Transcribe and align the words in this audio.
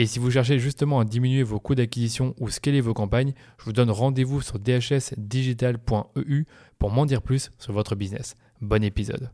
Et 0.00 0.06
si 0.06 0.20
vous 0.20 0.30
cherchez 0.30 0.60
justement 0.60 1.00
à 1.00 1.04
diminuer 1.04 1.42
vos 1.42 1.58
coûts 1.58 1.74
d'acquisition 1.74 2.32
ou 2.38 2.50
scaler 2.50 2.80
vos 2.80 2.94
campagnes, 2.94 3.32
je 3.58 3.64
vous 3.64 3.72
donne 3.72 3.90
rendez-vous 3.90 4.40
sur 4.40 4.60
dhsdigital.eu 4.60 6.44
pour 6.78 6.90
m'en 6.92 7.04
dire 7.04 7.20
plus 7.20 7.50
sur 7.58 7.72
votre 7.72 7.96
business. 7.96 8.36
Bon 8.60 8.84
épisode. 8.84 9.32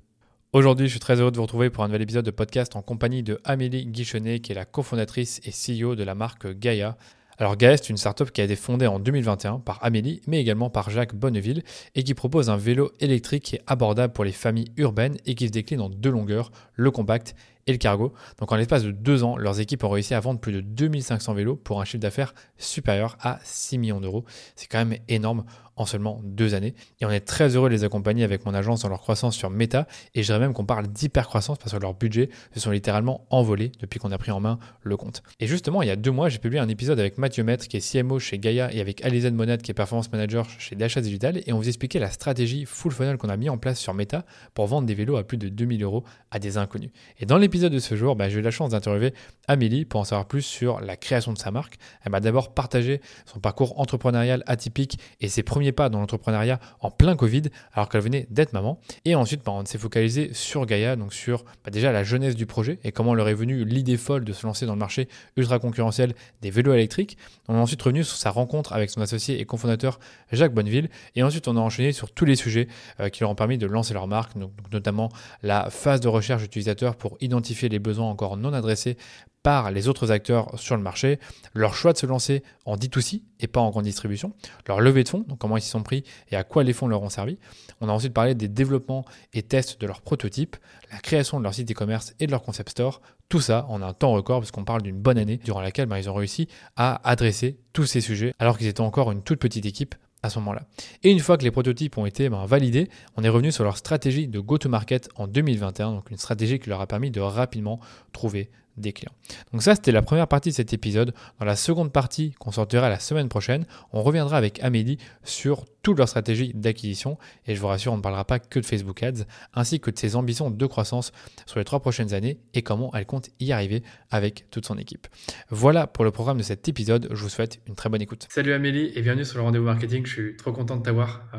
Aujourd'hui, 0.55 0.87
je 0.87 0.93
suis 0.93 1.01
très 1.01 1.21
heureux 1.21 1.31
de 1.31 1.37
vous 1.37 1.43
retrouver 1.43 1.69
pour 1.69 1.85
un 1.85 1.89
nouvel 1.89 2.01
épisode 2.01 2.25
de 2.25 2.31
podcast 2.31 2.77
en 2.77 2.81
compagnie 2.81 3.23
de 3.23 3.39
Amélie 3.45 3.85
Guichonnet, 3.85 4.41
qui 4.41 4.53
est 4.53 4.55
la 4.55 4.65
cofondatrice 4.65 5.43
et 5.45 5.51
CEO 5.51 5.97
de 5.97 6.03
la 6.03 6.15
marque 6.15 6.51
Gaia. 6.51 6.97
Alors 7.37 7.59
Gaia, 7.59 7.77
c'est 7.77 7.91
une 7.91 7.99
startup 7.99 8.31
qui 8.31 8.41
a 8.41 8.45
été 8.45 8.57
fondée 8.57 8.87
en 8.87 8.99
2021 8.99 9.59
par 9.59 9.85
Amélie, 9.85 10.23
mais 10.27 10.41
également 10.41 10.71
par 10.71 10.89
Jacques 10.89 11.15
Bonneville, 11.15 11.63
et 11.95 12.05
qui 12.05 12.15
propose 12.15 12.49
un 12.49 12.57
vélo 12.57 12.91
électrique 13.01 13.43
qui 13.43 13.57
est 13.57 13.63
abordable 13.67 14.15
pour 14.15 14.25
les 14.25 14.33
familles 14.33 14.73
urbaines 14.79 15.19
et 15.27 15.35
qui 15.35 15.49
se 15.49 15.53
décline 15.53 15.83
en 15.83 15.91
deux 15.91 16.11
longueurs, 16.11 16.53
le 16.75 16.91
compact 16.91 17.35
et 17.67 17.73
le 17.73 17.79
cargo. 17.79 18.13
Donc 18.39 18.53
en 18.53 18.57
l'espace 18.57 18.83
de 18.83 18.91
deux 18.91 19.25
ans, 19.25 19.37
leurs 19.37 19.61
équipes 19.61 19.85
ont 19.85 19.91
réussi 19.91 20.15
à 20.15 20.21
vendre 20.21 20.41
plus 20.41 20.53
de 20.53 20.61
2500 20.61 21.35
vélos 21.35 21.57
pour 21.57 21.81
un 21.81 21.85
chiffre 21.85 22.01
d'affaires 22.01 22.35
supérieur 22.59 23.17
à 23.21 23.39
6 23.45 23.79
millions 23.79 24.01
d'euros. 24.01 24.25
C'est 24.57 24.67
quand 24.67 24.85
même 24.85 24.99
énorme 25.09 25.45
en 25.77 25.87
seulement 25.87 26.21
deux 26.25 26.55
années. 26.55 26.75
Et 27.01 27.07
on 27.07 27.11
est 27.11 27.21
très 27.21 27.57
heureux 27.57 27.69
de 27.69 27.75
les 27.75 27.85
accompagner 27.85 28.25
avec 28.25 28.47
mon 28.47 28.55
agence 28.55 28.83
dans 28.83 28.89
leur 28.89 29.01
croissance 29.01 29.35
sur 29.35 29.51
Meta. 29.51 29.87
Et 30.15 30.23
je 30.23 30.29
dirais 30.29 30.39
même 30.39 30.53
qu'on 30.53 30.65
parle 30.65 30.87
d'hyper-croissance 30.87 31.59
parce 31.59 31.73
que 31.73 31.79
leurs 31.79 31.95
budgets 31.95 32.31
se 32.55 32.61
sont 32.61 32.71
littéralement 32.71 33.27
envolés 33.31 33.73
depuis 33.81 33.99
qu'on 33.99 34.13
a 34.13 34.19
pris 34.19 34.31
en 34.31 34.41
main 34.41 34.59
le 34.83 34.97
compte. 34.97 35.23
Et 35.41 35.47
justement, 35.47 35.83
il 35.83 35.89
y 35.89 35.91
a 35.91 35.97
deux 35.97 36.11
mois, 36.11 36.29
j'ai 36.29 36.39
publié 36.39 36.61
un 36.61 36.69
épisode 36.69 37.01
avec 37.01 37.19
Mathieu 37.19 37.45
Maître, 37.45 37.67
qui 37.67 37.77
est 37.77 37.93
CMO 37.93 38.19
chez 38.19 38.39
Gaia, 38.39 38.73
et 38.73 38.81
avec 38.81 39.05
Alizane 39.05 39.35
Monad, 39.35 39.63
qui 39.63 39.71
est 39.71 39.75
Performance 39.75 40.11
Manager 40.13 40.49
chez 40.59 40.77
Dasha 40.77 41.01
Digital. 41.01 41.43
Et 41.47 41.53
on 41.53 41.59
vous 41.59 41.69
expliquait 41.69 41.99
la 41.99 42.11
stratégie 42.11 42.65
full 42.65 42.93
funnel 42.93 43.17
qu'on 43.17 43.29
a 43.29 43.37
mis 43.37 43.49
en 43.49 43.59
place 43.59 43.81
sur 43.81 43.95
Meta 43.95 44.25
pour 44.55 44.67
vendre 44.67 44.87
des 44.87 44.95
vélos 44.95 45.17
à 45.17 45.25
plus 45.25 45.39
de 45.39 45.49
2000 45.49 45.83
euros 45.83 46.05
à 46.31 46.39
des 46.39 46.57
inconnus. 46.57 46.91
Et 47.19 47.27
dans 47.27 47.39
l'épisode 47.39 47.54
de 47.63 47.79
ce 47.79 47.95
jour, 47.95 48.17
bah, 48.17 48.29
j'ai 48.29 48.41
eu 48.41 48.43
la 48.43 48.51
chance 48.51 48.71
d'interviewer 48.71 49.15
Amélie 49.47 49.85
pour 49.85 50.01
en 50.01 50.05
savoir 50.05 50.27
plus 50.27 50.43
sur 50.43 50.81
la 50.81 50.97
création 50.97 51.33
de 51.33 51.39
sa 51.39 51.51
marque. 51.51 51.77
Elle 52.05 52.11
m'a 52.11 52.21
d'abord 52.21 52.53
partagé 52.53 53.01
son 53.27 53.39
parcours 53.39 53.79
entrepreneurial 53.79 54.43
atypique 54.47 54.99
et 55.21 55.29
ses 55.29 55.43
premiers 55.43 55.71
pas 55.71 55.89
dans 55.89 56.01
l'entrepreneuriat 56.01 56.59
en 56.81 56.91
plein 56.91 57.15
Covid, 57.15 57.43
alors 57.73 57.89
qu'elle 57.89 58.01
venait 58.01 58.27
d'être 58.31 58.53
maman. 58.53 58.81
Et 59.05 59.15
ensuite, 59.15 59.45
bah, 59.45 59.53
on 59.53 59.65
s'est 59.65 59.79
focalisé 59.79 60.31
sur 60.33 60.67
Gaia, 60.67 60.97
donc 60.97 61.15
sur 61.15 61.45
bah, 61.65 61.71
déjà 61.71 61.93
la 61.93 62.03
jeunesse 62.03 62.35
du 62.35 62.47
projet 62.47 62.81
et 62.83 62.91
comment 62.91 63.15
leur 63.15 63.29
est 63.29 63.35
venue 63.35 63.65
l'idée 63.65 63.97
folle 63.97 64.25
de 64.25 64.33
se 64.33 64.47
lancer 64.47 64.67
dans 64.67 64.75
le 64.75 64.81
marché 64.81 65.09
ultra 65.37 65.61
concurrentiel 65.61 66.15
des 66.43 66.51
vélos 66.51 66.75
électriques. 66.75 67.17
On 67.49 67.55
est 67.55 67.61
ensuite 67.61 67.83
revenu 67.83 68.03
sur 68.03 68.17
sa 68.17 68.31
rencontre 68.31 68.73
avec 68.73 68.91
son 68.91 69.01
associé 69.01 69.41
et 69.41 69.45
cofondateur 69.45 70.01
Jacques 70.33 70.55
Bonneville. 70.55 70.89
Et 71.15 71.23
ensuite, 71.23 71.47
on 71.47 71.57
a 71.57 71.61
enchaîné 71.61 71.93
sur 71.93 72.11
tous 72.11 72.25
les 72.25 72.37
sujets 72.37 72.67
euh, 72.99 73.11
qui 73.11 73.21
leur 73.21 73.31
ont 73.31 73.37
permis 73.37 73.59
de 73.59 73.67
lancer 73.67 73.95
leur 73.95 74.09
marque, 74.09 74.33
notamment 74.73 75.11
la 75.43 75.71
phase 75.71 76.01
de 76.01 76.09
recherche 76.09 76.43
utilisateur 76.43 76.97
pour 76.97 77.17
identifier 77.21 77.44
les 77.49 77.79
besoins 77.79 78.09
encore 78.09 78.37
non 78.37 78.53
adressés 78.53 78.97
par 79.45 79.71
les 79.71 79.89
autres 79.89 80.11
acteurs 80.11 80.59
sur 80.59 80.75
le 80.75 80.83
marché, 80.83 81.21
leur 81.53 81.75
choix 81.75 81.93
de 81.93 81.99
se 81.99 82.07
lancer 82.07 82.43
en 82.65 82.77
D2C 82.77 83.21
et 83.41 83.47
pas 83.47 83.61
en 83.61 83.71
grande 83.71 83.85
distribution, 83.85 84.33
leur 84.67 84.81
levée 84.81 85.05
de 85.05 85.09
fonds, 85.11 85.23
donc 85.29 85.39
comment 85.39 85.59
ils 85.59 85.61
s'y 85.61 85.69
sont 85.69 85.83
pris 85.83 86.03
et 86.31 86.37
à 86.37 86.45
quoi 86.45 86.65
les 86.65 86.73
fonds 86.73 86.89
leur 86.89 87.03
ont 87.03 87.11
servi. 87.11 87.39
On 87.83 87.91
a 87.91 87.93
ensuite 87.93 88.15
parlé 88.15 88.35
des 88.35 88.49
développements 88.49 89.05
et 89.35 89.43
tests 89.43 89.79
de 89.79 89.87
leurs 89.87 90.01
prototypes, 90.01 90.57
la 90.91 90.99
création 90.99 91.39
de 91.39 91.45
leur 91.45 91.53
site 91.53 91.71
e-commerce 91.71 92.15
et 92.21 92.27
de 92.27 92.31
leur 92.31 92.43
concept 92.43 92.71
store, 92.71 93.03
tout 93.29 93.41
ça 93.41 93.67
en 93.69 93.83
un 93.83 93.93
temps 93.93 94.13
record 94.13 94.41
parce 94.41 94.51
qu'on 94.51 94.65
parle 94.65 94.81
d'une 94.81 94.99
bonne 94.99 95.19
année 95.19 95.37
durant 95.37 95.61
laquelle 95.61 95.87
ben, 95.87 95.99
ils 95.99 96.09
ont 96.09 96.15
réussi 96.15 96.49
à 96.77 97.07
adresser 97.07 97.59
tous 97.75 97.85
ces 97.85 98.01
sujets 98.01 98.33
alors 98.39 98.57
qu'ils 98.57 98.69
étaient 98.69 98.81
encore 98.81 99.13
une 99.13 99.23
toute 99.23 99.41
petite 99.41 99.67
équipe 99.67 99.95
à 100.25 100.31
ce 100.31 100.39
moment-là. 100.39 100.63
Et 101.03 101.11
une 101.11 101.21
fois 101.21 101.37
que 101.37 101.45
les 101.45 101.51
prototypes 101.51 101.99
ont 101.99 102.07
été 102.07 102.31
ben, 102.31 102.47
validés, 102.47 102.89
on 103.17 103.23
est 103.23 103.29
revenu 103.29 103.53
sur 103.53 103.63
leur 103.63 103.77
stratégie 103.77 104.27
de 104.27 104.41
go-to-market 104.41 105.11
en 105.17 105.27
2021, 105.27 105.93
donc 105.93 106.11
une 106.11 106.17
stratégie 106.17 106.59
qui 106.59 106.71
leur 106.71 106.81
a 106.81 106.87
permis 106.87 107.11
de 107.11 107.21
rapidement 107.21 107.79
trouver 108.13 108.51
des 108.77 108.93
clients. 108.93 109.13
Donc 109.53 109.63
ça, 109.63 109.75
c'était 109.75 109.93
la 109.93 110.03
première 110.03 110.29
partie 110.29 110.51
de 110.51 110.55
cet 110.55 110.73
épisode. 110.73 111.15
Dans 111.39 111.47
la 111.47 111.57
seconde 111.57 111.93
partie, 111.93 112.33
qu'on 112.39 112.53
sortira 112.53 112.89
la 112.89 112.99
semaine 112.99 113.29
prochaine, 113.29 113.67
on 113.93 114.03
reviendra 114.03 114.37
avec 114.37 114.63
Amélie 114.63 114.99
sur 115.23 115.65
toute 115.83 115.99
leur 115.99 116.09
stratégie 116.09 116.53
d'acquisition. 116.55 117.19
Et 117.47 117.55
je 117.55 117.61
vous 117.61 117.69
rassure, 117.69 117.93
on 117.93 117.99
ne 117.99 118.03
parlera 118.03 118.25
pas 118.25 118.39
que 118.39 118.59
de 118.59 118.65
Facebook 118.65 119.03
Ads, 119.03 119.25
ainsi 119.53 119.81
que 119.81 119.91
de 119.91 119.99
ses 119.99 120.17
ambitions 120.17 120.51
de 120.51 120.67
croissance 120.67 121.13
sur 121.47 121.59
les 121.59 121.65
trois 121.65 121.81
prochaines 121.81 122.15
années 122.15 122.39
et 122.55 122.63
comment 122.63 122.91
elle 122.95 123.07
compte 123.07 123.31
y 123.41 123.53
arriver 123.53 123.83
avec 124.11 124.47
toute 124.51 124.67
son 124.67 124.79
équipe. 124.79 125.07
Voilà 125.51 125.87
pour 125.87 126.05
le 126.05 126.11
programme 126.11 126.39
de 126.39 126.43
cet 126.43 126.69
épisode. 126.69 127.09
Je 127.11 127.23
vous 127.23 127.29
souhaite 127.29 127.61
une 127.67 127.75
très 127.75 127.89
bonne 127.89 128.03
écoute. 128.03 128.27
Salut 128.31 128.53
Amélie 128.53 128.93
et 128.95 129.03
bienvenue 129.03 129.25
sur 129.25 129.39
le 129.39 129.45
rendez-vous 129.45 129.67
marketing. 129.67 130.07
Je 130.07 130.13
suis 130.13 130.37
trop 130.37 130.53
content 130.53 130.77
de 130.77 130.83
t'avoir. 130.83 131.29
Euh, 131.35 131.39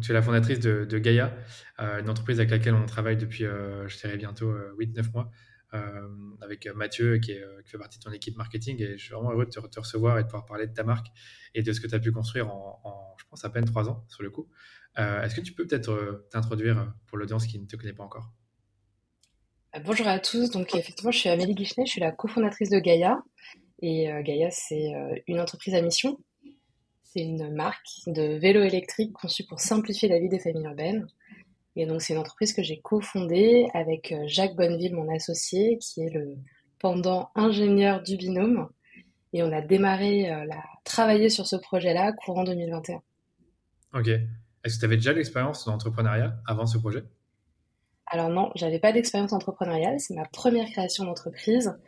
tu 0.00 0.12
es 0.12 0.14
la 0.14 0.22
fondatrice 0.22 0.60
de, 0.60 0.98
Gaia, 0.98 1.34
euh, 1.80 2.00
une 2.00 2.08
entreprise 2.08 2.38
avec 2.38 2.50
laquelle 2.50 2.74
on 2.74 2.86
travaille 2.86 3.16
depuis, 3.16 3.44
euh, 3.44 3.86
je 3.86 3.98
dirais 3.98 4.16
bientôt 4.16 4.50
8-9 4.78 5.12
mois. 5.12 5.30
Euh, 5.72 6.08
avec 6.40 6.66
Mathieu 6.74 7.18
qui, 7.18 7.32
euh, 7.32 7.62
qui, 7.62 7.70
fait 7.70 7.78
partie 7.78 7.98
de 7.98 8.02
ton 8.02 8.10
équipe 8.10 8.36
marketing. 8.36 8.82
Et 8.82 8.98
je 8.98 9.04
suis 9.04 9.14
vraiment 9.14 9.30
heureux 9.30 9.46
de 9.46 9.50
te, 9.50 9.78
recevoir 9.78 10.18
et 10.18 10.22
de 10.22 10.26
pouvoir 10.26 10.44
parler 10.44 10.66
de 10.66 10.72
ta 10.72 10.82
marque 10.82 11.06
et 11.54 11.62
de 11.62 11.72
ce 11.72 11.80
que 11.80 11.86
tu 11.86 11.94
as 11.94 12.00
pu 12.00 12.10
construire 12.10 12.48
en, 12.48 13.14
je 13.18 13.24
pense, 13.26 13.44
à 13.44 13.50
peine 13.50 13.64
trois 13.64 13.88
ans 13.88 14.04
sur 14.08 14.24
le 14.24 14.30
coup. 14.30 14.48
Euh, 14.98 15.22
est-ce 15.22 15.36
que 15.36 15.40
tu 15.40 15.52
peux 15.52 15.64
peut-être 15.66 16.26
t'introduire 16.30 16.92
pour 17.06 17.18
l'audience 17.18 17.46
qui 17.46 17.60
ne 17.60 17.66
te 17.66 17.76
connaît 17.76 17.92
pas 17.92 18.02
encore? 18.02 18.32
Bonjour 19.84 20.08
à 20.08 20.18
tous. 20.18 20.50
Donc, 20.50 20.74
effectivement, 20.74 21.12
je 21.12 21.18
suis 21.18 21.28
Amélie 21.28 21.54
Guichenet, 21.54 21.86
je 21.86 21.92
suis 21.92 22.00
la 22.00 22.10
cofondatrice 22.10 22.70
de 22.70 22.80
Gaia. 22.80 23.22
Et 23.80 24.08
Gaia, 24.24 24.50
c'est 24.50 24.92
une 25.28 25.38
entreprise 25.38 25.76
à 25.76 25.82
mission. 25.82 26.18
C'est 27.04 27.20
une 27.20 27.54
marque 27.54 27.86
de 28.08 28.38
vélo 28.38 28.62
électrique 28.62 29.12
conçue 29.12 29.44
pour 29.46 29.60
simplifier 29.60 30.08
la 30.08 30.18
vie 30.18 30.28
des 30.28 30.40
familles 30.40 30.64
urbaines. 30.64 31.06
Et 31.76 31.86
donc, 31.86 32.02
c'est 32.02 32.12
une 32.12 32.18
entreprise 32.18 32.52
que 32.52 32.62
j'ai 32.62 32.80
cofondée 32.80 33.68
avec 33.74 34.12
euh, 34.12 34.24
Jacques 34.26 34.56
Bonneville, 34.56 34.94
mon 34.94 35.12
associé, 35.14 35.78
qui 35.78 36.02
est 36.02 36.10
le 36.10 36.36
pendant 36.78 37.30
ingénieur 37.34 38.02
du 38.02 38.16
binôme. 38.16 38.68
Et 39.32 39.42
on 39.42 39.52
a 39.52 39.60
démarré, 39.60 40.32
euh, 40.32 40.44
la, 40.46 40.62
travailler 40.84 41.28
sur 41.28 41.46
ce 41.46 41.56
projet-là 41.56 42.12
courant 42.12 42.44
2021. 42.44 43.00
Ok. 43.94 44.08
Est-ce 44.08 44.74
que 44.74 44.80
tu 44.80 44.84
avais 44.86 44.96
déjà 44.96 45.12
l'expérience 45.12 45.64
d'entrepreneuriat 45.64 46.36
avant 46.46 46.66
ce 46.66 46.78
projet? 46.78 47.04
Alors 48.12 48.28
non, 48.28 48.50
j'avais 48.56 48.80
pas 48.80 48.92
d'expérience 48.92 49.32
entrepreneuriale, 49.32 50.00
c'est 50.00 50.14
ma 50.14 50.24
première 50.24 50.68
création 50.68 51.04
d'entreprise. 51.04 51.78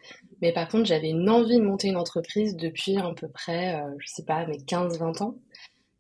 Mais 0.41 0.53
par 0.53 0.69
contre, 0.69 0.87
j'avais 0.87 1.11
une 1.11 1.29
envie 1.29 1.59
de 1.59 1.65
monter 1.65 1.89
une 1.89 1.97
entreprise 1.97 2.57
depuis 2.57 2.97
à 2.97 3.13
peu 3.13 3.29
près, 3.29 3.81
euh, 3.81 3.91
je 3.99 4.07
sais 4.07 4.25
pas, 4.25 4.47
mes 4.47 4.59
15-20 4.59 5.23
ans. 5.23 5.37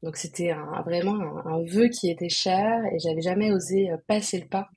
Donc 0.02 0.16
c'était 0.16 0.52
vraiment 0.84 1.46
un, 1.46 1.64
vœu 1.64 1.88
qui 1.88 2.10
était 2.10 2.28
cher 2.28 2.81
et 2.93 2.99
j'avais 2.99 3.22
jamais 3.22 3.52
osé 3.52 3.90
euh, 3.90 3.96
passer 4.08 4.40
le 4.40 4.49
pas 4.49 4.69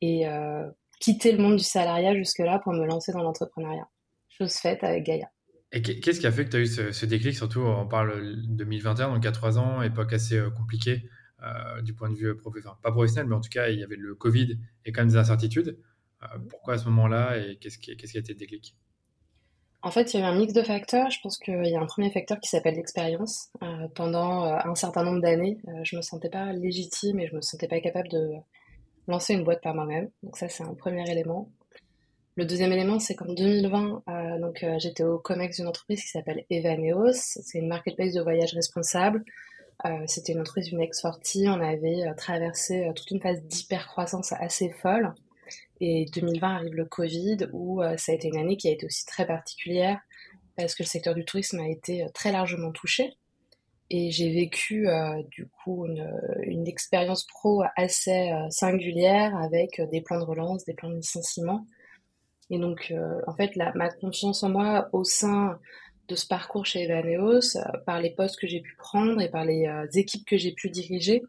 et 0.00 0.28
euh, 0.28 0.68
quitter 1.00 1.32
le 1.32 1.38
monde 1.38 1.56
du 1.56 1.64
salariat 1.64 2.14
jusque-là 2.14 2.60
pour 2.62 2.72
me 2.72 2.86
lancer 2.86 3.12
dans 3.12 3.22
l'entrepreneuriat. 3.22 3.88
Chose 4.28 4.54
faite 4.54 4.84
avec 4.84 5.04
Gaïa. 5.04 5.28
Et 5.72 5.82
qu'est-ce 5.82 6.20
qui 6.20 6.26
a 6.26 6.32
fait 6.32 6.44
que 6.44 6.50
tu 6.50 6.56
as 6.58 6.60
eu 6.60 6.66
ce, 6.66 7.06
déclic? 7.06 7.34
Surtout, 7.34 7.60
on 7.60 7.88
parle 7.88 8.36
2021, 8.48 9.14
donc 9.14 9.24
à 9.24 9.32
trois 9.32 9.58
ans, 9.58 9.82
époque 9.82 10.12
assez 10.12 10.36
euh, 10.36 10.50
compliquée 10.50 11.02
du 11.82 11.92
point 11.92 12.08
de 12.08 12.14
vue 12.14 12.36
professionnel, 12.36 12.78
pas 12.84 12.92
professionnel, 12.92 13.26
mais 13.28 13.34
en 13.34 13.40
tout 13.40 13.48
cas, 13.48 13.68
il 13.68 13.80
y 13.80 13.82
avait 13.82 13.96
le 13.96 14.14
Covid 14.14 14.60
et 14.84 14.92
quand 14.92 15.00
même 15.00 15.08
des 15.08 15.16
incertitudes. 15.16 15.76
pourquoi 16.48 16.74
à 16.74 16.78
ce 16.78 16.84
moment-là 16.84 17.36
et 17.36 17.56
qu'est-ce 17.56 17.78
qui, 17.78 17.96
qui, 17.96 18.16
a 18.16 18.20
été 18.20 18.32
le 18.32 18.38
déclic? 18.38 18.76
En 19.82 19.90
fait, 19.90 20.14
il 20.14 20.20
y 20.20 20.22
a 20.22 20.26
eu 20.26 20.28
un 20.28 20.38
mix 20.38 20.52
de 20.52 20.62
facteurs. 20.62 21.10
Je 21.10 21.18
pense 21.22 21.38
qu'il 21.38 21.66
y 21.66 21.74
a 21.74 21.80
un 21.80 21.86
premier 21.86 22.10
facteur 22.10 22.38
qui 22.38 22.48
s'appelle 22.48 22.76
l'expérience. 22.76 23.50
Euh, 23.62 23.88
pendant 23.94 24.44
euh, 24.44 24.56
un 24.64 24.74
certain 24.76 25.02
nombre 25.02 25.20
d'années, 25.20 25.58
euh, 25.68 25.80
je 25.82 25.96
me 25.96 26.02
sentais 26.02 26.28
pas 26.28 26.52
légitime 26.52 27.18
et 27.18 27.26
je 27.26 27.34
me 27.34 27.40
sentais 27.40 27.66
pas 27.66 27.80
capable 27.80 28.08
de 28.08 28.30
lancer 29.08 29.34
une 29.34 29.42
boîte 29.42 29.60
par 29.60 29.74
moi-même. 29.74 30.08
Donc 30.22 30.36
ça, 30.36 30.48
c'est 30.48 30.62
un 30.62 30.74
premier 30.74 31.10
élément. 31.10 31.50
Le 32.36 32.44
deuxième 32.44 32.72
élément, 32.72 32.98
c'est 33.00 33.14
qu'en 33.14 33.30
2020, 33.32 34.04
donc 34.40 34.64
j'étais 34.78 35.04
au 35.04 35.18
COMEX 35.18 35.56
d'une 35.58 35.66
entreprise 35.66 36.00
qui 36.00 36.08
s'appelle 36.08 36.46
Evaneos. 36.48 37.12
C'est 37.12 37.58
une 37.58 37.68
marketplace 37.68 38.14
de 38.14 38.22
voyage 38.22 38.54
responsable 38.54 39.22
C'était 40.06 40.32
une 40.32 40.40
entreprise 40.40 40.72
une 40.72 40.80
ex-sortie. 40.80 41.44
On 41.48 41.60
avait 41.60 42.10
traversé 42.16 42.90
toute 42.96 43.10
une 43.10 43.20
phase 43.20 43.42
d'hyper-croissance 43.42 44.32
assez 44.32 44.70
folle. 44.70 45.12
Et 45.84 46.06
2020 46.14 46.54
arrive 46.54 46.74
le 46.74 46.84
Covid, 46.84 47.48
où 47.52 47.82
ça 47.96 48.12
a 48.12 48.14
été 48.14 48.28
une 48.28 48.36
année 48.36 48.56
qui 48.56 48.68
a 48.68 48.70
été 48.70 48.86
aussi 48.86 49.04
très 49.04 49.26
particulière 49.26 49.98
parce 50.56 50.74
que 50.74 50.84
le 50.84 50.86
secteur 50.86 51.14
du 51.14 51.24
tourisme 51.24 51.58
a 51.58 51.68
été 51.68 52.06
très 52.14 52.30
largement 52.30 52.70
touché. 52.70 53.14
Et 53.90 54.12
j'ai 54.12 54.32
vécu 54.32 54.86
du 55.30 55.48
coup 55.48 55.84
une, 55.86 56.66
expérience 56.68 57.26
pro 57.26 57.64
assez 57.74 58.30
singulière 58.50 59.36
avec 59.36 59.80
des 59.90 60.00
plans 60.00 60.20
de 60.20 60.24
relance, 60.24 60.64
des 60.64 60.74
plans 60.74 60.88
de 60.88 60.96
licenciement. 60.96 61.66
Et 62.48 62.58
donc, 62.58 62.94
en 63.26 63.34
fait, 63.34 63.56
ma 63.56 63.90
confiance 63.90 64.44
en 64.44 64.50
moi 64.50 64.88
au 64.92 65.02
sein 65.02 65.58
de 66.08 66.14
ce 66.14 66.26
parcours 66.26 66.66
chez 66.66 66.82
Evaneos, 66.82 67.56
euh, 67.56 67.60
par 67.86 68.00
les 68.00 68.10
postes 68.10 68.38
que 68.38 68.46
j'ai 68.46 68.60
pu 68.60 68.74
prendre 68.76 69.20
et 69.20 69.30
par 69.30 69.44
les 69.44 69.66
euh, 69.66 69.86
équipes 69.94 70.26
que 70.26 70.36
j'ai 70.36 70.52
pu 70.52 70.70
diriger, 70.70 71.22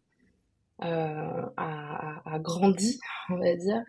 euh, 0.83 1.45
a, 1.57 2.39
grandi, 2.39 2.99
on 3.29 3.37
va 3.37 3.55
dire. 3.55 3.81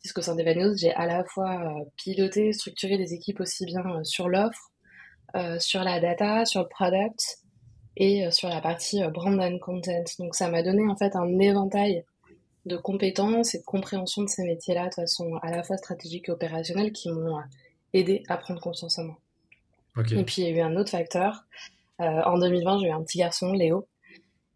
Puisqu'au 0.00 0.22
sein 0.22 0.34
d'Evaneos, 0.34 0.76
j'ai 0.76 0.92
à 0.92 1.06
la 1.06 1.24
fois 1.24 1.74
piloté, 1.96 2.52
structuré 2.52 2.96
des 2.96 3.12
équipes 3.12 3.40
aussi 3.40 3.66
bien 3.66 3.82
sur 4.02 4.28
l'offre, 4.28 4.70
sur 5.58 5.84
la 5.84 6.00
data, 6.00 6.46
sur 6.46 6.62
le 6.62 6.68
product 6.68 7.38
et 7.96 8.30
sur 8.30 8.48
la 8.48 8.62
partie 8.62 9.02
brand 9.12 9.38
and 9.38 9.58
content. 9.58 10.04
Donc 10.18 10.34
ça 10.34 10.48
m'a 10.48 10.62
donné 10.62 10.86
en 10.88 10.96
fait 10.96 11.14
un 11.16 11.38
éventail 11.38 12.04
de 12.66 12.76
compétences 12.76 13.54
et 13.54 13.58
de 13.58 13.64
compréhension 13.64 14.22
de 14.22 14.28
ces 14.28 14.44
métiers-là 14.44 14.88
de 14.88 14.94
façon 14.94 15.34
à 15.42 15.50
la 15.50 15.62
fois 15.62 15.76
stratégique 15.76 16.28
et 16.28 16.32
opérationnelle 16.32 16.92
qui 16.92 17.10
m'ont 17.10 17.38
aidé 17.92 18.22
à 18.28 18.36
prendre 18.36 18.60
confiance 18.60 18.98
en 18.98 19.04
moi. 19.04 19.18
Et 20.12 20.24
puis 20.24 20.42
il 20.42 20.44
y 20.44 20.46
a 20.46 20.50
eu 20.50 20.60
un 20.60 20.76
autre 20.76 20.90
facteur. 20.90 21.44
Euh, 22.00 22.22
en 22.24 22.38
2020, 22.38 22.80
j'ai 22.80 22.86
eu 22.88 22.90
un 22.90 23.02
petit 23.02 23.18
garçon, 23.18 23.52
Léo. 23.52 23.86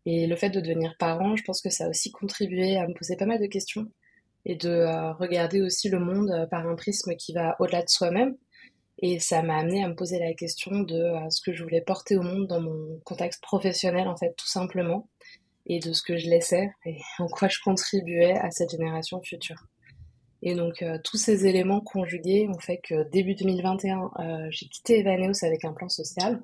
Et 0.06 0.26
le 0.26 0.36
fait 0.36 0.50
de 0.50 0.60
devenir 0.60 0.94
parent, 0.98 1.34
je 1.36 1.42
pense 1.44 1.60
que 1.60 1.70
ça 1.70 1.86
a 1.86 1.88
aussi 1.88 2.12
contribué 2.12 2.76
à 2.76 2.86
me 2.86 2.94
poser 2.94 3.16
pas 3.16 3.26
mal 3.26 3.40
de 3.40 3.46
questions 3.46 3.90
et 4.44 4.56
de 4.56 4.68
euh, 4.68 5.12
regarder 5.14 5.60
aussi 5.62 5.88
le 5.88 5.98
monde 5.98 6.30
euh, 6.30 6.46
par 6.46 6.66
un 6.66 6.74
prisme 6.74 7.14
qui 7.16 7.32
va 7.32 7.56
au-delà 7.60 7.82
de 7.82 7.88
soi-même. 7.88 8.36
Et 8.98 9.18
ça 9.18 9.42
m'a 9.42 9.58
amené 9.58 9.82
à 9.82 9.88
me 9.88 9.94
poser 9.94 10.18
la 10.18 10.34
question 10.34 10.80
de 10.80 11.12
ce 11.28 11.40
que 11.42 11.52
je 11.52 11.62
voulais 11.62 11.80
porter 11.80 12.16
au 12.16 12.22
monde 12.22 12.46
dans 12.46 12.60
mon 12.60 13.00
contexte 13.04 13.42
professionnel, 13.42 14.06
en 14.06 14.16
fait, 14.16 14.34
tout 14.36 14.46
simplement, 14.46 15.08
et 15.66 15.80
de 15.80 15.92
ce 15.92 16.02
que 16.02 16.16
je 16.16 16.28
laissais 16.28 16.70
et 16.84 16.98
en 17.18 17.26
quoi 17.26 17.48
je 17.48 17.58
contribuais 17.62 18.32
à 18.32 18.50
cette 18.50 18.70
génération 18.70 19.20
future. 19.22 19.66
Et 20.42 20.54
donc 20.54 20.82
euh, 20.82 20.98
tous 21.02 21.16
ces 21.16 21.46
éléments 21.46 21.80
conjugués 21.80 22.46
ont 22.48 22.58
fait 22.58 22.78
que 22.78 23.08
début 23.10 23.34
2021, 23.34 24.10
euh, 24.18 24.46
j'ai 24.50 24.66
quitté 24.66 24.98
Evaneos 24.98 25.42
avec 25.42 25.64
un 25.64 25.72
plan 25.72 25.88
social 25.88 26.42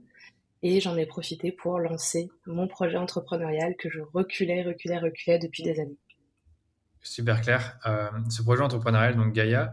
et 0.62 0.80
j'en 0.80 0.96
ai 0.96 1.04
profité 1.04 1.52
pour 1.52 1.78
lancer 1.78 2.30
mon 2.46 2.66
projet 2.66 2.96
entrepreneurial 2.96 3.76
que 3.76 3.90
je 3.90 4.00
reculais, 4.00 4.62
reculais, 4.62 4.98
reculais 4.98 5.38
depuis 5.38 5.62
des 5.62 5.78
années. 5.80 5.98
Super 7.02 7.40
clair. 7.40 7.78
Euh, 7.86 8.10
ce 8.28 8.42
projet 8.42 8.62
entrepreneurial, 8.62 9.16
donc 9.16 9.32
Gaïa, 9.32 9.72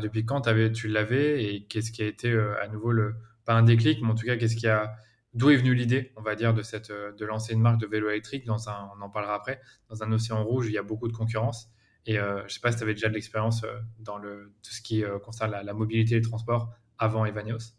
depuis 0.00 0.24
quand 0.24 0.42
tu 0.72 0.88
l'avais 0.88 1.44
et 1.44 1.64
qu'est-ce 1.66 1.90
qui 1.90 2.02
a 2.02 2.06
été 2.06 2.32
à 2.32 2.68
nouveau 2.68 2.92
le, 2.92 3.16
pas 3.44 3.54
un 3.54 3.64
déclic, 3.64 4.00
mais 4.00 4.10
en 4.10 4.14
tout 4.14 4.24
cas, 4.24 4.36
qu'est-ce 4.36 4.54
qui 4.54 4.68
a, 4.68 4.94
d'où 5.34 5.50
est 5.50 5.56
venue 5.56 5.74
l'idée, 5.74 6.12
on 6.16 6.22
va 6.22 6.36
dire, 6.36 6.54
de, 6.54 6.62
cette, 6.62 6.92
de 6.92 7.24
lancer 7.24 7.52
une 7.54 7.60
marque 7.60 7.80
de 7.80 7.86
vélo 7.86 8.08
électrique 8.08 8.46
dans 8.46 8.68
un, 8.68 8.90
on 8.96 9.02
en 9.02 9.10
parlera 9.10 9.34
après, 9.34 9.60
dans 9.90 10.04
un 10.04 10.12
océan 10.12 10.44
rouge, 10.44 10.66
il 10.68 10.72
y 10.72 10.78
a 10.78 10.84
beaucoup 10.84 11.08
de 11.08 11.12
concurrence. 11.12 11.68
Et 12.06 12.18
euh, 12.18 12.38
je 12.40 12.44
ne 12.44 12.48
sais 12.48 12.60
pas 12.60 12.72
si 12.72 12.78
tu 12.78 12.84
avais 12.84 12.94
déjà 12.94 13.08
de 13.08 13.14
l'expérience 13.14 13.62
euh, 13.64 13.78
dans 14.00 14.18
le, 14.18 14.52
tout 14.62 14.72
ce 14.72 14.82
qui 14.82 15.04
euh, 15.04 15.18
concerne 15.18 15.52
la, 15.52 15.72
mobilité 15.72 16.16
et 16.16 16.18
le 16.18 16.24
transport 16.24 16.72
avant 16.98 17.24
Evaneos. 17.24 17.74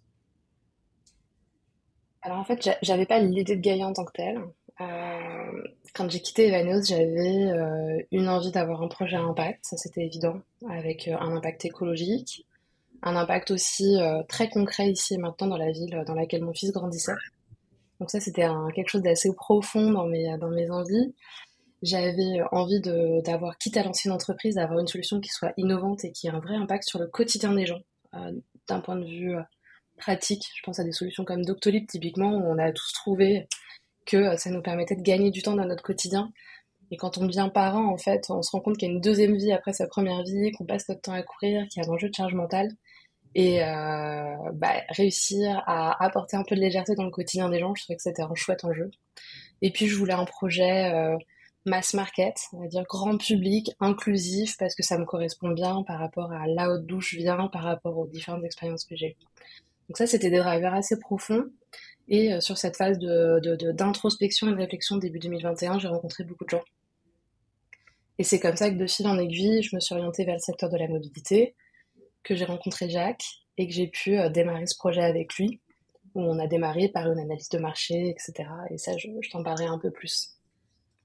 Alors 2.22 2.38
en 2.38 2.46
fait, 2.46 2.70
j'avais 2.82 3.06
pas 3.06 3.20
l'idée 3.20 3.56
de 3.56 3.62
Gaïa 3.62 3.86
en 3.86 3.94
tant 3.94 4.06
que 4.06 4.14
telle. 4.14 4.42
Quand 4.80 6.10
j'ai 6.10 6.20
quitté 6.20 6.48
Evaneos, 6.48 6.84
j'avais 6.84 8.06
une 8.12 8.28
envie 8.28 8.52
d'avoir 8.52 8.82
un 8.82 8.88
projet 8.88 9.16
à 9.16 9.22
impact, 9.22 9.60
ça 9.64 9.78
c'était 9.78 10.06
évident, 10.06 10.42
avec 10.70 11.08
un 11.08 11.36
impact 11.36 11.66
écologique, 11.66 12.46
un 13.02 13.16
impact 13.16 13.52
aussi 13.52 13.98
très 14.28 14.50
concret 14.50 14.90
ici 14.90 15.14
et 15.14 15.18
maintenant 15.18 15.48
dans 15.48 15.58
la 15.58 15.72
ville 15.72 16.04
dans 16.08 16.16
laquelle 16.16 16.44
mon 16.44 16.54
fils 16.54 16.72
grandissait. 16.72 17.14
Donc 18.00 18.10
ça 18.10 18.20
c'était 18.20 18.48
quelque 18.76 18.90
chose 18.90 19.04
d'assez 19.04 19.34
profond 19.36 19.92
dans 19.92 20.08
mes, 20.08 20.38
dans 20.38 20.50
mes 20.50 20.70
envies. 20.72 21.14
J'avais 21.84 22.42
envie 22.54 22.80
d'avoir, 22.80 23.58
quitte 23.58 23.76
à 23.76 23.84
lancer 23.84 24.08
une 24.08 24.16
entreprise, 24.16 24.56
d'avoir 24.56 24.80
une 24.80 24.88
solution 24.88 25.20
qui 25.20 25.30
soit 25.30 25.52
innovante 25.58 26.06
et 26.06 26.14
qui 26.14 26.28
ait 26.28 26.30
un 26.30 26.40
vrai 26.40 26.56
impact 26.56 26.86
sur 26.86 26.98
le 26.98 27.08
quotidien 27.08 27.54
des 27.54 27.66
gens, 27.66 27.82
euh, 28.14 28.32
d'un 28.70 28.80
point 28.80 28.96
de 28.96 29.04
vue 29.04 29.36
euh, 29.36 29.42
pratique. 29.98 30.46
Je 30.56 30.62
pense 30.64 30.80
à 30.80 30.86
des 30.86 30.94
solutions 30.94 31.26
comme 31.26 31.44
Doctolib, 31.44 31.86
typiquement, 31.86 32.36
où 32.36 32.42
on 32.42 32.58
a 32.58 32.72
tous 32.72 32.94
trouvé 32.94 33.50
que 34.06 34.18
euh, 34.18 34.38
ça 34.38 34.50
nous 34.50 34.62
permettait 34.62 34.96
de 34.96 35.02
gagner 35.02 35.32
du 35.32 35.42
temps 35.42 35.56
dans 35.56 35.66
notre 35.66 35.84
quotidien. 35.84 36.32
Et 36.92 36.98
quand 36.98 37.18
on 37.18 37.26
devient 37.26 37.50
parent, 37.54 37.92
en 37.92 37.98
fait, 37.98 38.26
on 38.30 38.42
se 38.42 38.52
rend 38.52 38.60
compte 38.60 38.78
qu'il 38.78 38.88
y 38.88 38.92
a 38.92 38.94
une 38.94 39.02
deuxième 39.02 39.36
vie 39.36 39.52
après 39.52 39.74
sa 39.74 39.88
première 39.88 40.24
vie, 40.24 40.52
qu'on 40.52 40.66
passe 40.66 40.88
notre 40.90 41.02
temps 41.02 41.14
à 41.14 41.24
courir, 41.24 41.68
qu'il 41.68 41.82
y 41.82 41.86
a 41.86 41.90
un 41.90 41.94
enjeu 41.94 42.10
de 42.10 42.14
charge 42.14 42.36
mentale. 42.36 42.70
Et 43.36 43.62
bah, 44.54 44.74
réussir 44.90 45.64
à 45.66 46.06
apporter 46.06 46.38
un 46.38 46.44
peu 46.44 46.56
de 46.56 46.62
légèreté 46.62 46.94
dans 46.94 47.06
le 47.06 47.10
quotidien 47.10 47.50
des 47.50 47.60
gens, 47.60 47.74
je 47.74 47.82
trouvais 47.82 47.98
que 47.98 48.04
c'était 48.04 48.22
un 48.22 48.36
chouette 48.36 48.64
enjeu. 48.64 48.92
Et 49.64 49.72
puis 49.72 49.88
je 49.88 49.98
voulais 49.98 50.14
un 50.14 50.26
projet 50.26 51.18
mass 51.66 51.94
market, 51.94 52.36
on 52.54 52.62
va 52.62 52.68
dire 52.68 52.84
grand 52.84 53.18
public, 53.18 53.72
inclusif, 53.80 54.58
parce 54.58 54.76
que 54.76 54.84
ça 54.84 54.98
me 54.98 55.06
correspond 55.06 55.50
bien 55.50 55.84
par 55.84 56.00
rapport 56.00 56.32
à 56.32 56.48
là 56.48 56.78
d'où 56.78 57.00
je 57.00 57.18
viens, 57.18 57.48
par 57.48 57.64
rapport 57.64 57.98
aux 57.98 58.08
différentes 58.08 58.44
expériences 58.44 58.86
que 58.86 58.96
j'ai 58.96 59.16
Donc 59.88 59.98
ça, 59.98 60.08
c'était 60.08 60.30
des 60.30 60.40
drivers 60.40 60.74
assez 60.74 61.00
profonds. 61.00 61.46
Et 62.08 62.34
euh, 62.34 62.42
sur 62.42 62.58
cette 62.58 62.76
phase 62.76 63.00
d'introspection 63.00 64.48
de, 64.48 64.52
de, 64.52 64.56
et 64.56 64.60
de 64.60 64.64
réflexion 64.64 64.98
début 64.98 65.20
2021, 65.20 65.80
j'ai 65.80 65.88
rencontré 65.88 66.24
beaucoup 66.24 66.46
de 66.46 66.50
gens. 66.50 66.64
Et 68.20 68.24
c'est 68.24 68.40
comme 68.40 68.56
ça 68.56 68.70
que 68.70 68.76
de 68.76 68.88
fil 68.88 69.08
en 69.08 69.18
aiguille, 69.18 69.64
je 69.64 69.76
me 69.76 69.80
suis 69.80 69.96
orientée 69.96 70.26
vers 70.26 70.36
le 70.36 70.42
secteur 70.42 70.70
de 70.70 70.78
la 70.78 70.88
mobilité, 70.88 71.56
que 72.24 72.36
j'ai 72.36 72.46
rencontré 72.46 72.90
Jacques 72.90 73.26
et 73.58 73.68
que 73.68 73.74
j'ai 73.74 73.88
pu 73.88 74.18
euh, 74.18 74.30
démarrer 74.30 74.68
ce 74.68 74.78
projet 74.78 75.02
avec 75.02 75.36
lui, 75.36 75.62
où 76.16 76.22
on 76.22 76.40
a 76.40 76.48
démarré 76.48 76.90
par 76.90 77.12
une 77.12 77.20
analyse 77.20 77.50
de 77.50 77.58
marché, 77.58 78.10
etc. 78.10 78.50
Et 78.70 78.78
ça, 78.78 78.96
je, 78.98 79.08
je 79.22 79.30
t'en 79.32 79.44
parlerai 79.44 79.66
un 79.66 79.80
peu 79.80 79.92
plus. 79.92 80.30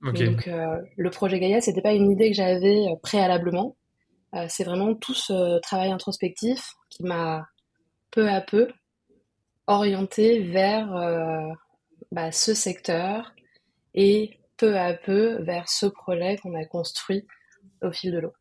Donc 0.02 0.46
euh, 0.46 0.80
le 0.96 1.10
projet 1.10 1.40
Gaïa, 1.40 1.60
c'était 1.60 1.82
pas 1.82 1.92
une 1.92 2.10
idée 2.10 2.30
que 2.30 2.36
j'avais 2.36 2.86
préalablement. 3.02 3.76
Euh, 4.34 4.46
c'est 4.48 4.62
vraiment 4.62 4.94
tout 4.94 5.14
ce 5.14 5.58
travail 5.60 5.90
introspectif 5.90 6.74
qui 6.90 7.02
m'a 7.02 7.48
peu 8.10 8.28
à 8.28 8.40
peu 8.40 8.68
orienté 9.68 10.40
vers 10.40 10.88
bah, 12.10 12.32
ce 12.32 12.54
secteur 12.54 13.32
et 13.94 14.40
peu 14.56 14.76
à 14.76 14.94
peu 14.94 15.40
vers 15.42 15.68
ce 15.68 15.86
projet 15.86 16.36
qu'on 16.38 16.54
a 16.54 16.64
construit 16.64 17.26
au 17.82 17.92
fil 17.92 18.12
de 18.12 18.18
l'eau. 18.18 18.32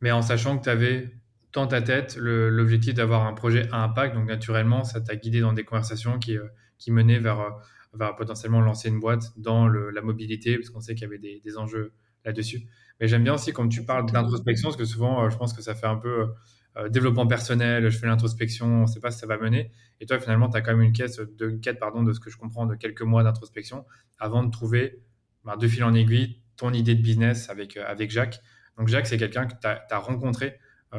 Mais 0.00 0.10
en 0.10 0.22
sachant 0.22 0.56
que 0.56 0.64
tu 0.64 0.70
avais 0.70 1.10
dans 1.52 1.66
ta 1.66 1.82
tête 1.82 2.16
l'objectif 2.16 2.94
d'avoir 2.94 3.26
un 3.26 3.34
projet 3.34 3.68
à 3.72 3.82
impact, 3.82 4.14
donc 4.14 4.26
naturellement, 4.26 4.84
ça 4.84 5.00
t'a 5.00 5.16
guidé 5.16 5.40
dans 5.40 5.52
des 5.52 5.64
conversations 5.64 6.18
qui, 6.18 6.38
qui 6.78 6.90
menaient 6.90 7.18
vers 7.18 7.58
va 7.96 8.12
potentiellement 8.12 8.60
lancer 8.60 8.88
une 8.88 9.00
boîte 9.00 9.32
dans 9.36 9.68
la 9.68 10.02
mobilité, 10.02 10.56
parce 10.56 10.70
qu'on 10.70 10.80
sait 10.80 10.94
qu'il 10.94 11.02
y 11.02 11.06
avait 11.06 11.18
des, 11.18 11.58
enjeux 11.58 11.92
là-dessus. 12.24 12.66
Mais 13.00 13.08
j'aime 13.08 13.24
bien 13.24 13.34
aussi 13.34 13.52
quand 13.52 13.68
tu 13.68 13.84
parles 13.84 14.10
d'introspection, 14.10 14.68
parce 14.68 14.76
que 14.76 14.84
souvent, 14.84 15.24
euh, 15.24 15.30
je 15.30 15.36
pense 15.36 15.52
que 15.52 15.62
ça 15.62 15.74
fait 15.74 15.86
un 15.86 15.96
peu 15.96 16.28
euh, 16.76 16.84
euh, 16.84 16.88
développement 16.88 17.26
personnel, 17.26 17.88
je 17.88 17.98
fais 17.98 18.06
l'introspection, 18.06 18.66
on 18.66 18.82
ne 18.82 18.86
sait 18.86 19.00
pas 19.00 19.10
si 19.10 19.18
ça 19.18 19.26
va 19.26 19.38
mener. 19.38 19.70
Et 20.00 20.06
toi, 20.06 20.18
finalement, 20.18 20.48
tu 20.48 20.56
as 20.56 20.60
quand 20.60 20.72
même 20.72 20.82
une 20.82 20.92
quête, 20.92 21.20
de, 21.20 21.50
quête 21.50 21.78
pardon, 21.78 22.02
de 22.02 22.12
ce 22.12 22.20
que 22.20 22.30
je 22.30 22.36
comprends, 22.36 22.66
de 22.66 22.74
quelques 22.74 23.02
mois 23.02 23.22
d'introspection 23.22 23.84
avant 24.18 24.42
de 24.42 24.50
trouver, 24.50 25.02
ben, 25.44 25.56
de 25.56 25.68
fil 25.68 25.84
en 25.84 25.94
aiguille, 25.94 26.40
ton 26.56 26.72
idée 26.72 26.94
de 26.94 27.02
business 27.02 27.50
avec, 27.50 27.76
avec 27.76 28.10
Jacques. 28.10 28.40
Donc, 28.78 28.88
Jacques, 28.88 29.06
c'est 29.06 29.18
quelqu'un 29.18 29.46
que 29.46 29.54
tu 29.60 29.66
as, 29.66 29.98
rencontré 29.98 30.58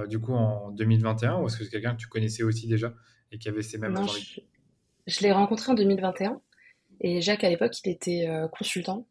du 0.09 0.19
coup 0.19 0.33
en 0.33 0.69
2021 0.71 1.39
ou 1.39 1.47
est-ce 1.47 1.57
que 1.57 1.63
c'est 1.63 1.71
quelqu'un 1.71 1.95
que 1.95 1.99
tu 1.99 2.07
connaissais 2.07 2.43
aussi 2.43 2.67
déjà 2.67 2.93
et 3.31 3.39
qui 3.39 3.49
avait 3.49 3.63
ces 3.63 3.79
mêmes 3.79 3.97
envies? 3.97 4.43
je 5.07 5.21
l'ai 5.21 5.31
rencontré 5.31 5.71
en 5.71 5.75
2021. 5.75 6.39
Et 6.99 7.21
Jacques, 7.21 7.43
à 7.43 7.49
l'époque, 7.49 7.73
il 7.83 7.89
était 7.89 8.27
euh, 8.27 8.47
consultant. 8.47 9.07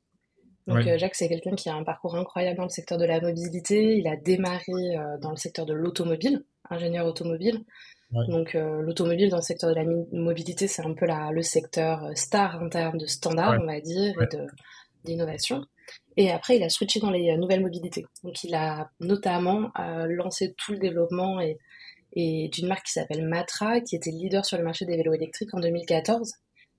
Donc 0.66 0.86
euh, 0.86 0.98
Jacques, 0.98 1.14
c'est 1.14 1.28
quelqu'un 1.28 1.54
qui 1.54 1.68
a 1.68 1.74
un 1.74 1.84
parcours 1.84 2.16
incroyable 2.16 2.56
dans 2.56 2.64
le 2.64 2.70
secteur 2.70 2.98
de 2.98 3.04
la 3.04 3.20
mobilité. 3.20 3.96
Il 3.98 4.08
a 4.08 4.16
démarré 4.16 4.96
euh, 4.96 5.18
dans 5.20 5.30
le 5.30 5.36
secteur 5.36 5.64
de 5.64 5.72
l'automobile, 5.72 6.44
ingénieur 6.70 7.06
automobile. 7.06 7.64
Donc 8.28 8.54
l'automobile 8.54 9.30
dans 9.30 9.38
le 9.38 9.42
secteur 9.42 9.68
de 9.68 9.74
la 9.74 9.84
mobilité, 10.12 10.68
c'est 10.68 10.82
un 10.82 10.94
peu 10.94 11.06
la, 11.06 11.32
le 11.32 11.42
secteur 11.42 12.08
star 12.14 12.62
en 12.62 12.68
termes 12.68 12.98
de 12.98 13.06
standard, 13.06 13.58
on 13.60 13.66
va 13.66 13.80
dire, 13.80 14.14
et 14.22 14.36
d'innovation. 15.04 15.64
Et 16.16 16.30
après, 16.30 16.56
il 16.56 16.62
a 16.62 16.68
switché 16.68 17.00
dans 17.00 17.10
les 17.10 17.36
nouvelles 17.36 17.62
mobilités. 17.62 18.06
Donc 18.22 18.44
il 18.44 18.54
a 18.54 18.90
notamment 19.00 19.72
lancé 20.06 20.54
tout 20.56 20.70
le 20.70 20.78
développement 20.78 21.40
et, 21.40 21.58
et 22.12 22.48
d'une 22.52 22.68
marque 22.68 22.86
qui 22.86 22.92
s'appelle 22.92 23.26
Matra, 23.26 23.80
qui 23.80 23.96
était 23.96 24.12
leader 24.12 24.44
sur 24.44 24.56
le 24.56 24.62
marché 24.62 24.84
des 24.84 24.96
vélos 24.96 25.14
électriques 25.14 25.52
en 25.52 25.58
2014 25.58 26.32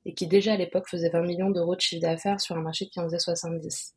et 0.07 0.13
qui 0.13 0.25
déjà 0.25 0.53
à 0.53 0.57
l'époque 0.57 0.87
faisait 0.89 1.09
20 1.09 1.21
millions 1.21 1.49
d'euros 1.51 1.75
de 1.75 1.81
chiffre 1.81 2.01
d'affaires 2.01 2.39
sur 2.39 2.55
un 2.55 2.61
marché 2.61 2.87
qui 2.87 2.99
en 2.99 3.03
faisait 3.03 3.19
70. 3.19 3.93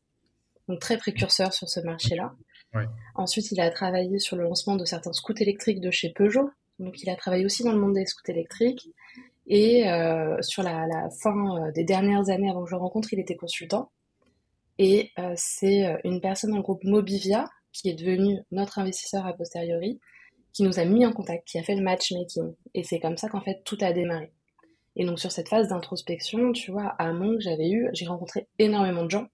Donc 0.67 0.79
très 0.79 0.97
précurseur 0.97 1.53
sur 1.53 1.69
ce 1.69 1.79
marché-là. 1.79 2.33
Ensuite, 3.15 3.51
il 3.51 3.59
a 3.61 3.69
travaillé 3.71 4.19
sur 4.19 4.35
le 4.35 4.43
lancement 4.43 4.75
de 4.75 4.85
certains 4.85 5.13
scouts 5.13 5.33
électriques 5.39 5.79
de 5.79 5.89
chez 5.89 6.09
Peugeot. 6.09 6.49
Donc 6.79 7.01
il 7.01 7.09
a 7.09 7.15
travaillé 7.15 7.45
aussi 7.45 7.63
dans 7.63 7.71
le 7.71 7.79
monde 7.79 7.93
des 7.93 8.05
scouts 8.05 8.29
électriques. 8.29 8.89
Et 9.47 9.89
euh, 9.89 10.37
sur 10.41 10.63
la, 10.63 10.85
fin 11.21 11.67
euh, 11.67 11.71
des 11.71 11.85
dernières 11.85 12.29
années 12.29 12.49
avant 12.49 12.63
que 12.63 12.69
je 12.69 12.75
le 12.75 12.81
rencontre, 12.81 13.13
il 13.13 13.19
était 13.19 13.35
consultant. 13.35 13.89
Et 14.77 15.11
c'est 15.35 15.95
une 16.03 16.21
personne 16.21 16.51
d'un 16.51 16.59
groupe 16.59 16.83
Mobivia 16.83 17.47
qui 17.71 17.89
est 17.89 17.93
devenu 17.93 18.39
notre 18.51 18.79
investisseur 18.79 19.27
a 19.27 19.33
posteriori, 19.33 19.99
qui 20.53 20.63
nous 20.63 20.79
a 20.79 20.85
mis 20.85 21.05
en 21.05 21.13
contact, 21.13 21.47
qui 21.47 21.59
a 21.59 21.63
fait 21.63 21.75
le 21.75 21.83
matchmaking. 21.83 22.55
Et 22.73 22.83
c'est 22.83 22.99
comme 22.99 23.15
ça 23.15 23.29
qu'en 23.29 23.41
fait 23.41 23.61
tout 23.63 23.77
a 23.81 23.93
démarré. 23.93 24.31
Et 24.95 25.05
donc 25.05 25.19
sur 25.19 25.31
cette 25.31 25.49
phase 25.49 25.69
d'introspection, 25.69 26.51
tu 26.51 26.71
vois, 26.71 26.95
à 26.99 27.11
Mont 27.13 27.35
que 27.35 27.41
j'avais 27.41 27.69
eu, 27.69 27.89
j'ai 27.93 28.05
rencontré 28.05 28.47
énormément 28.59 29.05
de 29.05 29.11
gens. 29.11 29.27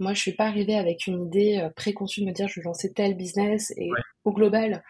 Moi, 0.00 0.12
je 0.12 0.20
suis 0.20 0.34
pas 0.34 0.46
arrivée 0.46 0.76
avec 0.76 1.06
une 1.06 1.26
idée 1.26 1.60
euh, 1.62 1.70
préconçue 1.70 2.22
de 2.22 2.26
me 2.26 2.32
dire 2.32 2.48
je 2.48 2.60
vais 2.60 2.64
lancer 2.64 2.92
tel 2.92 3.16
business. 3.16 3.72
Et 3.76 3.88
au 4.24 4.32
global, 4.32 4.82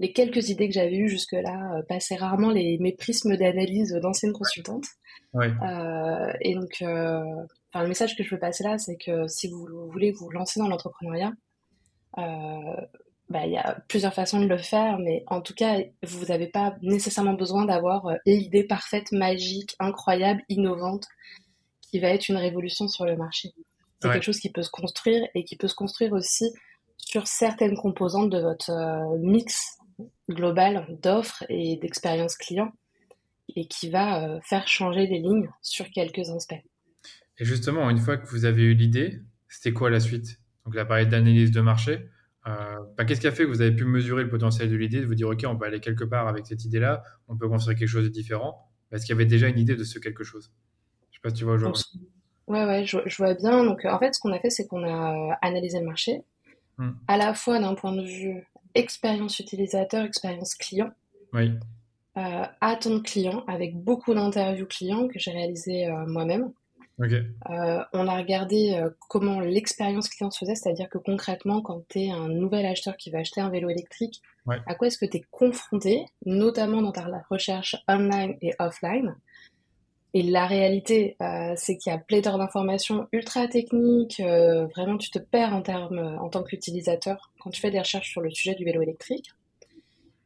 les 0.00 0.12
quelques 0.12 0.48
idées 0.48 0.68
que 0.68 0.74
j'avais 0.74 0.96
eues 0.96 1.08
jusque-là 1.08 1.76
euh, 1.76 1.82
passaient 1.88 2.16
rarement 2.16 2.50
les, 2.50 2.76
mes 2.78 2.92
prismes 2.92 3.36
d'analyse 3.36 3.92
d'ancienne 4.02 4.32
consultante. 4.32 4.84
Ouais. 5.32 5.50
Euh, 5.62 6.32
et 6.40 6.54
donc, 6.54 6.82
euh, 6.82 7.22
le 7.74 7.88
message 7.88 8.16
que 8.16 8.24
je 8.24 8.30
veux 8.30 8.40
passer 8.40 8.64
là, 8.64 8.78
c'est 8.78 8.96
que 8.96 9.28
si 9.28 9.48
vous 9.48 9.66
voulez 9.90 10.10
vous 10.10 10.28
lancer 10.30 10.58
dans 10.58 10.68
l'entrepreneuriat, 10.68 11.32
euh, 12.18 12.22
bah, 13.30 13.44
il 13.44 13.52
y 13.52 13.58
a 13.58 13.78
plusieurs 13.88 14.14
façons 14.14 14.40
de 14.40 14.46
le 14.46 14.56
faire, 14.56 14.98
mais 14.98 15.22
en 15.26 15.42
tout 15.42 15.54
cas, 15.54 15.78
vous 16.02 16.26
n'avez 16.26 16.46
pas 16.46 16.76
nécessairement 16.80 17.34
besoin 17.34 17.66
d'avoir 17.66 18.06
euh, 18.06 18.16
l'idée 18.24 18.64
parfaite, 18.64 19.12
magique, 19.12 19.76
incroyable, 19.78 20.42
innovante, 20.48 21.06
qui 21.82 21.98
va 21.98 22.08
être 22.08 22.28
une 22.28 22.36
révolution 22.36 22.88
sur 22.88 23.04
le 23.04 23.16
marché. 23.16 23.52
C'est 24.00 24.10
quelque 24.10 24.22
chose 24.22 24.38
qui 24.38 24.50
peut 24.50 24.62
se 24.62 24.70
construire 24.70 25.26
et 25.34 25.44
qui 25.44 25.56
peut 25.56 25.68
se 25.68 25.74
construire 25.74 26.12
aussi 26.12 26.44
sur 26.96 27.26
certaines 27.26 27.76
composantes 27.76 28.30
de 28.30 28.38
votre 28.38 28.70
euh, 28.70 29.18
mix 29.18 29.78
global 30.30 30.86
d'offres 31.02 31.44
et 31.48 31.76
d'expérience 31.76 32.36
client 32.36 32.72
et 33.56 33.66
qui 33.66 33.90
va 33.90 34.24
euh, 34.24 34.40
faire 34.42 34.68
changer 34.68 35.06
les 35.06 35.18
lignes 35.18 35.50
sur 35.62 35.90
quelques 35.90 36.30
aspects. 36.30 36.62
Et 37.38 37.44
justement, 37.44 37.90
une 37.90 37.98
fois 37.98 38.16
que 38.16 38.26
vous 38.28 38.44
avez 38.44 38.62
eu 38.62 38.74
l'idée, 38.74 39.20
c'était 39.48 39.72
quoi 39.72 39.90
la 39.90 40.00
suite? 40.00 40.40
Donc 40.64 40.74
la 40.74 40.84
parole 40.84 41.08
d'analyse 41.08 41.50
de 41.50 41.60
marché. 41.60 42.08
Euh, 42.46 42.78
bah, 42.96 43.04
qu'est-ce 43.04 43.20
qui 43.20 43.26
a 43.26 43.32
fait 43.32 43.44
que 43.44 43.48
vous 43.48 43.60
avez 43.60 43.74
pu 43.74 43.84
mesurer 43.84 44.22
le 44.22 44.28
potentiel 44.28 44.70
de 44.70 44.76
l'idée, 44.76 45.00
de 45.00 45.06
vous 45.06 45.14
dire, 45.14 45.28
OK, 45.28 45.44
on 45.46 45.56
peut 45.56 45.66
aller 45.66 45.80
quelque 45.80 46.04
part 46.04 46.28
avec 46.28 46.46
cette 46.46 46.64
idée-là, 46.64 47.02
on 47.26 47.36
peut 47.36 47.48
construire 47.48 47.78
quelque 47.78 47.88
chose 47.88 48.04
de 48.04 48.08
différent? 48.08 48.70
Est-ce 48.92 49.04
qu'il 49.04 49.14
y 49.14 49.16
avait 49.16 49.26
déjà 49.26 49.48
une 49.48 49.58
idée 49.58 49.76
de 49.76 49.84
ce 49.84 49.98
quelque 49.98 50.24
chose? 50.24 50.52
Je 51.10 51.16
sais 51.16 51.20
pas 51.22 51.30
si 51.30 51.36
tu 51.36 51.44
vois 51.44 51.54
aujourd'hui. 51.54 51.82
Ouais, 52.46 52.64
ouais, 52.64 52.84
je, 52.86 53.16
vois 53.18 53.34
bien. 53.34 53.64
Donc, 53.64 53.84
en 53.84 53.98
fait, 53.98 54.14
ce 54.14 54.20
qu'on 54.20 54.32
a 54.32 54.38
fait, 54.38 54.50
c'est 54.50 54.66
qu'on 54.66 54.82
a 54.82 55.14
euh, 55.14 55.34
analysé 55.42 55.80
le 55.80 55.84
marché, 55.84 56.22
hmm. 56.78 56.92
à 57.06 57.16
la 57.18 57.34
fois 57.34 57.58
d'un 57.58 57.74
point 57.74 57.92
de 57.92 58.02
vue 58.02 58.46
expérience 58.74 59.38
utilisateur, 59.38 60.04
expérience 60.04 60.54
client. 60.54 60.90
Oui. 61.34 61.52
Euh, 62.16 62.44
attente 62.60 63.04
client, 63.04 63.44
avec 63.46 63.76
beaucoup 63.76 64.14
d'interviews 64.14 64.66
clients 64.66 65.08
que 65.08 65.18
j'ai 65.18 65.30
réalisées 65.30 65.88
moi-même. 66.06 66.52
Euh, 67.00 67.84
on 67.92 68.08
a 68.08 68.16
regardé 68.16 68.74
euh, 68.74 68.90
comment 69.08 69.40
l'expérience 69.40 70.08
client 70.08 70.30
se 70.30 70.38
faisait, 70.38 70.54
c'est-à-dire 70.54 70.88
que 70.88 70.98
concrètement, 70.98 71.62
quand 71.62 71.86
tu 71.88 72.00
es 72.00 72.10
un 72.10 72.28
nouvel 72.28 72.66
acheteur 72.66 72.96
qui 72.96 73.10
va 73.10 73.18
acheter 73.18 73.40
un 73.40 73.50
vélo 73.50 73.68
électrique, 73.68 74.22
à 74.66 74.74
quoi 74.74 74.86
est-ce 74.86 74.98
que 74.98 75.04
tu 75.04 75.18
es 75.18 75.24
confronté, 75.30 76.06
notamment 76.24 76.80
dans 76.80 76.92
ta 76.92 77.06
recherche 77.30 77.76
online 77.86 78.36
et 78.40 78.54
offline? 78.58 79.14
Et 80.14 80.22
la 80.22 80.46
réalité, 80.46 81.16
euh, 81.20 81.52
c'est 81.54 81.76
qu'il 81.76 81.92
y 81.92 81.94
a 81.94 81.98
pléthore 81.98 82.38
d'informations 82.38 83.06
ultra 83.12 83.46
techniques, 83.46 84.20
vraiment 84.20 84.96
tu 84.96 85.10
te 85.10 85.18
perds 85.18 85.54
en, 85.54 85.60
termes, 85.60 86.16
en 86.18 86.30
tant 86.30 86.42
qu'utilisateur 86.42 87.30
quand 87.40 87.50
tu 87.50 87.60
fais 87.60 87.70
des 87.70 87.78
recherches 87.78 88.10
sur 88.10 88.22
le 88.22 88.30
sujet 88.30 88.54
du 88.54 88.64
vélo 88.64 88.80
électrique. 88.80 89.30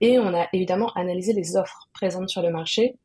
Et 0.01 0.19
on 0.19 0.35
a 0.35 0.49
évidemment 0.53 0.93
analysé 0.95 1.33
les 1.33 1.57
offres 1.57 1.89
présentes 1.93 2.29
sur 2.29 2.43
le 2.43 2.51
marché 2.51 2.97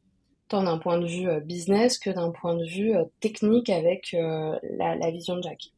tant 0.48 0.64
d'un 0.64 0.78
point 0.78 0.98
de 1.00 1.06
vue 1.06 1.28
euh, 1.28 1.40
business 1.40 1.98
que 1.98 2.10
d'un 2.10 2.32
point 2.32 2.56
de 2.56 2.66
vue 2.66 2.96
euh, 2.96 3.04
technique 3.20 3.70
avec 3.70 4.14
euh, 4.14 4.58
la, 4.78 5.12
vision 5.12 5.38
de 5.38 5.44
Jack. 5.44 5.72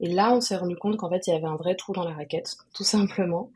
Et 0.00 0.08
là, 0.08 0.34
on 0.34 0.40
s'est 0.40 0.56
rendu 0.56 0.76
compte 0.76 0.96
qu'en 0.96 1.08
fait, 1.08 1.26
il 1.26 1.30
y 1.30 1.36
avait 1.36 1.46
un 1.46 1.56
vrai 1.56 1.74
trou 1.74 1.92
dans 1.92 2.04
la 2.04 2.14
raquette, 2.14 2.54
tout 2.74 2.84
simplement. 2.84 3.50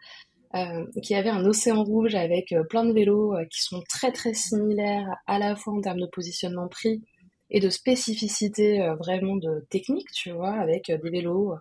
Euh, 0.54 0.86
qu'il 1.02 1.16
y 1.16 1.18
avait 1.18 1.28
un 1.30 1.44
océan 1.44 1.82
rouge 1.84 2.14
avec 2.14 2.54
plein 2.70 2.84
de 2.84 2.92
vélos 2.92 3.34
qui 3.50 3.62
sont 3.62 3.82
très 3.88 4.12
très 4.12 4.32
similaires 4.32 5.08
à 5.26 5.38
la 5.38 5.54
fois 5.56 5.74
en 5.74 5.80
termes 5.80 6.00
de 6.00 6.06
positionnement 6.06 6.68
prix 6.68 7.02
et 7.50 7.60
de 7.60 7.68
spécificité 7.68 8.88
vraiment 8.98 9.36
de 9.36 9.66
technique, 9.68 10.10
tu 10.12 10.30
vois, 10.30 10.52
avec 10.52 10.86
des 10.86 11.10
vélos 11.10 11.54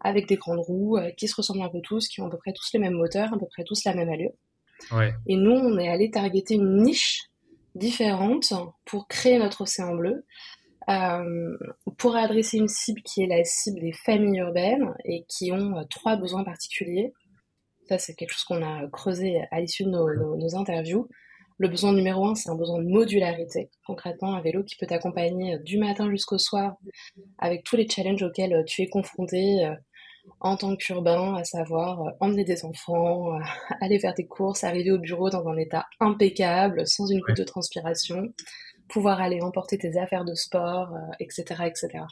avec 0.00 0.28
des 0.28 0.36
grandes 0.36 0.60
roues 0.60 0.98
qui 1.16 1.26
se 1.26 1.34
ressemblent 1.34 1.62
un 1.62 1.68
peu 1.68 1.80
tous, 1.82 2.08
qui 2.08 2.20
ont 2.22 2.28
à 2.28 2.30
peu 2.30 2.38
près 2.38 2.52
tous 2.52 2.70
les 2.72 2.78
mêmes 2.78 2.94
moteurs, 2.94 3.34
à 3.34 3.38
peu 3.38 3.46
près 3.46 3.64
tous 3.64 3.84
la 3.84 3.94
même 3.94 4.08
allure. 4.08 4.32
Ouais. 4.92 5.12
Et 5.26 5.36
nous, 5.36 5.50
on 5.50 5.76
est 5.76 5.88
allé 5.88 6.10
targeter 6.10 6.54
une 6.54 6.82
niche 6.82 7.27
différentes 7.78 8.52
pour 8.84 9.08
créer 9.08 9.38
notre 9.38 9.62
océan 9.62 9.94
bleu, 9.94 10.24
euh, 10.88 11.56
pour 11.98 12.16
adresser 12.16 12.58
une 12.58 12.68
cible 12.68 13.02
qui 13.02 13.22
est 13.22 13.26
la 13.26 13.44
cible 13.44 13.80
des 13.80 13.92
familles 13.92 14.40
urbaines 14.40 14.94
et 15.04 15.24
qui 15.28 15.52
ont 15.52 15.76
euh, 15.76 15.84
trois 15.90 16.16
besoins 16.16 16.44
particuliers. 16.44 17.12
Ça, 17.88 17.98
c'est 17.98 18.14
quelque 18.14 18.32
chose 18.32 18.44
qu'on 18.44 18.62
a 18.62 18.86
creusé 18.88 19.42
à 19.50 19.60
l'issue 19.60 19.84
de 19.84 19.90
nos, 19.90 20.56
interviews. 20.56 21.08
Le 21.58 21.68
besoin 21.68 21.92
numéro 21.92 22.26
un, 22.26 22.34
c'est 22.34 22.50
un 22.50 22.54
besoin 22.54 22.78
de 22.78 22.88
modularité. 22.88 23.70
Concrètement, 23.86 24.34
un 24.34 24.40
vélo 24.40 24.62
qui 24.62 24.76
peut 24.76 24.86
t'accompagner 24.86 25.58
du 25.58 25.78
matin 25.78 26.10
jusqu'au 26.10 26.38
soir 26.38 26.76
avec 27.38 27.64
tous 27.64 27.76
les 27.76 27.88
challenges 27.88 28.22
auxquels 28.22 28.64
tu 28.66 28.82
es 28.82 28.88
confronté 28.88 29.64
euh, 29.64 29.74
en 30.40 30.56
tant 30.56 30.76
qu'urbain, 30.76 31.34
à 31.34 31.44
savoir 31.44 32.02
euh, 32.02 32.10
emmener 32.20 32.44
des 32.44 32.64
enfants, 32.64 33.34
euh, 33.34 33.40
aller 33.80 33.98
faire 33.98 34.14
des 34.14 34.26
courses, 34.26 34.64
arriver 34.64 34.90
au 34.90 34.98
bureau 34.98 35.30
dans 35.30 35.46
un 35.48 35.56
état 35.56 35.86
impeccable, 36.00 36.86
sans 36.86 37.06
une 37.06 37.20
goutte 37.20 37.36
de 37.36 37.44
transpiration, 37.44 38.32
pouvoir 38.88 39.20
aller 39.20 39.40
emporter 39.42 39.78
tes 39.78 39.98
affaires 39.98 40.24
de 40.24 40.34
sport, 40.34 40.94
etc., 41.20 41.44
euh, 41.50 41.64
etc. 41.64 42.04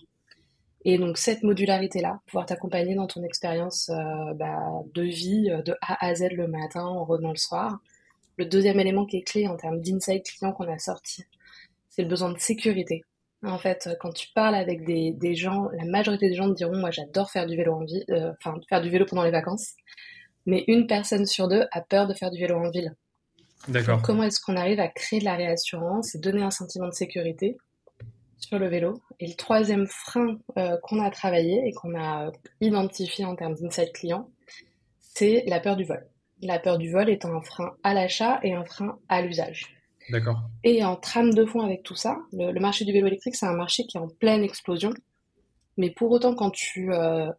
Et 0.85 0.99
donc 0.99 1.19
cette 1.19 1.43
modularité-là, 1.43 2.21
pouvoir 2.27 2.47
t'accompagner 2.47 2.95
dans 2.95 3.09
ton 3.09 3.25
expérience 3.25 3.91
bah, 4.37 4.61
de 4.95 5.03
vie 5.03 5.51
de 5.65 5.75
A 5.83 6.07
à 6.07 6.15
Z 6.15 6.29
le 6.31 6.47
matin 6.47 6.85
en 6.85 7.05
revenant 7.05 7.31
le 7.31 7.37
soir. 7.39 7.81
Le 8.37 8.45
deuxième 8.47 8.79
élément 8.79 9.05
qui 9.05 9.17
est 9.17 9.23
clé 9.23 9.49
en 9.49 9.57
termes 9.57 9.81
d'insight 9.81 10.25
client 10.25 10.53
qu'on 10.53 10.73
a 10.73 10.79
sorti, 10.79 11.25
c'est 11.89 12.03
le 12.03 12.09
besoin 12.09 12.31
de 12.31 12.39
sécurité. 12.39 13.03
En 13.47 13.59
fait, 13.59 13.89
quand 14.01 14.13
tu 14.13 14.29
parles 14.35 14.57
avec 14.57 14.85
des, 14.85 15.35
gens, 15.37 15.69
la 15.73 15.85
majorité 15.85 16.29
des 16.29 16.35
gens 16.35 16.49
te 16.49 16.55
diront 16.55 16.77
Moi, 16.77 16.91
j'adore 16.91 17.31
faire 17.31 17.47
du 17.47 17.57
vélo 17.57 17.75
en 17.75 17.85
ville, 17.85 18.05
euh, 18.11 18.33
enfin, 18.39 18.59
faire 18.69 18.81
du 18.81 18.91
vélo 18.91 19.07
pendant 19.07 19.23
les 19.23 19.31
vacances. 19.31 19.75
Mais 20.47 20.65
une 20.67 20.87
personne 20.87 21.27
sur 21.27 21.47
deux 21.49 21.65
a 21.71 21.81
peur 21.81 22.09
de 22.09 22.15
faire 22.15 22.31
du 22.31 22.41
vélo 22.41 22.57
en 22.57 22.71
ville. 22.71 22.95
D'accord. 23.69 24.03
Comment 24.03 24.25
est-ce 24.25 24.41
qu'on 24.41 24.57
arrive 24.57 24.81
à 24.81 24.89
créer 24.89 25.21
de 25.21 25.25
la 25.25 25.37
réassurance 25.37 26.15
et 26.15 26.19
donner 26.19 26.43
un 26.43 26.51
sentiment 26.51 26.87
de 26.87 26.93
sécurité 26.93 27.57
sur 28.39 28.59
le 28.59 28.69
vélo? 28.69 29.01
Et 29.21 29.29
le 29.29 29.35
troisième 29.35 29.87
frein 29.87 30.39
euh, 30.59 30.77
qu'on 30.83 31.01
a 31.01 31.11
travaillé 31.11 31.67
et 31.67 31.73
qu'on 31.73 31.99
a 31.99 32.33
identifié 32.61 33.25
en 33.25 33.37
termes 33.37 33.55
d'insight 33.55 33.93
client, 33.93 34.29
c'est 34.99 35.45
la 35.47 35.61
peur 35.61 35.77
du 35.77 35.85
vol. 35.85 36.05
La 36.43 36.59
peur 36.59 36.79
du 36.79 36.91
vol 36.91 37.09
étant 37.09 37.35
un 37.35 37.43
frein 37.43 37.77
à 37.83 37.95
l'achat 37.95 38.41
et 38.43 38.55
un 38.55 38.65
frein 38.65 38.99
à 39.09 39.23
l'usage. 39.23 39.76
D'accord. 40.11 40.41
Et 40.63 40.85
en 40.85 40.97
trame 40.97 41.35
de 41.35 41.45
fond 41.45 41.61
avec 41.61 41.83
tout 41.83 41.97
ça, 41.97 42.19
le, 42.33 42.59
marché 42.61 42.85
du 42.85 42.93
vélo 42.93 43.07
électrique, 43.07 43.35
c'est 43.35 43.47
un 43.47 43.57
marché 43.57 43.85
qui 43.87 43.97
est 43.97 44.01
en 44.01 44.09
pleine 44.09 44.45
explosion. 44.45 44.93
Mais 45.77 45.91
pour 45.91 46.11
autant, 46.11 46.35
quand 46.35 46.51
tu 46.51 46.93
euh, 46.93 47.31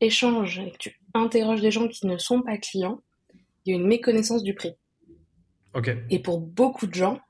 échanges 0.00 0.58
et 0.58 0.70
que 0.72 0.76
tu 0.78 1.00
interroges 1.14 1.60
des 1.60 1.70
gens 1.70 1.88
qui 1.88 2.06
ne 2.06 2.18
sont 2.18 2.42
pas 2.42 2.58
clients, 2.58 3.00
il 3.64 3.70
y 3.70 3.76
a 3.76 3.80
une 3.80 3.86
méconnaissance 3.86 4.42
du 4.42 4.54
prix. 4.54 4.74
Ok. 5.74 5.90
Et 6.10 6.18
pour 6.18 6.40
beaucoup 6.40 6.86
de 6.86 6.94
gens, 6.94 7.20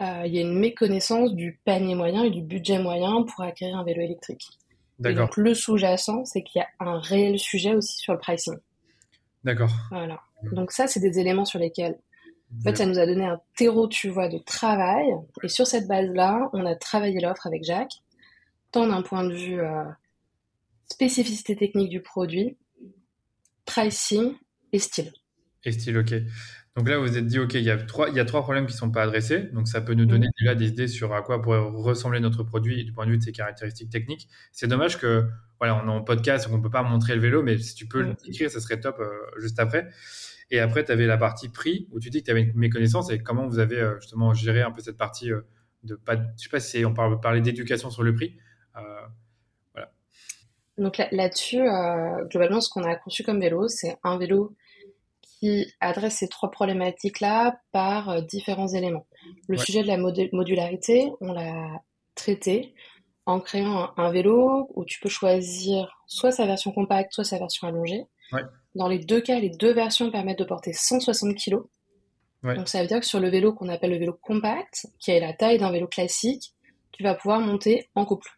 euh, 0.00 0.22
il 0.26 0.34
y 0.34 0.38
a 0.38 0.42
une 0.42 0.58
méconnaissance 0.58 1.34
du 1.34 1.60
panier 1.64 1.94
moyen 1.94 2.24
et 2.24 2.30
du 2.30 2.42
budget 2.42 2.78
moyen 2.78 3.22
pour 3.22 3.42
acquérir 3.42 3.76
un 3.76 3.84
vélo 3.84 4.02
électrique. 4.02 4.44
D'accord. 4.98 5.26
donc 5.26 5.36
le 5.36 5.54
sous-jacent, 5.54 6.24
c'est 6.24 6.42
qu'il 6.42 6.60
y 6.60 6.62
a 6.62 6.68
un 6.78 7.00
réel 7.00 7.38
sujet 7.38 7.74
aussi 7.74 7.98
sur 7.98 8.12
le 8.12 8.18
pricing. 8.18 8.54
D'accord. 9.42 9.70
Voilà. 9.90 10.20
Donc 10.52 10.72
ça, 10.72 10.86
c'est 10.86 11.00
des 11.00 11.18
éléments 11.18 11.44
sur 11.44 11.58
lesquels 11.58 11.98
en 12.58 12.62
fait, 12.62 12.76
ça 12.76 12.86
nous 12.86 12.98
a 12.98 13.06
donné 13.06 13.24
un 13.24 13.40
terreau, 13.56 13.88
tu 13.88 14.08
vois, 14.08 14.28
de 14.28 14.38
travail. 14.38 15.06
Et 15.42 15.48
sur 15.48 15.66
cette 15.66 15.86
base-là, 15.86 16.48
on 16.52 16.64
a 16.64 16.74
travaillé 16.74 17.20
l'offre 17.20 17.46
avec 17.46 17.64
Jacques, 17.64 18.02
tant 18.70 18.86
d'un 18.86 19.02
point 19.02 19.24
de 19.24 19.34
vue 19.34 19.60
euh, 19.60 19.84
spécificité 20.90 21.56
technique 21.56 21.90
du 21.90 22.00
produit, 22.00 22.56
pricing 23.66 24.34
et 24.72 24.78
style. 24.78 25.12
Et 25.64 25.72
style, 25.72 25.98
ok. 25.98 26.14
Donc 26.76 26.88
là, 26.88 26.98
vous 26.98 27.06
vous 27.06 27.16
êtes 27.16 27.26
dit, 27.26 27.38
OK, 27.38 27.54
il 27.54 27.62
y 27.62 27.70
a 27.70 27.76
trois, 27.76 28.08
il 28.08 28.16
y 28.16 28.20
a 28.20 28.24
trois 28.24 28.42
problèmes 28.42 28.66
qui 28.66 28.72
ne 28.72 28.78
sont 28.78 28.90
pas 28.90 29.02
adressés. 29.02 29.44
Donc 29.52 29.68
ça 29.68 29.80
peut 29.80 29.94
nous 29.94 30.06
donner 30.06 30.26
mm. 30.26 30.32
déjà 30.40 30.54
des 30.56 30.68
idées 30.68 30.88
sur 30.88 31.14
à 31.14 31.22
quoi 31.22 31.40
pourrait 31.40 31.60
ressembler 31.60 32.18
notre 32.18 32.42
produit 32.42 32.84
du 32.84 32.92
point 32.92 33.06
de 33.06 33.12
vue 33.12 33.18
de 33.18 33.22
ses 33.22 33.32
caractéristiques 33.32 33.90
techniques. 33.90 34.28
C'est 34.50 34.66
dommage 34.66 34.98
que, 34.98 35.24
voilà, 35.60 35.76
on 35.76 35.86
est 35.86 35.90
en 35.90 36.02
podcast, 36.02 36.48
on 36.50 36.56
ne 36.58 36.62
peut 36.62 36.70
pas 36.70 36.82
montrer 36.82 37.14
le 37.14 37.20
vélo, 37.20 37.44
mais 37.44 37.58
si 37.58 37.76
tu 37.76 37.86
peux 37.86 38.02
mm. 38.02 38.16
l'écrire, 38.26 38.50
ça 38.50 38.60
serait 38.60 38.80
top 38.80 38.98
euh, 38.98 39.08
juste 39.38 39.60
après. 39.60 39.88
Et 40.50 40.58
après, 40.58 40.84
tu 40.84 40.90
avais 40.90 41.06
la 41.06 41.16
partie 41.16 41.48
prix 41.48 41.88
où 41.92 42.00
tu 42.00 42.10
dis 42.10 42.20
que 42.20 42.26
tu 42.26 42.30
avais 42.32 42.42
une 42.42 42.56
méconnaissance 42.56 43.08
et 43.10 43.22
comment 43.22 43.46
vous 43.46 43.60
avez 43.60 43.78
euh, 43.78 44.00
justement 44.00 44.34
géré 44.34 44.62
un 44.62 44.72
peu 44.72 44.80
cette 44.80 44.96
partie 44.96 45.30
euh, 45.30 45.42
de 45.84 45.94
pas, 45.94 46.16
je 46.16 46.42
sais 46.42 46.48
pas 46.48 46.60
si 46.60 46.84
on 46.84 46.92
parle 46.92 47.20
parler 47.20 47.40
d'éducation 47.40 47.90
sur 47.90 48.02
le 48.02 48.14
prix. 48.14 48.36
Voilà. 49.74 49.92
Donc 50.78 51.00
là-dessus, 51.12 51.60
globalement, 52.30 52.62
ce 52.62 52.70
qu'on 52.70 52.82
a 52.84 52.96
conçu 52.96 53.22
comme 53.22 53.38
vélo, 53.38 53.68
c'est 53.68 53.98
un 54.02 54.16
vélo 54.16 54.56
qui 55.44 55.74
adresse 55.80 56.16
ces 56.16 56.28
trois 56.28 56.50
problématiques-là 56.50 57.60
par 57.70 58.22
différents 58.22 58.68
éléments. 58.68 59.06
Le 59.46 59.58
sujet 59.58 59.82
de 59.82 59.88
la 59.88 59.98
modularité, 59.98 61.12
on 61.20 61.32
l'a 61.34 61.82
traité 62.14 62.74
en 63.26 63.40
créant 63.40 63.90
un, 63.98 64.10
vélo 64.10 64.70
où 64.74 64.86
tu 64.86 65.00
peux 65.00 65.10
choisir 65.10 66.02
soit 66.06 66.32
sa 66.32 66.46
version 66.46 66.72
compacte, 66.72 67.12
soit 67.12 67.24
sa 67.24 67.38
version 67.38 67.68
allongée. 67.68 68.06
Dans 68.74 68.88
les 68.88 68.98
deux 68.98 69.20
cas, 69.20 69.38
les 69.38 69.50
deux 69.50 69.72
versions 69.74 70.10
permettent 70.10 70.38
de 70.38 70.44
porter 70.44 70.72
160 70.72 71.34
kg. 71.36 71.58
Donc 72.42 72.68
ça 72.68 72.80
veut 72.80 72.88
dire 72.88 73.00
que 73.00 73.06
sur 73.06 73.20
le 73.20 73.28
vélo 73.28 73.52
qu'on 73.52 73.68
appelle 73.68 73.90
le 73.90 73.98
vélo 73.98 74.18
compact, 74.22 74.86
qui 74.98 75.12
a 75.12 75.20
la 75.20 75.34
taille 75.34 75.58
d'un 75.58 75.70
vélo 75.70 75.86
classique, 75.86 76.54
tu 76.92 77.02
vas 77.02 77.14
pouvoir 77.14 77.40
monter 77.40 77.90
en 77.94 78.06
couple. 78.06 78.30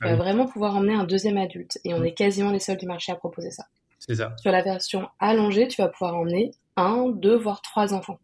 Tu 0.00 0.06
vas 0.06 0.16
vraiment 0.16 0.46
pouvoir 0.46 0.76
emmener 0.76 0.94
un 0.94 1.04
deuxième 1.04 1.36
adulte. 1.36 1.78
Et 1.84 1.94
on 1.94 2.00
mm. 2.00 2.06
est 2.06 2.14
quasiment 2.14 2.50
les 2.50 2.60
seuls 2.60 2.76
du 2.76 2.86
marché 2.86 3.10
à 3.10 3.16
proposer 3.16 3.50
ça. 3.50 3.64
Ça. 4.08 4.34
Sur 4.38 4.52
la 4.52 4.62
version 4.62 5.08
allongée, 5.18 5.66
tu 5.68 5.80
vas 5.80 5.88
pouvoir 5.88 6.16
emmener 6.16 6.50
un, 6.76 7.08
deux, 7.08 7.36
voire 7.36 7.62
trois 7.62 7.94
enfants. 7.94 8.18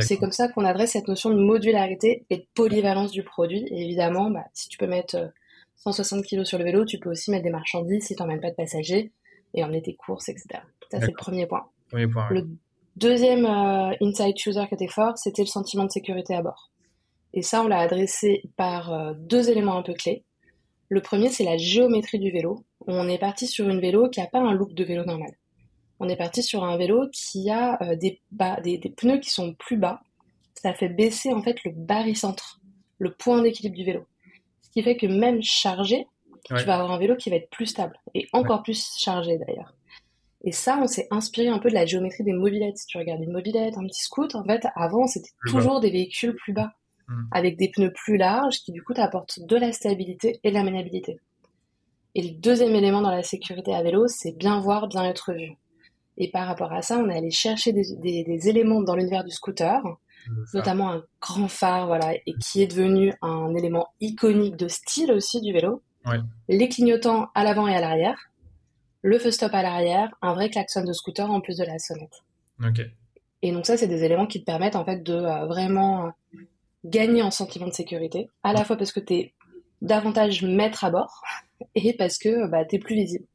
c'est 0.00 0.18
comme 0.18 0.32
ça 0.32 0.48
qu'on 0.48 0.64
adresse 0.64 0.92
cette 0.92 1.08
notion 1.08 1.30
de 1.30 1.38
modularité 1.38 2.26
et 2.30 2.38
de 2.38 2.46
polyvalence 2.54 3.12
du 3.12 3.22
produit. 3.22 3.66
Et 3.70 3.84
évidemment, 3.84 4.30
bah, 4.30 4.44
si 4.52 4.68
tu 4.68 4.76
peux 4.76 4.86
mettre 4.86 5.32
160 5.76 6.18
euh, 6.18 6.22
kg 6.22 6.44
sur 6.44 6.58
le 6.58 6.64
vélo, 6.64 6.84
tu 6.84 6.98
peux 6.98 7.10
aussi 7.10 7.30
mettre 7.30 7.44
des 7.44 7.50
marchandises 7.50 8.06
si 8.06 8.14
tu 8.14 8.22
n'emmènes 8.22 8.40
pas 8.40 8.50
de 8.50 8.56
passagers 8.56 9.12
et 9.54 9.64
emmener 9.64 9.82
tes 9.82 9.94
courses, 9.94 10.28
etc. 10.28 10.60
Ça, 10.90 11.00
c'est 11.00 11.06
le 11.06 11.12
premier 11.12 11.46
point. 11.46 11.66
Premier 11.90 12.06
point 12.06 12.28
Le 12.30 12.46
deuxième 12.96 13.46
euh, 13.46 13.94
inside 14.02 14.34
user 14.46 14.66
qui 14.68 14.74
était 14.74 14.88
fort, 14.88 15.16
c'était 15.16 15.42
le 15.42 15.48
sentiment 15.48 15.84
de 15.84 15.90
sécurité 15.90 16.34
à 16.34 16.42
bord. 16.42 16.70
Et 17.34 17.42
ça, 17.42 17.62
on 17.62 17.68
l'a 17.68 17.78
adressé 17.78 18.42
par 18.56 18.92
euh, 18.92 19.14
deux 19.16 19.50
éléments 19.50 19.76
un 19.76 19.82
peu 19.82 19.94
clés. 19.94 20.24
Le 20.88 21.00
premier, 21.00 21.28
c'est 21.28 21.44
la 21.44 21.56
géométrie 21.56 22.18
du 22.18 22.30
vélo. 22.30 22.64
On 22.90 23.08
est 23.08 23.18
parti 23.18 23.46
sur 23.46 23.68
une 23.68 23.80
vélo 23.80 24.08
qui 24.08 24.20
n'a 24.20 24.26
pas 24.26 24.40
un 24.40 24.52
look 24.52 24.72
de 24.72 24.82
vélo 24.82 25.04
normal. 25.04 25.30
On 26.00 26.08
est 26.08 26.16
parti 26.16 26.42
sur 26.42 26.64
un 26.64 26.76
vélo 26.76 27.08
qui 27.12 27.50
a 27.50 27.80
euh, 27.82 27.96
des, 27.96 28.20
des, 28.62 28.94
pneus 28.96 29.18
qui 29.18 29.30
sont 29.30 29.54
plus 29.54 29.76
bas. 29.76 30.00
Ça 30.54 30.72
fait 30.72 30.88
baisser 30.88 31.32
en 31.32 31.42
fait 31.42 31.62
le 31.64 31.72
barycentre, 31.72 32.60
le 32.98 33.12
point 33.12 33.42
d'équilibre 33.42 33.76
du 33.76 33.84
vélo. 33.84 34.06
Ce 34.62 34.70
qui 34.70 34.82
fait 34.82 34.96
que 34.96 35.06
même 35.06 35.42
chargé, 35.42 36.06
tu 36.44 36.54
vas 36.54 36.74
avoir 36.74 36.90
un 36.90 36.98
vélo 36.98 37.14
qui 37.16 37.30
va 37.30 37.36
être 37.36 37.50
plus 37.50 37.66
stable 37.66 37.98
et 38.14 38.26
encore 38.32 38.62
plus 38.62 38.96
chargé 38.98 39.38
d'ailleurs. 39.38 39.74
Et 40.44 40.52
ça, 40.52 40.78
on 40.80 40.86
s'est 40.86 41.08
inspiré 41.10 41.48
un 41.48 41.58
peu 41.58 41.68
de 41.68 41.74
la 41.74 41.84
géométrie 41.84 42.24
des 42.24 42.32
mobilettes. 42.32 42.78
Si 42.78 42.86
tu 42.86 42.96
regardes 42.96 43.22
une 43.22 43.32
mobilette, 43.32 43.76
un 43.76 43.84
petit 43.84 44.02
scoot, 44.02 44.34
en 44.34 44.44
fait, 44.44 44.66
avant, 44.76 45.06
c'était 45.06 45.30
toujours 45.48 45.80
des 45.80 45.90
véhicules 45.90 46.34
plus 46.34 46.52
bas. 46.52 46.72
Mm. 47.08 47.22
avec 47.30 47.56
des 47.56 47.70
pneus 47.70 47.92
plus 47.92 48.18
larges 48.18 48.60
qui 48.60 48.70
du 48.70 48.82
coup 48.82 48.92
t'apportent 48.92 49.40
de 49.40 49.56
la 49.56 49.72
stabilité 49.72 50.40
et 50.44 50.50
de 50.50 50.54
la 50.54 50.62
maniabilité. 50.62 51.18
Et 52.18 52.22
le 52.22 52.30
deuxième 52.30 52.74
élément 52.74 53.00
dans 53.00 53.12
la 53.12 53.22
sécurité 53.22 53.72
à 53.72 53.80
vélo, 53.80 54.08
c'est 54.08 54.36
bien 54.36 54.58
voir, 54.58 54.88
bien 54.88 55.04
être 55.04 55.32
vu. 55.32 55.52
Et 56.16 56.28
par 56.32 56.48
rapport 56.48 56.72
à 56.72 56.82
ça, 56.82 56.98
on 56.98 57.08
est 57.08 57.16
allé 57.16 57.30
chercher 57.30 57.72
des, 57.72 58.48
éléments 58.48 58.82
dans 58.82 58.96
l'univers 58.96 59.22
du 59.22 59.30
scooter, 59.30 59.80
notamment 60.52 60.90
un 60.90 61.04
grand 61.20 61.46
phare, 61.46 61.86
voilà, 61.86 62.14
et 62.14 62.34
qui 62.42 62.60
est 62.60 62.66
devenu 62.66 63.14
un 63.22 63.54
élément 63.54 63.86
iconique 64.00 64.56
de 64.56 64.66
style 64.66 65.12
aussi 65.12 65.40
du 65.40 65.52
vélo. 65.52 65.80
Les 66.48 66.68
clignotants 66.68 67.28
à 67.36 67.44
l'avant 67.44 67.68
et 67.68 67.76
à 67.76 67.80
l'arrière, 67.80 68.18
le 69.02 69.16
feu 69.20 69.30
stop 69.30 69.54
à 69.54 69.62
l'arrière, 69.62 70.10
un 70.20 70.34
vrai 70.34 70.50
klaxon 70.50 70.82
de 70.82 70.92
scooter 70.92 71.30
en 71.30 71.40
plus 71.40 71.58
de 71.58 71.64
la 71.64 71.78
sonnette. 71.78 72.24
Et 73.42 73.52
donc 73.52 73.64
ça, 73.64 73.76
c'est 73.76 73.86
des 73.86 74.02
éléments 74.02 74.26
qui 74.26 74.40
te 74.40 74.44
permettent 74.44 74.74
en 74.74 74.84
fait 74.84 75.04
de 75.04 75.14
euh, 75.14 75.46
vraiment 75.46 76.10
gagner 76.84 77.22
en 77.22 77.30
sentiment 77.30 77.68
de 77.68 77.72
sécurité, 77.72 78.28
à 78.42 78.52
la 78.52 78.64
fois 78.64 78.76
parce 78.76 78.90
que 78.90 78.98
tu 78.98 79.14
es 79.14 79.34
davantage 79.82 80.42
maître 80.42 80.84
à 80.84 80.90
bord 80.90 81.22
et 81.74 81.94
parce 81.94 82.18
que 82.18 82.46
bah, 82.48 82.64
tu 82.64 82.76
es 82.76 82.78
plus 82.78 82.94
visible. 82.94 83.26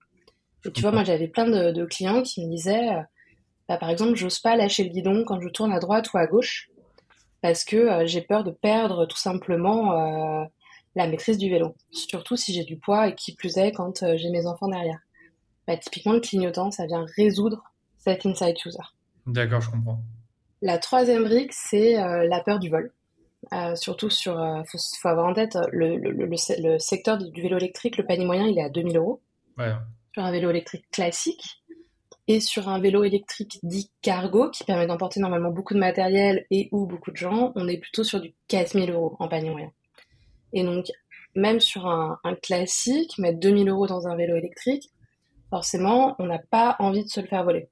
Et 0.65 0.71
tu 0.71 0.81
vois, 0.81 0.91
moi 0.91 1.03
j'avais 1.03 1.27
plein 1.27 1.45
de, 1.45 1.85
clients 1.85 2.21
qui 2.21 2.45
me 2.45 2.49
disaient, 2.49 2.89
euh, 2.89 3.01
bah, 3.67 3.77
par 3.77 3.89
exemple, 3.89 4.15
j'ose 4.15 4.39
pas 4.39 4.55
lâcher 4.55 4.83
le 4.83 4.89
guidon 4.89 5.23
quand 5.25 5.41
je 5.41 5.49
tourne 5.49 5.73
à 5.73 5.79
droite 5.79 6.11
ou 6.13 6.17
à 6.17 6.25
gauche 6.25 6.69
parce 7.41 7.65
que 7.65 7.75
euh, 7.75 8.05
j'ai 8.05 8.21
peur 8.21 8.43
de 8.43 8.51
perdre 8.51 9.05
tout 9.05 9.17
simplement 9.17 9.91
euh, 9.91 10.45
la 10.95 11.07
maîtrise 11.07 11.37
du 11.37 11.49
vélo. 11.49 11.75
Surtout 11.91 12.37
si 12.37 12.53
j'ai 12.53 12.63
du 12.63 12.77
poids 12.77 13.09
et 13.09 13.15
qui 13.15 13.35
plus 13.35 13.57
est 13.57 13.73
quand 13.73 14.05
j'ai 14.15 14.29
mes 14.29 14.45
enfants 14.45 14.69
derrière. 14.69 14.99
Bah, 15.67 15.75
typiquement, 15.77 16.13
le 16.13 16.21
clignotant, 16.21 16.71
ça 16.71 16.85
vient 16.85 17.05
résoudre 17.17 17.63
cet 17.97 18.25
inside 18.25 18.55
user. 18.65 18.77
D'accord, 19.25 19.61
je 19.61 19.69
comprends. 19.69 19.99
La 20.61 20.77
troisième 20.77 21.23
brique, 21.23 21.53
c'est 21.53 21.95
la 21.95 22.41
peur 22.41 22.59
du 22.59 22.69
vol. 22.69 22.91
Euh, 23.51 23.75
surtout 23.75 24.09
sur, 24.09 24.33
il 24.33 24.61
euh, 24.61 24.63
faut, 24.65 25.07
avoir 25.07 25.27
en 25.27 25.33
tête 25.33 25.57
le, 25.71 25.97
le, 25.97 26.11
le, 26.11 26.79
secteur 26.79 27.17
du, 27.17 27.41
vélo 27.41 27.57
électrique, 27.57 27.97
le 27.97 28.05
panier 28.05 28.25
moyen 28.25 28.47
il 28.47 28.57
est 28.57 28.63
à 28.63 28.69
2000 28.69 28.97
euros. 28.97 29.21
Sur 30.13 30.23
un 30.23 30.31
vélo 30.31 30.49
électrique 30.49 30.89
classique 30.91 31.63
et 32.27 32.39
sur 32.39 32.69
un 32.69 32.79
vélo 32.79 33.03
électrique 33.03 33.59
dit 33.63 33.91
cargo 34.01 34.49
qui 34.49 34.63
permet 34.63 34.87
d'emporter 34.87 35.19
normalement 35.19 35.51
beaucoup 35.51 35.73
de 35.73 35.79
matériel 35.79 36.45
et 36.51 36.69
ou 36.71 36.85
beaucoup 36.85 37.11
de 37.11 37.17
gens, 37.17 37.51
on 37.55 37.67
est 37.67 37.77
plutôt 37.77 38.03
sur 38.03 38.21
du 38.21 38.33
4000 38.47 38.91
euros 38.91 39.17
en 39.19 39.27
panier 39.27 39.49
moyen. 39.49 39.71
Et 40.53 40.63
donc 40.63 40.85
même 41.35 41.59
sur 41.59 41.87
un, 41.87 42.19
un 42.23 42.35
classique, 42.35 43.17
mettre 43.17 43.39
2000 43.39 43.67
euros 43.69 43.87
dans 43.87 44.07
un 44.07 44.15
vélo 44.15 44.37
électrique, 44.37 44.89
forcément 45.49 46.15
on 46.19 46.27
n'a 46.27 46.39
pas 46.39 46.77
envie 46.79 47.03
de 47.03 47.09
se 47.09 47.19
le 47.19 47.27
faire 47.27 47.43
voler. 47.43 47.67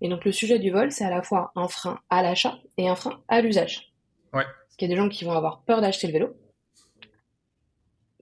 Et 0.00 0.08
donc 0.08 0.24
le 0.24 0.32
sujet 0.32 0.58
du 0.58 0.70
vol, 0.70 0.90
c'est 0.90 1.04
à 1.04 1.10
la 1.10 1.22
fois 1.22 1.52
un 1.54 1.68
frein 1.68 2.00
à 2.10 2.22
l'achat 2.22 2.58
et 2.78 2.88
un 2.88 2.96
frein 2.96 3.20
à 3.28 3.40
l'usage. 3.40 3.92
Ouais 4.32 4.44
qu'il 4.78 4.88
y 4.88 4.92
a 4.92 4.94
des 4.94 5.00
gens 5.00 5.08
qui 5.08 5.24
vont 5.24 5.32
avoir 5.32 5.62
peur 5.62 5.82
d'acheter 5.82 6.06
le 6.06 6.14
vélo 6.14 6.36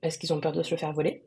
parce 0.02 0.16
qu'ils 0.16 0.32
ont 0.32 0.40
peur 0.40 0.52
de 0.52 0.62
se 0.62 0.70
le 0.70 0.76
faire 0.76 0.92
voler. 0.92 1.24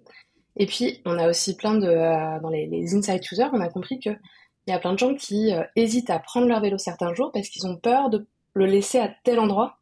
Et 0.55 0.65
puis, 0.65 1.01
on 1.05 1.17
a 1.17 1.29
aussi 1.29 1.55
plein 1.55 1.75
de. 1.75 1.87
Euh, 1.87 2.39
dans 2.39 2.49
les, 2.49 2.95
inside 2.95 3.21
users, 3.31 3.49
on 3.53 3.61
a 3.61 3.69
compris 3.69 3.99
qu'il 3.99 4.19
y 4.67 4.71
a 4.71 4.79
plein 4.79 4.93
de 4.93 4.99
gens 4.99 5.15
qui 5.15 5.53
euh, 5.53 5.63
hésitent 5.75 6.09
à 6.09 6.19
prendre 6.19 6.47
leur 6.47 6.61
vélo 6.61 6.77
certains 6.77 7.13
jours 7.13 7.31
parce 7.31 7.49
qu'ils 7.49 7.67
ont 7.67 7.77
peur 7.77 8.09
de 8.09 8.27
le 8.53 8.65
laisser 8.65 8.99
à 8.99 9.09
tel 9.23 9.39
endroit 9.39 9.77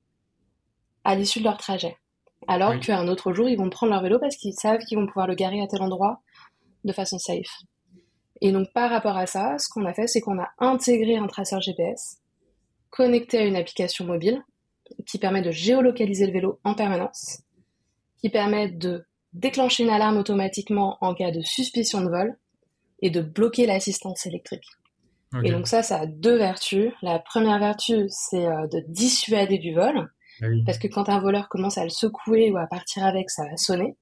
à 1.03 1.15
l'issue 1.15 1.39
de 1.39 1.45
leur 1.45 1.57
trajet. 1.57 1.95
Alors 2.47 2.79
qu'un 2.79 3.07
autre 3.07 3.33
jour, 3.33 3.49
ils 3.49 3.57
vont 3.57 3.69
prendre 3.69 3.91
leur 3.93 4.01
vélo 4.01 4.19
parce 4.19 4.35
qu'ils 4.35 4.53
savent 4.53 4.79
qu'ils 4.79 4.97
vont 4.97 5.07
pouvoir 5.07 5.27
le 5.27 5.35
garer 5.35 5.61
à 5.61 5.67
tel 5.67 5.81
endroit 5.81 6.21
de 6.83 6.93
façon 6.93 7.17
safe. 7.17 7.61
Et 8.41 8.51
donc, 8.51 8.71
par 8.73 8.89
rapport 8.89 9.17
à 9.17 9.25
ça, 9.25 9.57
ce 9.57 9.67
qu'on 9.69 9.85
a 9.85 9.93
fait, 9.93 10.07
c'est 10.07 10.21
qu'on 10.21 10.39
a 10.39 10.49
intégré 10.59 11.17
un 11.17 11.27
traceur 11.27 11.59
GPS 11.59 12.17
connecté 12.89 13.39
à 13.39 13.45
une 13.45 13.55
application 13.55 14.05
mobile 14.05 14.43
qui 15.05 15.19
permet 15.19 15.41
de 15.41 15.51
géolocaliser 15.51 16.27
le 16.27 16.33
vélo 16.33 16.59
en 16.63 16.73
permanence, 16.73 17.41
qui 18.19 18.29
permet 18.29 18.69
de 18.69 19.05
déclencher 19.33 19.83
une 19.83 19.89
alarme 19.89 20.17
automatiquement 20.17 20.97
en 21.01 21.13
cas 21.13 21.31
de 21.31 21.41
suspicion 21.41 22.01
de 22.01 22.09
vol 22.09 22.37
et 23.01 23.09
de 23.09 23.21
bloquer 23.21 23.65
l'assistance 23.65 24.25
électrique. 24.25 24.65
Et 25.43 25.51
donc 25.51 25.67
ça, 25.67 25.83
ça 25.83 25.99
a 25.99 26.05
deux 26.05 26.37
vertus. 26.37 26.93
La 27.01 27.19
première 27.19 27.59
vertu, 27.59 28.05
c'est 28.09 28.45
euh, 28.45 28.65
de 28.67 28.81
dissuader 28.87 29.57
du 29.57 29.73
vol, 29.73 30.09
ah 30.41 30.45
parce 30.65 30.77
que 30.77 30.87
quand 30.87 31.09
un 31.09 31.19
voleur 31.19 31.49
commence 31.49 31.77
à 31.77 31.83
le 31.83 31.89
secouer 31.89 32.49
ou 32.49 32.57
à 32.57 32.65
partir 32.65 33.05
avec, 33.05 33.29
ça 33.29 33.43
va 33.43 33.57
sonner. 33.57 33.97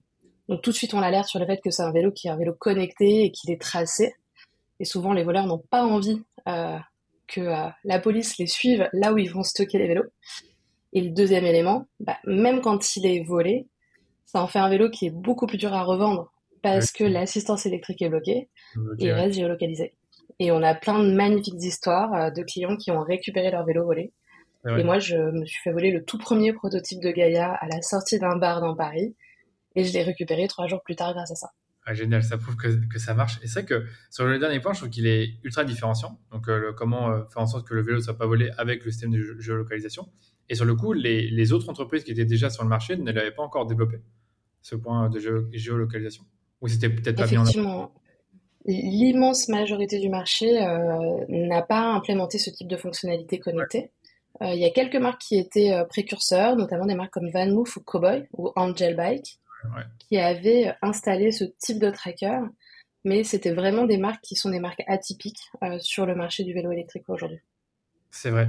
Donc 0.50 0.62
tout 0.62 0.70
de 0.70 0.76
suite, 0.76 0.94
on 0.94 1.00
l'alerte 1.00 1.28
sur 1.28 1.40
le 1.40 1.48
fait 1.48 1.60
que 1.64 1.72
c'est 1.72 1.82
un 1.82 1.92
vélo 1.92 2.12
qui 2.12 2.28
est 2.28 2.32
un 2.32 2.38
vélo 2.38 2.54
connecté 2.54 3.24
et 3.24 3.32
qu'il 3.32 3.52
est 3.52 3.60
tracé. 3.60 4.14
Et 4.80 4.86
souvent, 4.86 5.14
les 5.14 5.24
voleurs 5.24 5.48
n'ont 5.48 5.64
pas 5.72 5.84
envie 5.84 6.22
euh, 6.48 6.78
que 7.28 7.42
euh, 7.42 7.70
la 7.84 8.00
police 8.00 8.38
les 8.38 8.48
suive 8.48 8.88
là 8.94 9.12
où 9.12 9.18
ils 9.18 9.32
vont 9.32 9.44
stocker 9.44 9.80
les 9.80 9.88
vélos. 9.88 10.06
Et 10.96 11.02
le 11.02 11.12
deuxième 11.12 11.46
élément, 11.46 11.88
bah, 12.00 12.18
même 12.26 12.62
quand 12.62 12.96
il 12.96 13.06
est 13.06 13.24
volé, 13.24 13.68
ça 14.26 14.42
en 14.42 14.48
fait 14.48 14.60
un 14.60 14.70
vélo 14.70 14.90
qui 14.90 15.06
est 15.06 15.12
beaucoup 15.12 15.46
plus 15.46 15.58
dur 15.58 15.74
à 15.74 15.84
revendre 15.84 16.32
parce 16.64 16.92
que 16.92 17.04
l'assistance 17.04 17.68
électrique 17.68 18.02
est 18.02 18.10
bloquée 18.10 18.50
et 18.98 19.06
il 19.06 19.12
reste 19.12 19.36
géolocalisé. 19.36 19.94
Et 20.40 20.52
on 20.52 20.64
a 20.64 20.74
plein 20.74 21.04
de 21.04 21.14
magnifiques 21.14 21.62
histoires 21.62 22.14
euh, 22.14 22.30
de 22.32 22.42
clients 22.42 22.76
qui 22.76 22.92
ont 22.92 23.04
récupéré 23.04 23.52
leur 23.52 23.66
vélo 23.66 23.86
volé. 23.86 24.12
Et 24.68 24.84
moi, 24.84 24.98
je 24.98 25.16
me 25.16 25.46
suis 25.46 25.62
fait 25.62 25.72
voler 25.72 25.92
le 25.92 26.04
tout 26.04 26.18
premier 26.18 26.52
prototype 26.52 27.00
de 27.00 27.12
Gaïa 27.12 27.54
à 27.54 27.68
la 27.68 27.84
sortie 27.84 28.18
d'un 28.18 28.36
bar 28.36 28.62
dans 28.62 28.76
Paris 28.76 29.16
et 29.76 29.84
je 29.84 29.94
l'ai 29.94 30.02
récupéré 30.02 30.48
trois 30.48 30.66
jours 30.66 30.82
plus 30.84 30.96
tard 30.96 31.14
grâce 31.14 31.30
à 31.30 31.36
ça. 31.36 31.50
Ah, 31.86 31.94
génial, 31.94 32.24
ça 32.24 32.40
prouve 32.40 32.56
que, 32.56 32.68
que 32.92 32.98
ça 32.98 33.14
marche. 33.14 33.38
Et 33.44 33.48
c'est 33.48 33.62
vrai 33.62 33.66
que 33.66 33.86
sur 34.10 34.26
le 34.26 34.40
dernier 34.40 34.60
point, 34.60 34.74
je 34.74 34.80
trouve 34.80 34.90
qu'il 34.90 35.06
est 35.06 35.36
ultra 35.44 35.64
différenciant. 35.64 36.20
Donc, 36.32 36.50
euh, 36.50 36.74
comment 36.74 37.12
euh, 37.12 37.26
faire 37.26 37.44
en 37.44 37.46
sorte 37.46 37.68
que 37.68 37.76
le 37.76 37.84
vélo 37.84 37.98
ne 37.98 38.02
soit 38.02 38.18
pas 38.18 38.26
volé 38.26 38.50
avec 38.58 38.84
le 38.86 38.92
système 38.92 39.12
de 39.12 39.40
géolocalisation. 39.40 40.10
Et 40.50 40.56
sur 40.56 40.66
le 40.66 40.76
coup, 40.76 40.94
les, 40.94 41.54
autres 41.54 41.70
entreprises 41.70 42.04
qui 42.04 42.12
étaient 42.12 42.26
déjà 42.26 42.50
sur 42.50 42.64
le 42.64 42.70
marché 42.70 42.98
ne 42.98 43.12
l'avaient 43.12 43.32
pas 43.32 43.44
encore 43.44 43.66
développé, 43.66 44.02
ce 44.62 44.76
point 44.76 45.10
de 45.10 45.20
géolocalisation. 45.52 46.24
Ou 46.62 46.68
c'était 46.68 46.90
peut-être 46.90 47.18
pas 47.18 47.28
bien 47.28 47.42
Effectivement. 47.42 47.92
L'immense 48.68 49.48
majorité 49.48 50.00
du 50.00 50.10
marché 50.10 50.60
euh, 50.64 51.24
n'a 51.30 51.62
pas 51.62 51.82
implémenté 51.82 52.40
ce 52.40 52.50
type 52.50 52.68
de 52.68 52.78
fonctionnalité 52.78 53.40
connectée. 53.40 53.92
Euh, 54.42 54.54
il 54.54 54.60
y 54.60 54.66
a 54.66 54.72
quelques 54.72 54.96
marques 54.96 55.22
qui 55.22 55.38
étaient 55.38 55.72
euh, 55.72 55.86
précurseurs, 55.86 56.56
notamment 56.56 56.88
des 56.88 56.96
marques 56.96 57.14
comme 57.14 57.30
VanMoof 57.30 57.78
ou 57.78 57.82
Cowboy 57.82 58.28
ou 58.34 58.52
Angel 58.56 58.96
Bike, 58.96 59.40
qui 60.10 60.18
avaient 60.18 60.74
installé 60.82 61.32
ce 61.32 61.44
type 61.60 61.80
de 61.80 61.92
tracker, 61.92 62.40
mais 63.04 63.24
c'était 63.24 63.54
vraiment 63.54 63.86
des 63.86 63.98
marques 63.98 64.22
qui 64.24 64.36
sont 64.36 64.50
des 64.50 64.60
marques 64.60 64.84
atypiques 64.88 65.52
sur 65.80 66.06
le 66.06 66.14
marché 66.14 66.44
du 66.44 66.54
vélo 66.54 66.72
électrique 66.72 67.08
aujourd'hui. 67.08 67.40
C'est 68.12 68.30
vrai. 68.30 68.48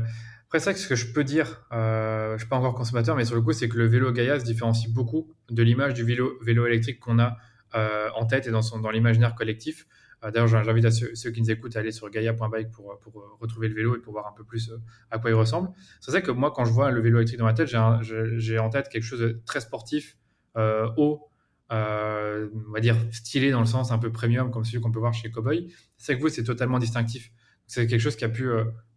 Après, 0.57 0.73
c'est 0.73 0.81
ce 0.81 0.89
que 0.89 0.95
je 0.95 1.13
peux 1.13 1.23
dire, 1.23 1.67
euh, 1.73 2.29
je 2.29 2.33
ne 2.33 2.39
suis 2.39 2.49
pas 2.49 2.57
encore 2.57 2.75
consommateur, 2.75 3.15
mais 3.15 3.27
sur 3.27 3.35
le 3.35 3.43
coup, 3.43 3.53
c'est 3.53 3.69
que 3.69 3.77
le 3.77 3.85
vélo 3.85 4.11
Gaia 4.11 4.41
se 4.41 4.45
différencie 4.47 4.91
beaucoup 4.91 5.31
de 5.51 5.63
l'image 5.63 5.93
du 5.93 6.03
vélo, 6.03 6.41
électrique 6.67 6.99
qu'on 6.99 7.19
a 7.19 7.37
euh, 7.75 8.09
en 8.17 8.25
tête 8.25 8.47
et 8.47 8.51
dans, 8.51 8.63
dans 8.81 8.89
l'imaginaire 8.91 9.35
collectif. 9.35 9.87
Euh, 10.25 10.31
d'ailleurs, 10.31 10.49
j'invite 10.49 10.89
ceux, 10.89 11.31
qui 11.31 11.43
nous 11.43 11.51
écoutent 11.51 11.77
à 11.77 11.81
aller 11.81 11.93
sur 11.93 12.09
gaia.bike 12.09 12.71
pour, 12.71 12.99
pour 13.01 13.37
retrouver 13.39 13.69
le 13.69 13.75
vélo 13.75 13.97
et 13.97 13.99
pour 13.99 14.15
voir 14.15 14.27
un 14.29 14.33
peu 14.33 14.45
plus 14.45 14.73
à 15.11 15.19
quoi 15.19 15.29
il 15.29 15.35
ressemble. 15.35 15.69
C'est 16.01 16.11
vrai 16.11 16.23
que 16.23 16.31
moi, 16.31 16.51
quand 16.57 16.65
je 16.65 16.73
vois 16.73 16.91
le 16.91 17.03
vélo 17.03 17.19
électrique 17.19 17.39
dans 17.39 17.45
ma 17.45 17.53
tête, 17.53 17.69
j'ai, 17.69 18.59
en 18.59 18.71
tête 18.71 18.89
quelque 18.89 19.05
chose 19.05 19.21
de 19.21 19.43
très 19.45 19.61
sportif, 19.61 20.17
haut, 20.57 21.29
on 21.69 22.73
va 22.73 22.81
dire 22.81 22.97
stylé 23.13 23.51
dans 23.51 23.61
le 23.61 23.67
sens 23.67 23.93
un 23.93 23.99
peu 23.99 24.11
premium, 24.11 24.51
comme 24.51 24.65
celui 24.65 24.81
qu'on 24.81 24.91
peut 24.91 25.01
voir 25.01 25.13
chez 25.13 25.31
Cowboy. 25.31 25.71
C'est 25.99 26.17
que 26.17 26.23
vous, 26.23 26.31
c'est 26.31 26.45
totalement 26.45 26.79
distinctif. 26.79 27.31
C'est 27.67 27.87
quelque 27.87 28.01
chose 28.01 28.17
qui 28.17 28.25
a 28.25 28.31
pu, 28.31 28.49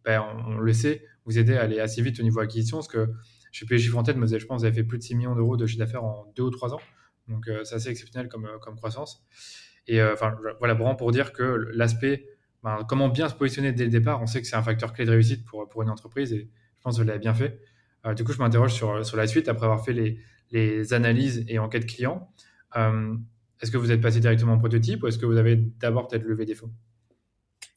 ben, 0.05 0.23
on, 0.47 0.57
le 0.57 0.71
sait, 0.73 1.03
vous 1.25 1.37
aider 1.37 1.55
à 1.55 1.61
aller 1.61 1.79
assez 1.79 2.01
vite 2.01 2.19
au 2.19 2.23
niveau 2.23 2.39
acquisition, 2.39 2.77
parce 2.77 2.87
que 2.87 3.09
je 3.51 3.59
sais 3.59 3.65
plus 3.65 3.77
mais 3.77 3.91
je 3.91 3.99
pense 3.99 4.15
que 4.17 4.53
vous 4.53 4.65
avez 4.65 4.73
fait 4.73 4.83
plus 4.83 4.97
de 4.97 5.03
6 5.03 5.15
millions 5.15 5.35
d'euros 5.35 5.57
de 5.57 5.65
chiffre 5.65 5.79
d'affaires 5.79 6.03
en 6.03 6.31
2 6.35 6.43
ou 6.43 6.49
3 6.49 6.73
ans. 6.73 6.81
Donc, 7.27 7.49
c'est 7.63 7.75
assez 7.75 7.89
exceptionnel 7.89 8.27
comme, 8.27 8.47
comme 8.61 8.75
croissance. 8.75 9.23
Et 9.87 10.01
enfin, 10.03 10.35
voilà, 10.59 10.73
vraiment 10.73 10.95
pour 10.95 11.11
dire 11.11 11.31
que 11.33 11.43
l'aspect 11.73 12.25
ben, 12.63 12.79
comment 12.87 13.07
bien 13.07 13.29
se 13.29 13.35
positionner 13.35 13.71
dès 13.71 13.85
le 13.85 13.89
départ, 13.89 14.21
on 14.21 14.27
sait 14.27 14.41
que 14.41 14.47
c'est 14.47 14.55
un 14.55 14.63
facteur 14.63 14.93
clé 14.93 15.05
de 15.05 15.11
réussite 15.11 15.45
pour, 15.45 15.67
pour 15.69 15.81
une 15.81 15.89
entreprise 15.89 16.33
et 16.33 16.49
je 16.77 16.81
pense 16.83 16.97
que 16.97 17.01
vous 17.01 17.07
l'avez 17.07 17.19
bien 17.19 17.33
fait. 17.33 17.61
Euh, 18.05 18.13
du 18.13 18.23
coup, 18.23 18.33
je 18.33 18.39
m'interroge 18.39 18.73
sur, 18.73 19.05
sur 19.05 19.17
la 19.17 19.27
suite 19.27 19.47
après 19.47 19.65
avoir 19.65 19.83
fait 19.83 19.93
les, 19.93 20.19
les 20.51 20.93
analyses 20.93 21.45
et 21.47 21.59
enquêtes 21.59 21.85
clients. 21.85 22.31
Euh, 22.75 23.15
est-ce 23.61 23.71
que 23.71 23.77
vous 23.77 23.91
êtes 23.91 24.01
passé 24.01 24.19
directement 24.19 24.53
en 24.53 24.59
prototype 24.59 25.03
ou 25.03 25.07
est-ce 25.07 25.17
que 25.17 25.25
vous 25.25 25.37
avez 25.37 25.55
d'abord 25.55 26.07
peut-être 26.07 26.23
levé 26.23 26.45
des 26.45 26.55
fonds? 26.55 26.71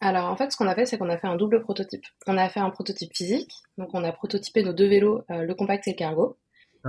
Alors 0.02 0.30
en 0.30 0.36
fait, 0.36 0.52
ce 0.52 0.56
qu'on 0.56 0.66
a 0.66 0.74
fait, 0.74 0.86
c'est 0.86 0.98
qu'on 0.98 1.08
a 1.08 1.18
fait 1.18 1.26
un 1.26 1.36
double 1.36 1.62
prototype. 1.62 2.04
On 2.26 2.36
a 2.36 2.48
fait 2.48 2.60
un 2.60 2.70
prototype 2.70 3.14
physique, 3.14 3.50
donc 3.78 3.90
on 3.94 4.04
a 4.04 4.12
prototypé 4.12 4.62
nos 4.62 4.72
deux 4.72 4.88
vélos, 4.88 5.22
euh, 5.30 5.42
le 5.42 5.54
compact 5.54 5.86
et 5.88 5.92
le 5.92 5.96
cargo. 5.96 6.36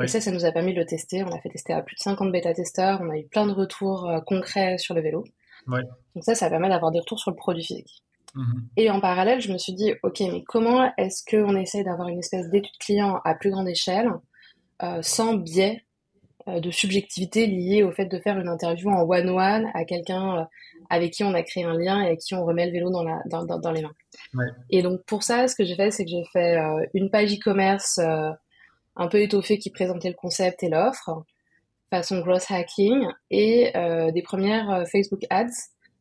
Et 0.02 0.08
ça, 0.08 0.20
ça 0.20 0.32
nous 0.32 0.44
a 0.44 0.52
permis 0.52 0.74
de 0.74 0.80
le 0.80 0.88
tester. 0.88 1.24
On 1.24 1.28
l'a 1.28 1.40
fait 1.40 1.50
tester 1.50 1.72
à 1.72 1.84
plus 1.84 1.96
de 1.96 2.00
50 2.00 2.32
bêta-testeurs. 2.32 3.00
On 3.04 3.12
a 3.12 3.18
eu 3.18 3.28
plein 3.28 3.46
de 3.46 3.52
retours 3.52 4.12
concrets 4.26 4.80
sur 4.80 4.96
le 4.96 5.02
vélo. 5.02 5.24
Donc 5.68 6.24
ça, 6.24 6.34
ça 6.34 6.50
permet 6.50 6.68
d'avoir 6.68 6.92
des 6.92 7.00
retours 7.00 7.20
sur 7.20 7.30
le 7.30 7.36
produit 7.36 7.64
physique. 7.64 8.04
Mhm. 8.36 8.68
Et 8.78 8.90
en 8.90 9.00
parallèle, 9.00 9.42
je 9.42 9.52
me 9.52 9.58
suis 9.58 9.74
dit, 9.74 9.94
OK, 10.04 10.20
mais 10.22 10.44
comment 10.44 10.92
est-ce 10.98 11.24
qu'on 11.30 11.56
essaie 11.56 11.84
d'avoir 11.84 12.08
une 12.08 12.20
espèce 12.20 12.50
d'étude 12.50 12.78
client 12.80 13.20
à 13.24 13.36
plus 13.36 13.52
grande 13.52 13.68
échelle 13.68 14.10
euh, 14.82 15.02
sans 15.02 15.36
biais 15.36 15.86
euh, 16.48 16.60
de 16.60 16.72
subjectivité 16.72 17.46
lié 17.46 17.84
au 17.84 17.92
fait 17.92 18.06
de 18.06 18.20
faire 18.20 18.40
une 18.40 18.50
interview 18.50 18.90
en 18.90 19.04
one-one 19.04 19.70
à 19.74 19.86
quelqu'un 19.86 20.40
euh, 20.40 20.44
avec 20.94 21.12
qui 21.12 21.24
on 21.24 21.34
a 21.34 21.44
créé 21.44 21.64
un 21.64 21.78
lien 21.78 22.02
et 22.02 22.08
avec 22.08 22.20
qui 22.20 22.36
on 22.36 22.46
remet 22.46 22.66
le 22.66 22.72
vélo 22.72 22.90
dans, 22.90 23.04
la, 23.04 23.22
dans, 23.26 23.46
dans, 23.46 23.72
les 23.72 23.82
mains. 23.82 23.94
Et 24.70 24.82
donc 24.82 25.04
pour 25.06 25.24
ça, 25.24 25.48
ce 25.48 25.56
que 25.56 25.64
j'ai 25.64 25.76
fait, 25.76 25.92
c'est 25.92 26.06
que 26.06 26.12
j'ai 26.12 26.24
fait 26.32 26.58
une 26.94 27.10
page 27.10 27.34
e-commerce 27.34 28.00
un 28.96 29.08
peu 29.08 29.22
étoffée 29.22 29.58
qui 29.58 29.72
présentait 29.72 30.10
le 30.10 30.16
concept 30.16 30.64
et 30.64 30.70
l'offre 30.70 31.26
façon 31.94 32.22
growth 32.22 32.50
hacking 32.50 33.06
et 33.30 33.72
euh, 33.78 34.12
des 34.12 34.24
premières 34.24 34.72
euh, 34.72 34.86
Facebook 34.86 35.22
ads 35.30 35.54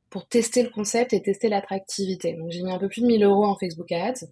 pour 0.08 0.26
tester 0.26 0.62
le 0.62 0.70
concept 0.70 1.12
et 1.12 1.20
tester 1.20 1.50
l'attractivité. 1.50 2.32
Donc 2.32 2.50
j'ai 2.50 2.62
mis 2.62 2.72
un 2.72 2.78
peu 2.78 2.88
plus 2.88 3.02
de 3.02 3.06
1000 3.06 3.22
euros 3.24 3.44
en 3.44 3.56
Facebook 3.58 3.92
ads. 3.92 4.26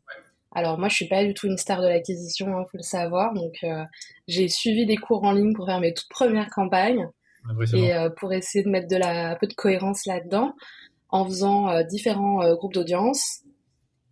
Alors 0.53 0.79
moi 0.79 0.89
je 0.89 0.95
suis 0.95 1.09
pas 1.09 1.23
du 1.23 1.35
tout 1.35 1.47
une 1.47 1.59
star 1.59 1.83
de 1.83 1.89
l'acquisition, 1.89 2.47
il 2.49 2.53
hein, 2.53 2.65
faut 2.71 2.79
le 2.79 2.83
savoir. 2.83 3.35
Donc 3.35 3.57
euh, 3.63 3.85
j'ai 4.27 4.49
suivi 4.49 4.87
des 4.87 4.97
cours 4.97 5.23
en 5.25 5.33
ligne 5.33 5.53
pour 5.53 5.67
faire 5.67 5.81
mes 5.81 5.93
toutes 5.93 6.09
premières 6.09 6.49
campagnes 6.49 7.07
et 7.75 7.93
pour 8.19 8.33
essayer 8.33 8.65
de 8.65 8.71
mettre 8.71 8.89
de 8.89 8.97
la 8.97 9.31
un 9.31 9.37
peu 9.37 9.47
de 9.47 9.55
cohérence 9.55 10.07
là-dedans 10.07 10.55
en 11.09 11.25
faisant 11.25 11.83
différents 11.85 12.55
groupes 12.55 12.75
d'audience 12.75 13.41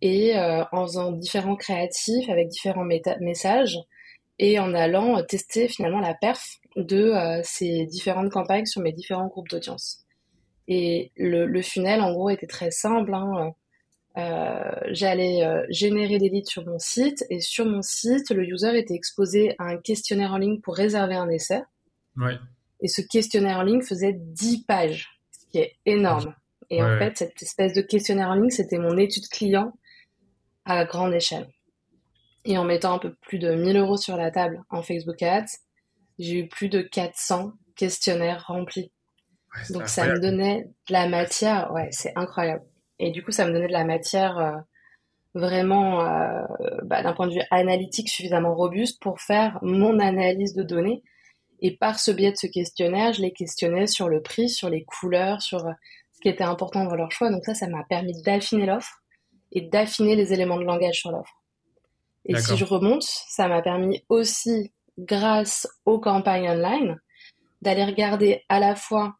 et 0.01 0.35
en 0.37 0.85
faisant 0.85 1.11
différents 1.11 1.55
créatifs 1.55 2.29
avec 2.29 2.47
différents 2.49 2.85
messages 2.85 3.77
et 4.39 4.57
en 4.57 4.73
allant 4.73 5.21
tester 5.23 5.67
finalement 5.67 5.99
la 5.99 6.13
perf 6.13 6.59
de 6.75 7.11
euh, 7.11 7.41
ces 7.43 7.85
différentes 7.85 8.31
campagnes 8.31 8.65
sur 8.65 8.81
mes 8.81 8.93
différents 8.93 9.27
groupes 9.27 9.49
d'audience. 9.49 10.05
Et 10.67 11.11
le, 11.17 11.45
le, 11.45 11.61
funnel, 11.61 12.01
en 12.01 12.13
gros, 12.13 12.29
était 12.29 12.47
très 12.47 12.71
simple. 12.71 13.13
Hein. 13.13 13.53
Euh, 14.17 14.71
J'allais 14.91 15.43
euh, 15.43 15.65
générer 15.69 16.19
des 16.19 16.29
leads 16.29 16.49
sur 16.49 16.65
mon 16.65 16.79
site 16.79 17.25
et 17.29 17.39
sur 17.41 17.65
mon 17.65 17.81
site, 17.81 18.29
le 18.31 18.43
user 18.43 18.77
était 18.77 18.93
exposé 18.93 19.55
à 19.57 19.65
un 19.65 19.77
questionnaire 19.77 20.33
en 20.33 20.37
ligne 20.37 20.61
pour 20.61 20.75
réserver 20.75 21.15
un 21.15 21.29
essai. 21.29 21.61
Ouais. 22.15 22.37
Et 22.81 22.87
ce 22.87 23.01
questionnaire 23.01 23.57
en 23.57 23.63
ligne 23.63 23.81
faisait 23.81 24.13
10 24.13 24.65
pages, 24.65 25.19
ce 25.31 25.45
qui 25.51 25.57
est 25.59 25.75
énorme. 25.85 26.33
Et 26.69 26.83
en 26.83 26.97
fait, 26.99 27.17
cette 27.17 27.41
espèce 27.41 27.73
de 27.73 27.81
questionnaire 27.81 28.29
en 28.29 28.35
ligne, 28.35 28.51
c'était 28.51 28.77
mon 28.77 28.95
étude 28.97 29.27
client 29.27 29.73
à 30.65 30.85
grande 30.85 31.13
échelle. 31.13 31.47
Et 32.45 32.57
en 32.57 32.63
mettant 32.63 32.93
un 32.93 32.99
peu 32.99 33.13
plus 33.21 33.39
de 33.39 33.53
1000 33.53 33.77
euros 33.77 33.97
sur 33.97 34.15
la 34.15 34.31
table 34.31 34.63
en 34.69 34.83
Facebook 34.83 35.21
Ads, 35.21 35.57
j'ai 36.19 36.39
eu 36.39 36.47
plus 36.47 36.69
de 36.69 36.81
400 36.81 37.53
questionnaires 37.75 38.45
remplis. 38.47 38.91
Donc 39.71 39.87
ça 39.87 40.05
me 40.05 40.19
donnait 40.19 40.65
de 40.87 40.93
la 40.93 41.07
matière, 41.07 41.71
ouais, 41.73 41.87
c'est 41.91 42.13
incroyable. 42.15 42.63
Et 42.99 43.11
du 43.11 43.23
coup, 43.23 43.31
ça 43.31 43.45
me 43.45 43.51
donnait 43.51 43.67
de 43.67 43.73
la 43.73 43.85
matière 43.85 44.37
euh, 44.37 44.57
vraiment, 45.33 46.01
euh, 46.01 46.43
bah, 46.83 47.01
d'un 47.01 47.13
point 47.13 47.27
de 47.27 47.33
vue 47.33 47.41
analytique, 47.49 48.09
suffisamment 48.09 48.53
robuste 48.53 49.01
pour 49.01 49.19
faire 49.21 49.57
mon 49.61 49.99
analyse 49.99 50.53
de 50.53 50.63
données. 50.63 51.03
Et 51.61 51.75
par 51.75 51.99
ce 51.99 52.11
biais 52.11 52.31
de 52.31 52.37
ce 52.37 52.47
questionnaire, 52.47 53.13
je 53.13 53.21
les 53.21 53.33
questionnais 53.33 53.87
sur 53.87 54.07
le 54.07 54.21
prix, 54.21 54.49
sur 54.49 54.69
les 54.69 54.83
couleurs, 54.83 55.41
sur 55.41 55.65
euh, 55.65 55.71
ce 56.13 56.19
qui 56.21 56.29
était 56.29 56.43
important 56.43 56.85
dans 56.85 56.95
leur 56.95 57.11
choix. 57.11 57.29
Donc 57.29 57.43
ça, 57.45 57.53
ça 57.53 57.67
m'a 57.67 57.83
permis 57.83 58.21
d'affiner 58.23 58.65
l'offre 58.65 59.01
et 59.51 59.61
d'affiner 59.61 60.15
les 60.15 60.33
éléments 60.33 60.57
de 60.57 60.63
langage 60.63 60.99
sur 60.99 61.11
l'offre. 61.11 61.43
Et 62.25 62.37
si 62.37 62.57
je 62.57 62.65
remonte, 62.65 63.03
ça 63.03 63.47
m'a 63.47 63.61
permis 63.61 64.03
aussi, 64.09 64.71
grâce 64.97 65.67
aux 65.85 65.99
campagnes 65.99 66.49
online, 66.49 66.99
d'aller 67.61 67.85
regarder 67.85 68.43
à 68.49 68.59
la 68.59 68.75
fois 68.75 69.15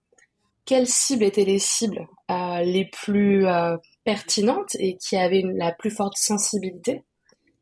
quelles 0.65 0.88
cibles 0.88 1.23
étaient 1.23 1.45
les 1.45 1.60
cibles 1.60 2.08
euh, 2.30 2.62
les 2.62 2.86
plus 2.86 3.47
euh, 3.47 3.78
pertinentes 4.04 4.75
et 4.75 4.97
qui 4.97 5.17
avaient 5.17 5.43
la 5.56 5.71
plus 5.71 5.89
forte 5.89 6.17
sensibilité. 6.17 7.04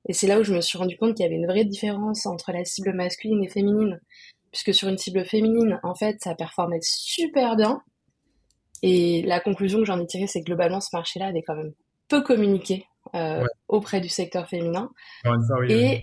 Et 0.10 0.14
c'est 0.14 0.28
là 0.28 0.40
où 0.40 0.44
je 0.44 0.54
me 0.54 0.62
suis 0.62 0.78
rendu 0.78 0.98
compte 0.98 1.16
qu'il 1.16 1.24
y 1.24 1.28
avait 1.28 1.38
une 1.38 1.48
vraie 1.48 1.66
différence 1.66 2.26
entre 2.26 2.52
la 2.52 2.66
cible 2.66 2.94
masculine 2.94 3.44
et 3.44 3.50
féminine. 3.50 4.00
Puisque 4.58 4.74
sur 4.76 4.90
une 4.90 4.98
cible 4.98 5.24
féminine, 5.24 5.80
en 5.84 5.94
fait, 5.94 6.18
ça 6.20 6.34
performait 6.34 6.80
super 6.82 7.56
bien. 7.56 7.84
Et 8.82 9.22
la 9.22 9.40
conclusion 9.40 9.78
que 9.78 9.86
j'en 9.86 10.00
ai 10.00 10.08
tirée, 10.08 10.26
c'est 10.26 10.40
que 10.40 10.46
globalement, 10.46 10.82
ce 10.82 10.90
marché-là 10.94 11.28
avait 11.28 11.44
quand 11.44 11.56
même 11.56 11.74
peu 12.08 12.24
communiqué 12.24 12.88
euh, 13.14 13.46
auprès 13.68 14.02
du 14.02 14.10
secteur 14.10 14.50
féminin. 14.50 14.90
et, 15.70 16.02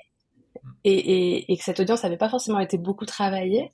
et, 0.85 1.53
et, 1.53 1.57
que 1.57 1.65
cette 1.65 1.81
audience 1.81 2.05
n'avait 2.05 2.17
pas 2.17 2.29
forcément 2.29 2.61
été 2.61 2.79
beaucoup 2.79 3.07
travaillée 3.07 3.73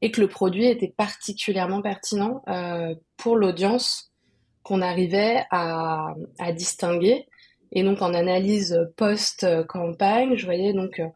et 0.00 0.10
que 0.10 0.22
le 0.22 0.28
produit 0.28 0.64
était 0.64 0.94
particulièrement 0.96 1.82
pertinent 1.82 2.42
euh, 2.48 2.94
pour 3.18 3.36
l'audience 3.36 4.14
qu'on 4.62 4.80
arrivait 4.80 5.44
à, 5.50 6.14
à, 6.38 6.52
distinguer. 6.52 7.26
Et 7.72 7.82
donc 7.82 8.00
en 8.00 8.14
analyse 8.14 8.80
post-campagne, 8.96 10.36
je 10.36 10.46
voyais 10.46 10.72
donc 10.72 11.00
euh, 11.00 11.06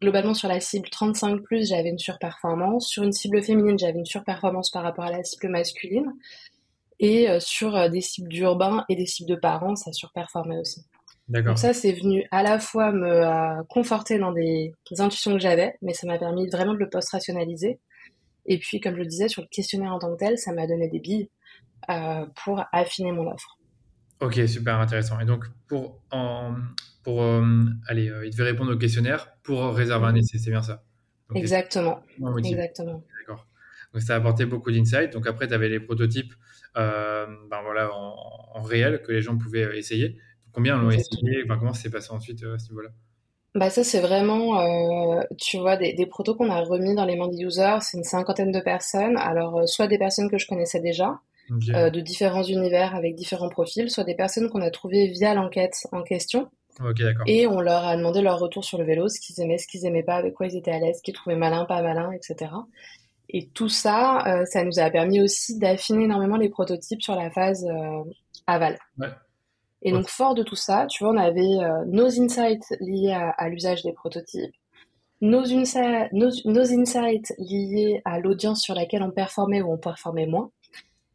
globalement 0.00 0.34
sur 0.34 0.48
la 0.48 0.60
cible 0.60 0.88
35 0.90 1.42
plus, 1.42 1.68
j'avais 1.68 1.90
une 1.90 1.98
surperformance. 1.98 2.88
Sur 2.88 3.02
une 3.02 3.12
cible 3.12 3.42
féminine, 3.42 3.78
j'avais 3.78 3.98
une 3.98 4.06
surperformance 4.06 4.70
par 4.70 4.82
rapport 4.82 5.04
à 5.04 5.10
la 5.10 5.22
cible 5.24 5.48
masculine. 5.48 6.12
Et 6.98 7.28
sur 7.40 7.88
des 7.88 8.02
cibles 8.02 8.28
d'urbain 8.28 8.84
et 8.90 8.96
des 8.96 9.06
cibles 9.06 9.30
de 9.30 9.36
parents, 9.36 9.74
ça 9.74 9.90
surperformait 9.90 10.58
aussi. 10.58 10.84
Donc 11.30 11.58
ça, 11.58 11.72
c'est 11.72 11.92
venu 11.92 12.24
à 12.32 12.42
la 12.42 12.58
fois 12.58 12.90
me 12.90 13.06
euh, 13.06 13.62
conforter 13.68 14.18
dans 14.18 14.32
des, 14.32 14.74
intuitions 14.98 15.34
que 15.34 15.38
j'avais, 15.38 15.76
mais 15.80 15.94
ça 15.94 16.06
m'a 16.06 16.18
permis 16.18 16.48
vraiment 16.48 16.74
de 16.74 16.78
le 16.78 16.90
post-rationaliser. 16.90 17.78
Et 18.46 18.58
puis, 18.58 18.80
comme 18.80 18.94
je 18.94 19.00
le 19.00 19.06
disais, 19.06 19.28
sur 19.28 19.42
le 19.42 19.48
questionnaire 19.48 19.92
en 19.92 20.00
tant 20.00 20.12
que 20.12 20.18
tel, 20.18 20.38
ça 20.38 20.52
m'a 20.52 20.66
donné 20.66 20.88
des 20.88 20.98
billes 20.98 21.30
euh, 21.88 22.26
pour 22.44 22.64
affiner 22.72 23.12
mon 23.12 23.30
offre. 23.30 23.58
Ok, 24.20 24.40
super 24.48 24.80
intéressant. 24.80 25.20
Et 25.20 25.24
donc, 25.24 25.44
pour, 25.68 26.00
en, 26.10 26.54
pour 27.02 27.22
euh, 27.22 27.64
allez, 27.86 28.10
il 28.24 28.30
devait 28.30 28.50
répondre 28.50 28.72
au 28.72 28.76
questionnaire 28.76 29.32
pour 29.42 29.74
réserver 29.74 30.06
un 30.06 30.14
essai, 30.14 30.38
c'est 30.38 30.50
bien 30.50 30.62
ça 30.62 30.84
Exactement. 31.34 32.00
Exactement. 32.38 33.04
D'accord. 33.20 33.46
Donc, 33.92 34.02
ça 34.02 34.14
a 34.14 34.16
apporté 34.16 34.46
beaucoup 34.46 34.72
d'insights. 34.72 35.12
Donc, 35.12 35.28
après, 35.28 35.46
tu 35.46 35.54
avais 35.54 35.68
les 35.68 35.78
prototypes 35.78 36.34
ben, 36.74 37.62
voilà, 37.62 37.94
en, 37.94 38.16
en, 38.54 38.62
réel 38.62 39.02
que 39.02 39.12
les 39.12 39.22
gens 39.22 39.38
pouvaient 39.38 39.78
essayer. 39.78 40.18
Combien 40.52 40.76
l'ont 40.76 40.90
essayé? 40.90 41.44
Comment 41.46 41.72
ça 41.72 41.82
s'est 41.82 41.90
passé 41.90 42.10
ensuite 42.10 42.42
euh, 42.42 42.54
à 42.54 42.58
ce 42.58 42.68
niveau-là? 42.70 42.90
Bah 43.56 43.68
ça 43.68 43.82
c'est 43.82 44.00
vraiment, 44.00 44.60
euh, 44.60 45.22
tu 45.36 45.58
vois, 45.58 45.76
des, 45.76 45.92
des 45.92 46.06
protos 46.06 46.36
qu'on 46.36 46.50
a 46.50 46.60
remis 46.60 46.94
dans 46.94 47.04
les 47.04 47.16
mains 47.16 47.26
des 47.26 47.42
users, 47.42 47.78
c'est 47.80 47.98
une 47.98 48.04
cinquantaine 48.04 48.52
de 48.52 48.60
personnes. 48.60 49.16
Alors 49.16 49.58
euh, 49.58 49.66
soit 49.66 49.88
des 49.88 49.98
personnes 49.98 50.30
que 50.30 50.38
je 50.38 50.46
connaissais 50.46 50.80
déjà, 50.80 51.18
de 51.50 52.00
différents 52.00 52.44
univers 52.44 52.94
avec 52.94 53.16
différents 53.16 53.48
profils, 53.48 53.90
soit 53.90 54.04
des 54.04 54.14
personnes 54.14 54.48
qu'on 54.50 54.60
a 54.60 54.70
trouvées 54.70 55.08
via 55.08 55.34
l'enquête 55.34 55.74
en 55.90 56.02
question. 56.04 56.48
Et 57.26 57.46
on 57.46 57.60
leur 57.60 57.84
a 57.84 57.96
demandé 57.96 58.22
leur 58.22 58.38
retour 58.38 58.64
sur 58.64 58.78
le 58.78 58.84
vélo, 58.84 59.08
ce 59.08 59.20
qu'ils 59.20 59.40
aimaient, 59.40 59.58
ce 59.58 59.66
qu'ils 59.66 59.86
aimaient 59.86 60.02
pas, 60.02 60.16
avec 60.16 60.34
quoi 60.34 60.46
ils 60.46 60.56
étaient 60.56 60.70
à 60.70 60.78
l'aise, 60.78 60.98
ce 60.98 61.02
qu'ils 61.02 61.14
trouvaient 61.14 61.36
malin, 61.36 61.64
pas 61.64 61.82
malin, 61.82 62.10
etc. 62.12 62.50
Et 63.28 63.48
tout 63.48 63.68
ça, 63.68 64.44
ça 64.46 64.64
nous 64.64 64.78
a 64.78 64.90
permis 64.90 65.20
aussi 65.20 65.58
d'affiner 65.58 66.04
énormément 66.04 66.36
les 66.36 66.48
prototypes 66.48 67.02
sur 67.02 67.14
la 67.14 67.30
phase 67.30 67.66
aval. 68.46 68.78
Ouais. 68.98 69.08
Et 69.82 69.92
donc, 69.92 70.08
fort 70.08 70.34
de 70.34 70.42
tout 70.42 70.56
ça, 70.56 70.86
tu 70.86 71.04
vois, 71.04 71.12
on 71.12 71.16
avait 71.16 71.40
euh, 71.40 71.84
nos 71.86 72.06
insights 72.06 72.76
liés 72.80 73.12
à, 73.12 73.48
l'usage 73.48 73.82
des 73.82 73.92
prototypes, 73.92 74.54
nos, 75.22 75.42
nos, 75.46 76.72
insights 76.72 77.32
liés 77.38 78.02
à 78.04 78.18
l'audience 78.18 78.62
sur 78.62 78.74
laquelle 78.74 79.02
on 79.02 79.10
performait 79.10 79.62
ou 79.62 79.72
on 79.72 79.78
performait 79.78 80.26
moins, 80.26 80.50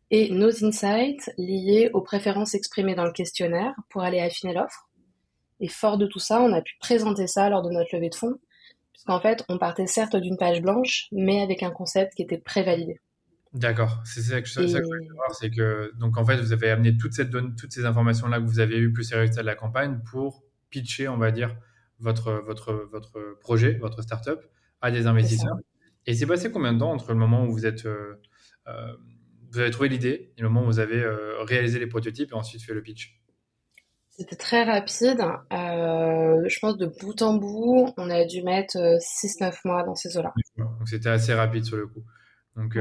et 0.10 0.32
nos 0.32 0.64
insights 0.64 1.32
liés 1.38 1.90
aux 1.94 2.02
préférences 2.02 2.54
exprimées 2.56 2.96
dans 2.96 3.06
le 3.06 3.12
questionnaire 3.12 3.76
pour 3.90 4.04
aller 4.04 4.20
affiner 4.20 4.54
l'offre. 4.54 4.85
Et 5.60 5.68
fort 5.68 5.98
de 5.98 6.06
tout 6.06 6.20
ça, 6.20 6.42
on 6.42 6.54
a 6.54 6.62
pu 6.62 6.74
présenter 6.80 7.28
ça 7.28 7.50
lors 7.50 7.62
de 7.62 7.70
notre 7.70 7.96
levée 7.96 8.10
de 8.10 8.16
fonds, 8.16 8.38
Puisqu'en 8.96 9.20
fait, 9.20 9.44
on 9.50 9.58
partait 9.58 9.88
certes 9.88 10.16
d'une 10.16 10.38
page 10.38 10.62
blanche, 10.62 11.08
mais 11.12 11.42
avec 11.42 11.64
un 11.64 11.70
concept 11.70 12.14
qui 12.16 12.22
était 12.22 12.38
prévalidé. 12.38 13.02
D'accord, 13.54 14.02
c'est 14.06 14.22
ça 14.22 14.42
que, 14.42 14.48
je 14.48 14.60
voulais 14.60 15.06
savoir, 15.06 15.36
c'est 15.36 15.50
que 15.50 15.92
donc 15.98 16.18
en 16.18 16.26
fait 16.26 16.38
vous 16.38 16.52
avez 16.52 16.70
amené 16.70 16.98
toute 16.98 17.14
cette 17.14 17.32
toutes 17.32 17.72
ces 17.72 17.86
informations 17.86 18.28
là 18.28 18.40
que 18.40 18.46
vous 18.46 18.60
avez 18.60 18.78
eues 18.78 18.92
plus 18.92 19.12
les 19.12 19.18
résultats 19.18 19.42
de 19.42 19.46
la 19.46 19.56
campagne 19.56 20.00
pour 20.12 20.44
pitcher, 20.70 21.08
on 21.08 21.18
va 21.18 21.32
dire, 21.32 21.56
votre 22.00 22.34
votre 22.34 22.74
votre 22.92 23.38
projet, 23.40 23.74
votre 23.76 24.02
startup 24.02 24.40
à 24.82 24.92
des 24.92 25.08
investisseurs. 25.08 25.56
Et 26.06 26.14
c'est 26.14 26.26
passé 26.26 26.52
combien 26.52 26.74
de 26.74 26.80
temps 26.80 26.92
entre 26.92 27.12
le 27.14 27.18
moment 27.18 27.46
où 27.46 27.52
vous 27.52 27.66
êtes 27.66 27.86
euh, 27.86 28.22
euh, 28.68 28.94
vous 29.52 29.60
avez 29.60 29.72
trouvé 29.72 29.88
l'idée 29.88 30.34
et 30.38 30.42
le 30.42 30.50
moment 30.50 30.64
où 30.64 30.72
vous 30.72 30.80
avez 30.80 31.02
euh, 31.02 31.42
réalisé 31.44 31.80
les 31.80 31.88
prototypes 31.88 32.32
et 32.32 32.36
ensuite 32.36 32.62
fait 32.62 32.74
le 32.74 32.82
pitch? 32.82 33.22
C'était 34.18 34.36
très 34.36 34.64
rapide. 34.64 35.20
je 35.52 36.60
pense 36.60 36.78
de 36.78 36.86
bout 36.86 37.22
en 37.22 37.36
bout, 37.36 37.94
on 37.98 38.10
a 38.10 38.26
dû 38.26 38.44
mettre 38.44 38.78
6-9 38.78 39.60
mois 39.66 39.84
dans 39.84 39.96
ces 39.96 40.18
eaux-là. 40.18 40.34
Donc 40.58 40.88
c'était 40.88 41.10
assez 41.10 41.34
rapide 41.34 41.66
sur 41.66 41.78
le 41.78 41.88
coup. 41.88 42.04
Donc 42.56 42.78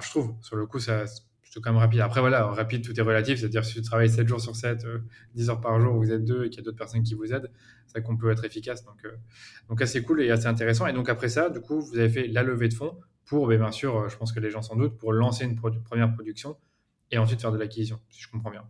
je 0.00 0.10
trouve, 0.10 0.34
sur 0.42 0.56
le 0.56 0.66
coup, 0.66 0.78
ça, 0.78 1.06
c'est 1.06 1.60
quand 1.60 1.70
même 1.70 1.80
rapide. 1.80 2.00
Après, 2.00 2.20
voilà, 2.20 2.46
rapide, 2.46 2.84
tout 2.84 2.98
est 2.98 3.02
relatif. 3.02 3.38
C'est-à-dire, 3.38 3.64
si 3.64 3.74
tu 3.74 3.82
travailles 3.82 4.10
7 4.10 4.26
jours 4.26 4.40
sur 4.40 4.56
7, 4.56 4.86
10 5.34 5.48
euh, 5.48 5.52
heures 5.52 5.60
par 5.60 5.80
jour, 5.80 5.94
vous 5.94 6.10
êtes 6.10 6.24
deux 6.24 6.44
et 6.44 6.50
qu'il 6.50 6.58
y 6.58 6.60
a 6.60 6.64
d'autres 6.64 6.76
personnes 6.76 7.02
qui 7.02 7.14
vous 7.14 7.32
aident, 7.32 7.50
c'est 7.86 8.02
qu'on 8.02 8.16
peut 8.16 8.30
être 8.30 8.44
efficace. 8.44 8.84
Donc, 8.84 9.04
euh, 9.04 9.12
donc, 9.68 9.80
assez 9.80 10.02
cool 10.02 10.22
et 10.22 10.30
assez 10.30 10.46
intéressant. 10.46 10.86
Et 10.86 10.92
donc, 10.92 11.08
après 11.08 11.28
ça, 11.28 11.50
du 11.50 11.60
coup, 11.60 11.80
vous 11.80 11.98
avez 11.98 12.08
fait 12.08 12.26
la 12.26 12.42
levée 12.42 12.68
de 12.68 12.74
fonds 12.74 12.98
pour, 13.24 13.46
ben, 13.46 13.58
bien 13.58 13.70
sûr, 13.70 13.96
euh, 13.96 14.08
je 14.08 14.16
pense 14.16 14.32
que 14.32 14.40
les 14.40 14.50
gens 14.50 14.62
s'en 14.62 14.76
doutent, 14.76 14.98
pour 14.98 15.12
lancer 15.12 15.44
une 15.44 15.54
première 15.54 16.12
production 16.12 16.56
et 17.10 17.18
ensuite 17.18 17.40
faire 17.40 17.52
de 17.52 17.58
l'acquisition, 17.58 18.00
si 18.10 18.20
je 18.20 18.28
comprends 18.28 18.50
bien. 18.50 18.64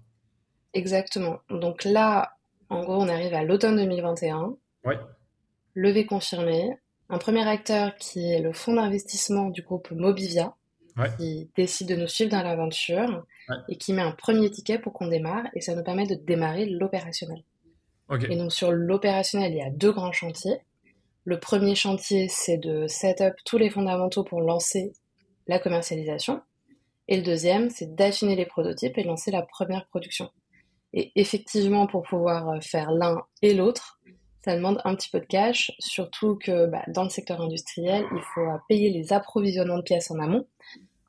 Exactement. 0.74 1.38
Donc 1.50 1.84
là, 1.84 2.36
en 2.68 2.82
gros, 2.82 2.96
on 2.96 3.08
arrive 3.08 3.34
à 3.34 3.44
l'automne 3.44 3.76
2021. 3.76 4.56
Oui. 4.84 4.94
Levée 5.74 6.06
confirmée. 6.06 6.78
Un 7.08 7.18
premier 7.18 7.46
acteur 7.46 7.94
qui 7.96 8.32
est 8.32 8.40
le 8.40 8.52
fonds 8.52 8.74
d'investissement 8.74 9.50
du 9.50 9.62
groupe 9.62 9.90
Mobivia 9.92 10.54
qui 11.18 11.50
décide 11.56 11.88
de 11.88 11.96
nous 11.96 12.06
suivre 12.06 12.30
dans 12.30 12.42
l'aventure 12.42 13.24
et 13.68 13.76
qui 13.76 13.92
met 13.92 14.02
un 14.02 14.12
premier 14.12 14.50
ticket 14.50 14.78
pour 14.78 14.92
qu'on 14.92 15.08
démarre 15.08 15.44
et 15.54 15.60
ça 15.60 15.74
nous 15.74 15.82
permet 15.82 16.06
de 16.06 16.14
démarrer 16.14 16.66
l'opérationnel. 16.66 17.42
Et 18.30 18.36
donc 18.36 18.52
sur 18.52 18.70
l'opérationnel, 18.70 19.52
il 19.52 19.58
y 19.58 19.62
a 19.62 19.70
deux 19.70 19.92
grands 19.92 20.12
chantiers. 20.12 20.58
Le 21.24 21.40
premier 21.40 21.74
chantier, 21.74 22.28
c'est 22.28 22.58
de 22.58 22.86
set 22.86 23.20
up 23.20 23.34
tous 23.44 23.58
les 23.58 23.70
fondamentaux 23.70 24.24
pour 24.24 24.40
lancer 24.40 24.92
la 25.46 25.58
commercialisation. 25.58 26.42
Et 27.08 27.16
le 27.16 27.22
deuxième, 27.22 27.70
c'est 27.70 27.94
d'affiner 27.94 28.36
les 28.36 28.46
prototypes 28.46 28.96
et 28.98 29.02
lancer 29.02 29.30
la 29.30 29.42
première 29.42 29.86
production. 29.86 30.30
Et 30.94 31.12
effectivement, 31.16 31.86
pour 31.86 32.02
pouvoir 32.04 32.62
faire 32.62 32.92
l'un 32.92 33.22
et 33.42 33.52
l'autre, 33.52 33.98
ça 34.44 34.54
demande 34.54 34.80
un 34.84 34.94
petit 34.94 35.10
peu 35.10 35.20
de 35.20 35.26
cash, 35.26 35.72
surtout 35.78 36.36
que 36.36 36.66
bah, 36.66 36.82
dans 36.88 37.02
le 37.02 37.08
secteur 37.08 37.40
industriel, 37.40 38.04
il 38.12 38.22
faut 38.34 38.46
payer 38.68 38.90
les 38.90 39.12
approvisionnements 39.12 39.78
de 39.78 39.82
pièces 39.82 40.10
en 40.10 40.18
amont. 40.18 40.46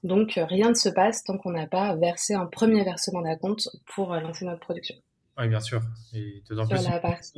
Donc 0.04 0.38
euh, 0.38 0.46
rien 0.46 0.70
ne 0.70 0.76
se 0.76 0.88
passe 0.88 1.24
tant 1.24 1.38
qu'on 1.38 1.52
n'a 1.52 1.68
pas 1.68 1.96
versé 1.96 2.34
un 2.36 2.46
premier 2.46 2.84
versement 2.84 3.22
d'acompte 3.22 3.70
pour 3.94 4.14
euh, 4.14 4.20
lancer 4.20 4.46
notre 4.46 4.60
production. 4.60 4.96
Oui, 5.38 5.50
bien 5.50 5.60
sûr. 5.60 5.82
Et 6.14 6.44
d'autant 6.48 6.68
plus, 6.68 6.78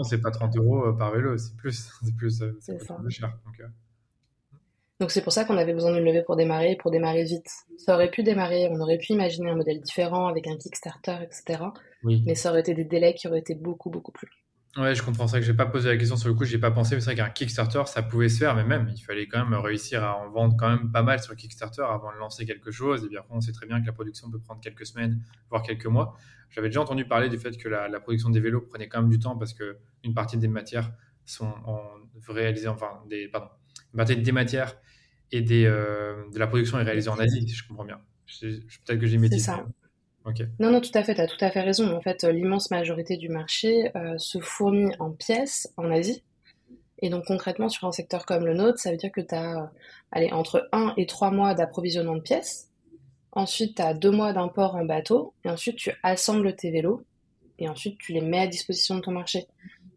c'est 0.04 0.22
pas 0.22 0.32
30 0.32 0.56
euros 0.58 0.88
euh, 0.88 0.94
par 0.94 1.12
vélo, 1.12 1.38
c'est 1.38 1.56
plus, 1.56 1.90
c'est 2.04 2.16
plus, 2.16 2.44
c'est 2.60 3.10
cher. 3.10 3.34
Donc 3.46 3.68
c'est 5.10 5.22
pour 5.22 5.32
ça 5.34 5.46
qu'on 5.46 5.58
avait 5.58 5.74
besoin 5.74 5.94
d'une 5.94 6.04
levée 6.04 6.24
pour 6.24 6.36
démarrer, 6.36 6.76
pour 6.76 6.92
démarrer 6.92 7.24
vite. 7.24 7.50
Ça 7.78 7.96
aurait 7.96 8.10
pu 8.10 8.24
démarrer, 8.24 8.68
on 8.72 8.80
aurait 8.80 8.98
pu 8.98 9.14
imaginer 9.14 9.50
un 9.50 9.56
modèle 9.56 9.80
différent 9.82 10.28
avec 10.28 10.48
un 10.48 10.58
Kickstarter, 10.58 11.18
etc. 11.22 11.64
Mais 12.04 12.36
ça 12.36 12.50
aurait 12.50 12.62
été 12.62 12.74
des 12.74 12.86
délais 12.86 13.14
qui 13.14 13.28
auraient 13.28 13.40
été 13.40 13.56
beaucoup, 13.56 13.90
beaucoup 13.90 14.12
plus 14.12 14.30
Ouais, 14.78 14.94
je 14.94 15.02
comprends 15.02 15.28
ça 15.28 15.40
que 15.40 15.46
j'ai 15.46 15.56
pas 15.56 15.66
posé 15.66 15.90
la 15.90 15.98
question 15.98 16.18
sur 16.18 16.30
le 16.30 16.36
coup, 16.36 16.46
j'ai 16.46 16.60
pas 16.60 16.70
pensé, 16.70 16.94
mais 16.94 17.02
c'est 17.02 17.14
vrai 17.14 17.16
qu'un 17.16 17.32
Kickstarter, 17.32 17.82
ça 17.88 18.04
pouvait 18.04 18.30
se 18.30 18.38
faire, 18.38 18.56
mais 18.56 18.64
même, 18.64 18.92
il 18.96 19.02
fallait 19.02 19.28
quand 19.28 19.44
même 19.44 19.60
réussir 19.60 20.04
à 20.04 20.16
en 20.20 20.30
vendre 20.30 20.56
quand 20.56 20.70
même 20.70 20.92
pas 20.92 21.02
mal 21.02 21.20
sur 21.20 21.36
Kickstarter 21.36 21.82
avant 21.82 22.12
de 22.14 22.18
lancer 22.20 22.46
quelque 22.46 22.70
chose. 22.70 23.04
Et 23.04 23.10
bien 23.10 23.22
après, 23.22 23.36
on 23.36 23.42
sait 23.42 23.54
très 23.54 23.66
bien 23.66 23.82
que 23.82 23.88
la 23.88 23.94
production 23.94 24.30
peut 24.30 24.40
prendre 24.40 24.62
quelques 24.62 24.86
semaines, 24.86 25.20
voire 25.50 25.64
quelques 25.64 25.88
mois. 25.88 26.16
J'avais 26.52 26.68
déjà 26.68 26.82
entendu 26.82 27.06
parler 27.06 27.28
du 27.28 27.40
fait 27.40 27.58
que 27.58 27.68
la, 27.68 28.00
production 28.00 28.30
des 28.30 28.40
vélos 28.40 28.62
prenait 28.62 28.88
quand 28.88 29.02
même 29.02 29.10
du 29.10 29.18
temps 29.18 29.36
parce 29.36 29.54
que 29.54 29.78
une 30.04 30.14
partie 30.14 30.38
des 30.38 30.48
matières 30.48 30.92
sont 31.26 31.54
en, 31.66 31.82
réalisées, 32.28 32.68
enfin, 32.68 33.02
des, 33.10 33.30
pardon, 33.30 33.50
des 34.06 34.32
matières 34.32 34.80
et 35.32 35.42
des, 35.42 35.66
euh, 35.66 36.24
de 36.34 36.40
la 36.40 36.48
production 36.48 36.80
est 36.80 36.84
réalisée 36.84 37.10
en 37.10 37.20
Asie, 37.20 37.48
si 37.48 37.56
je 37.56 37.68
comprends 37.68 37.86
bien. 37.86 38.00
Peut-être 38.42 39.00
que 39.00 39.08
j'ai 39.08 39.20
C'est 39.30 39.40
ça. 39.40 39.66
Non, 40.60 40.72
non, 40.72 40.82
tout 40.82 40.92
à 40.94 41.04
fait, 41.04 41.16
tu 41.16 41.22
as 41.22 41.28
tout 41.28 41.38
à 41.40 41.50
fait 41.50 41.62
raison. 41.62 41.96
En 41.96 42.02
fait, 42.02 42.24
l'immense 42.24 42.70
majorité 42.70 43.16
du 43.16 43.30
marché 43.30 43.92
euh, 43.96 44.18
se 44.18 44.40
fournit 44.40 44.92
en 45.00 45.12
pièces 45.12 45.74
en 45.78 45.90
Asie. 45.90 46.24
Et 47.00 47.10
donc 47.10 47.26
concrètement, 47.26 47.70
sur 47.70 47.88
un 47.88 47.92
secteur 47.92 48.26
comme 48.26 48.46
le 48.46 48.54
nôtre, 48.54 48.80
ça 48.80 48.92
veut 48.92 48.98
dire 48.98 49.12
que 49.12 49.22
tu 49.22 49.36
as 49.36 49.64
euh, 49.64 49.68
allez, 50.12 50.32
entre 50.32 50.68
1 50.74 50.96
et 50.98 51.06
3 51.06 51.32
mois 51.32 51.54
d'approvisionnement 51.54 52.16
de 52.16 52.22
pièces. 52.22 52.70
Ensuite, 53.32 53.76
tu 53.76 53.82
as 53.82 53.94
2 53.94 54.12
mois 54.12 54.34
d'import 54.34 54.76
en 54.76 54.84
bateau. 54.84 55.34
Et 55.46 55.50
ensuite, 55.50 55.78
tu 55.78 55.92
assembles 56.04 56.56
tes 56.56 56.72
vélos. 56.72 57.04
Et 57.60 57.70
ensuite, 57.70 57.98
tu 57.98 58.12
les 58.12 58.22
mets 58.22 58.40
à 58.40 58.48
disposition 58.48 58.96
de 58.96 59.02
ton 59.02 59.12
marché. 59.12 59.48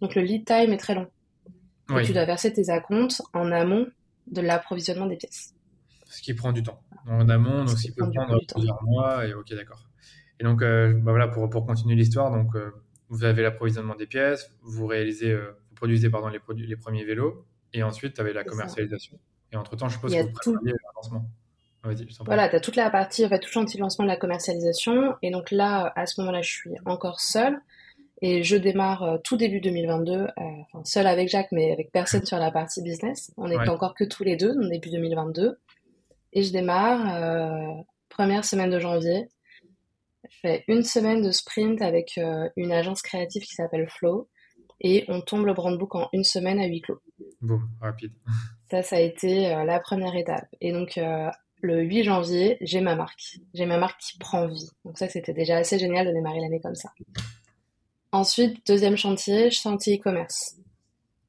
Donc 0.01 0.15
le 0.15 0.23
lead 0.23 0.45
time 0.45 0.73
est 0.73 0.79
très 0.79 0.95
long. 0.95 1.09
Et 1.99 2.05
tu 2.05 2.13
dois 2.13 2.25
verser 2.25 2.53
tes 2.53 2.71
acomptes 2.71 3.23
en 3.33 3.51
amont 3.51 3.87
de 4.27 4.41
l'approvisionnement 4.41 5.07
des 5.07 5.17
pièces. 5.17 5.55
Ce 6.07 6.23
qui 6.23 6.35
prend 6.35 6.53
du 6.53 6.63
temps. 6.63 6.81
En 7.07 7.29
amont, 7.29 7.65
donc 7.65 7.79
ce 7.79 7.83
qui 7.83 7.93
peut 7.93 8.09
prendre 8.11 8.39
plusieurs 8.53 8.83
mois. 8.85 9.27
Et 9.27 9.35
ok, 9.35 9.55
d'accord. 9.55 9.87
Et 10.39 10.45
donc, 10.45 10.63
euh, 10.63 10.93
bah 10.95 11.11
voilà, 11.11 11.29
pour, 11.29 11.49
pour 11.51 11.67
continuer 11.67 11.95
l'histoire, 11.95 12.31
donc 12.31 12.55
euh, 12.55 12.71
vous 13.09 13.25
avez 13.25 13.43
l'approvisionnement 13.43 13.95
des 13.95 14.07
pièces, 14.07 14.51
vous 14.63 14.87
réalisez, 14.87 15.33
euh, 15.33 15.59
vous 15.69 15.75
produisez 15.75 16.09
pardon 16.09 16.29
les 16.29 16.39
produits, 16.39 16.67
les 16.67 16.77
premiers 16.77 17.05
vélos, 17.05 17.45
et 17.73 17.83
ensuite 17.83 18.15
tu 18.15 18.21
avais 18.21 18.33
la 18.33 18.45
commercialisation. 18.45 19.19
Et 19.53 19.57
entre 19.57 19.77
temps, 19.77 19.89
je 19.89 19.95
suppose 19.95 20.15
que 20.15 20.23
vous 20.23 20.33
tout... 20.43 20.57
le 20.63 20.73
lancement. 20.97 21.29
Voilà, 22.27 22.49
tu 22.49 22.57
as 22.57 22.61
toute 22.61 22.77
la 22.77 22.91
partie, 22.91 23.25
en 23.25 23.29
fait, 23.31 23.41
tout 23.41 23.59
anti-lancement 23.59 24.05
de 24.05 24.11
la 24.11 24.17
commercialisation. 24.17 25.17
Et 25.23 25.31
donc 25.31 25.51
là, 25.51 25.93
à 25.97 26.05
ce 26.05 26.21
moment-là, 26.21 26.43
je 26.43 26.51
suis 26.51 26.71
encore 26.85 27.21
seule. 27.21 27.59
Et 28.23 28.43
je 28.43 28.57
démarre 28.57 29.19
tout 29.25 29.37
début 29.37 29.61
2022, 29.61 30.29
enfin, 30.37 30.85
seule 30.85 31.07
avec 31.07 31.29
Jacques, 31.29 31.53
mais 31.53 31.73
avec 31.73 31.91
personne 31.91 32.25
sur 32.27 32.39
la 32.39 32.51
partie 32.51 32.83
business. 32.83 33.33
On 33.37 33.49
n'est 33.49 33.69
encore 33.69 33.95
que 33.95 34.05
tous 34.05 34.25
les 34.25 34.37
deux, 34.37 34.55
donc 34.55 34.71
début 34.71 34.91
2022. 34.91 35.59
Et 36.35 36.43
je 36.43 36.53
démarre, 36.53 37.85
première 38.11 38.45
semaine 38.45 38.71
de 38.71 38.79
janvier. 38.79 39.29
Je 40.29 40.39
fais 40.43 40.65
une 40.69 40.83
semaine 40.83 41.23
de 41.23 41.31
sprint 41.31 41.81
avec 41.83 42.19
euh, 42.19 42.49
une 42.57 42.73
agence 42.73 43.03
créative 43.03 43.43
qui 43.43 43.55
s'appelle 43.55 43.89
Flow 43.89 44.29
et 44.81 45.05
on 45.09 45.21
tombe 45.21 45.47
le 45.47 45.55
brand 45.55 45.77
book 45.77 45.95
en 45.95 46.09
une 46.13 46.25
semaine 46.25 46.61
à 46.61 46.67
huis 46.67 46.83
clos. 46.83 47.01
Boum, 47.41 47.69
rapide. 47.81 48.13
Ça, 48.71 48.83
ça 48.83 48.97
a 48.97 49.01
été 49.01 49.53
euh, 49.53 49.65
la 49.65 49.81
première 49.81 50.15
étape. 50.15 50.47
Et 50.61 50.73
donc, 50.73 50.97
euh, 50.97 51.29
le 51.61 51.83
8 51.83 52.05
janvier, 52.05 52.57
j'ai 52.61 52.81
ma 52.81 52.95
marque. 52.95 53.41
J'ai 53.53 53.67
ma 53.67 53.79
marque 53.79 54.01
qui 54.01 54.17
prend 54.17 54.47
vie. 54.47 54.71
Donc 54.85 54.97
ça, 54.97 55.09
c'était 55.09 55.33
déjà 55.33 55.57
assez 55.57 55.77
génial 55.77 56.07
de 56.07 56.13
démarrer 56.13 56.39
l'année 56.39 56.61
comme 56.61 56.77
ça. 56.77 56.91
Ensuite, 58.13 58.67
deuxième 58.67 58.97
chantier, 58.97 59.51
chantier 59.51 59.99
e-commerce. 59.99 60.57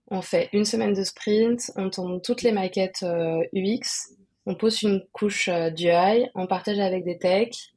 On 0.09 0.21
fait 0.21 0.49
une 0.51 0.65
semaine 0.65 0.93
de 0.93 1.03
sprint, 1.03 1.71
on 1.75 1.89
tourne 1.89 2.21
toutes 2.21 2.41
les 2.41 2.51
maquettes 2.51 3.05
UX, 3.53 4.15
on 4.45 4.55
pose 4.55 4.81
une 4.81 5.05
couche 5.13 5.49
d'UI, 5.49 6.29
on 6.35 6.47
partage 6.47 6.79
avec 6.79 7.03
des 7.05 7.17
techs, 7.17 7.71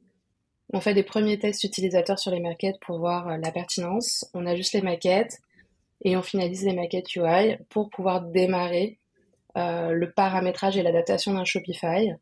on 0.73 0.79
fait 0.79 0.93
des 0.93 1.03
premiers 1.03 1.37
tests 1.37 1.63
utilisateurs 1.63 2.19
sur 2.19 2.31
les 2.31 2.39
maquettes 2.39 2.79
pour 2.81 2.97
voir 2.97 3.27
euh, 3.27 3.37
la 3.37 3.51
pertinence. 3.51 4.25
On 4.33 4.45
ajuste 4.45 4.73
les 4.73 4.81
maquettes 4.81 5.37
et 6.03 6.17
on 6.17 6.21
finalise 6.21 6.65
les 6.65 6.73
maquettes 6.73 7.15
UI 7.15 7.57
pour 7.69 7.89
pouvoir 7.89 8.21
démarrer 8.21 8.99
euh, 9.57 9.91
le 9.91 10.11
paramétrage 10.11 10.75
et 10.77 10.83
l'adaptation 10.83 11.33
d'un 11.33 11.45
Shopify 11.45 12.13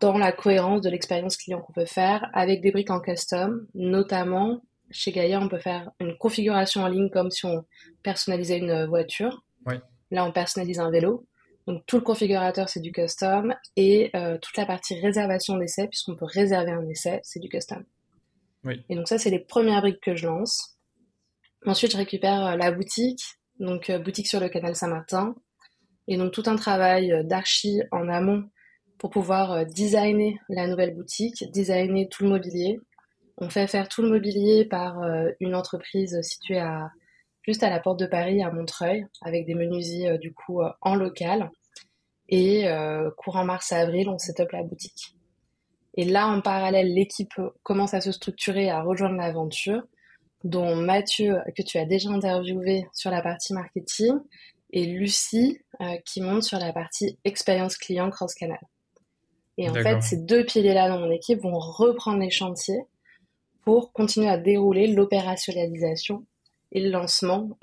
dans 0.00 0.16
la 0.16 0.32
cohérence 0.32 0.80
de 0.80 0.90
l'expérience 0.90 1.36
client 1.36 1.60
qu'on 1.60 1.72
peut 1.72 1.84
faire 1.84 2.30
avec 2.32 2.60
des 2.60 2.70
briques 2.70 2.90
en 2.90 3.00
custom, 3.00 3.66
notamment 3.74 4.62
chez 4.92 5.12
Gaia, 5.12 5.40
on 5.40 5.48
peut 5.48 5.58
faire 5.58 5.90
une 6.00 6.16
configuration 6.16 6.82
en 6.82 6.88
ligne 6.88 7.10
comme 7.10 7.30
si 7.30 7.46
on 7.46 7.64
personnalisait 8.02 8.58
une 8.58 8.86
voiture. 8.86 9.44
Là, 10.10 10.26
on 10.26 10.32
personnalise 10.32 10.78
un 10.78 10.90
vélo. 10.90 11.26
Donc 11.66 11.84
tout 11.86 11.96
le 11.96 12.02
configurateur, 12.02 12.68
c'est 12.68 12.80
du 12.80 12.92
custom 12.92 13.54
et 13.76 14.10
euh, 14.16 14.36
toute 14.38 14.56
la 14.56 14.66
partie 14.66 14.98
réservation 15.00 15.56
d'essai, 15.56 15.86
puisqu'on 15.88 16.16
peut 16.16 16.26
réserver 16.26 16.72
un 16.72 16.88
essai, 16.88 17.20
c'est 17.22 17.40
du 17.40 17.48
custom. 17.48 17.84
Et 18.88 18.94
donc 18.94 19.08
ça, 19.08 19.18
c'est 19.18 19.30
les 19.30 19.40
premières 19.40 19.80
briques 19.80 20.00
que 20.00 20.14
je 20.14 20.26
lance. 20.26 20.78
Ensuite, 21.64 21.92
je 21.92 21.96
récupère 21.96 22.46
euh, 22.46 22.56
la 22.56 22.72
boutique, 22.72 23.22
donc 23.60 23.90
euh, 23.90 23.98
boutique 23.98 24.26
sur 24.26 24.40
le 24.40 24.48
canal 24.48 24.74
Saint-Martin, 24.74 25.34
et 26.08 26.16
donc 26.16 26.32
tout 26.32 26.42
un 26.46 26.56
travail 26.56 27.24
d'archi 27.24 27.80
en 27.92 28.08
amont 28.08 28.44
pour 28.98 29.10
pouvoir 29.10 29.64
designer 29.66 30.34
la 30.48 30.66
nouvelle 30.66 30.94
boutique, 30.94 31.44
designer 31.52 32.08
tout 32.08 32.24
le 32.24 32.30
mobilier. 32.30 32.80
On 33.38 33.50
fait 33.50 33.66
faire 33.66 33.88
tout 33.88 34.02
le 34.02 34.10
mobilier 34.10 34.64
par 34.64 35.02
une 35.40 35.54
entreprise 35.54 36.20
située 36.22 36.58
à 36.58 36.90
juste 37.42 37.62
à 37.62 37.70
la 37.70 37.80
porte 37.80 37.98
de 37.98 38.06
Paris, 38.06 38.42
à 38.42 38.50
Montreuil, 38.50 39.06
avec 39.20 39.46
des 39.46 39.54
menuisiers 39.54 40.10
euh, 40.10 40.18
du 40.18 40.32
coup 40.32 40.62
euh, 40.62 40.70
en 40.80 40.94
local. 40.94 41.50
Et 42.28 42.68
euh, 42.68 43.10
courant 43.16 43.44
mars-avril, 43.44 44.08
on 44.08 44.18
set 44.18 44.40
up 44.40 44.50
la 44.52 44.62
boutique. 44.62 45.16
Et 45.94 46.04
là, 46.04 46.28
en 46.28 46.40
parallèle, 46.40 46.94
l'équipe 46.94 47.34
commence 47.62 47.92
à 47.92 48.00
se 48.00 48.12
structurer, 48.12 48.70
à 48.70 48.82
rejoindre 48.82 49.16
l'aventure, 49.16 49.82
dont 50.42 50.74
Mathieu, 50.74 51.36
que 51.54 51.62
tu 51.62 51.76
as 51.76 51.84
déjà 51.84 52.08
interviewé 52.08 52.86
sur 52.94 53.10
la 53.10 53.20
partie 53.20 53.52
marketing, 53.52 54.14
et 54.70 54.86
Lucie 54.86 55.58
qui 56.06 56.22
monte 56.22 56.44
sur 56.44 56.58
la 56.58 56.72
partie 56.72 57.18
expérience 57.24 57.76
client 57.76 58.08
cross-canal. 58.08 58.58
Et 59.58 59.68
en 59.68 59.74
fait, 59.74 60.00
ces 60.00 60.16
deux 60.16 60.46
piliers-là 60.46 60.88
dans 60.88 60.98
mon 60.98 61.10
équipe 61.10 61.42
vont 61.42 61.58
reprendre 61.58 62.20
les 62.20 62.30
chantiers 62.30 62.80
pour 63.64 63.92
continuer 63.92 64.28
à 64.28 64.38
dérouler 64.38 64.88
l'opérationnalisation 64.88 66.24
et 66.72 66.80
le 66.80 66.90
lancement 66.90 67.58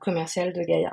commercial 0.00 0.52
de 0.52 0.62
Gaïa. 0.62 0.92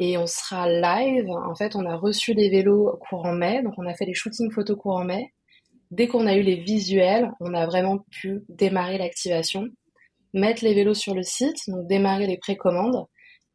Et 0.00 0.16
on 0.16 0.26
sera 0.26 0.68
live. 0.70 1.28
En 1.28 1.54
fait, 1.54 1.76
on 1.76 1.84
a 1.84 1.96
reçu 1.96 2.32
les 2.32 2.48
vélos 2.48 2.98
courant 3.08 3.32
mai, 3.32 3.62
donc 3.62 3.74
on 3.76 3.86
a 3.86 3.94
fait 3.94 4.06
les 4.06 4.14
shootings 4.14 4.50
photos 4.50 4.78
courant 4.78 5.04
mai. 5.04 5.32
Dès 5.90 6.08
qu'on 6.08 6.26
a 6.26 6.34
eu 6.34 6.42
les 6.42 6.56
visuels, 6.56 7.30
on 7.40 7.54
a 7.54 7.66
vraiment 7.66 7.98
pu 8.10 8.42
démarrer 8.48 8.98
l'activation, 8.98 9.68
mettre 10.32 10.64
les 10.64 10.74
vélos 10.74 10.94
sur 10.94 11.14
le 11.14 11.22
site, 11.22 11.58
donc 11.68 11.86
démarrer 11.86 12.26
les 12.26 12.38
précommandes 12.38 13.06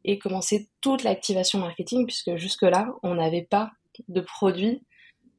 et 0.04 0.18
commencer 0.18 0.68
toute 0.80 1.02
l'activation 1.02 1.58
marketing, 1.58 2.06
puisque 2.06 2.36
jusque-là, 2.36 2.88
on 3.02 3.16
n'avait 3.16 3.46
pas 3.48 3.70
de 4.08 4.20
produits 4.20 4.82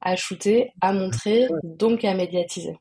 à 0.02 0.16
shooter, 0.16 0.72
à 0.82 0.94
montrer, 0.94 1.48
donc 1.64 2.04
à 2.04 2.14
médiatiser. 2.14 2.78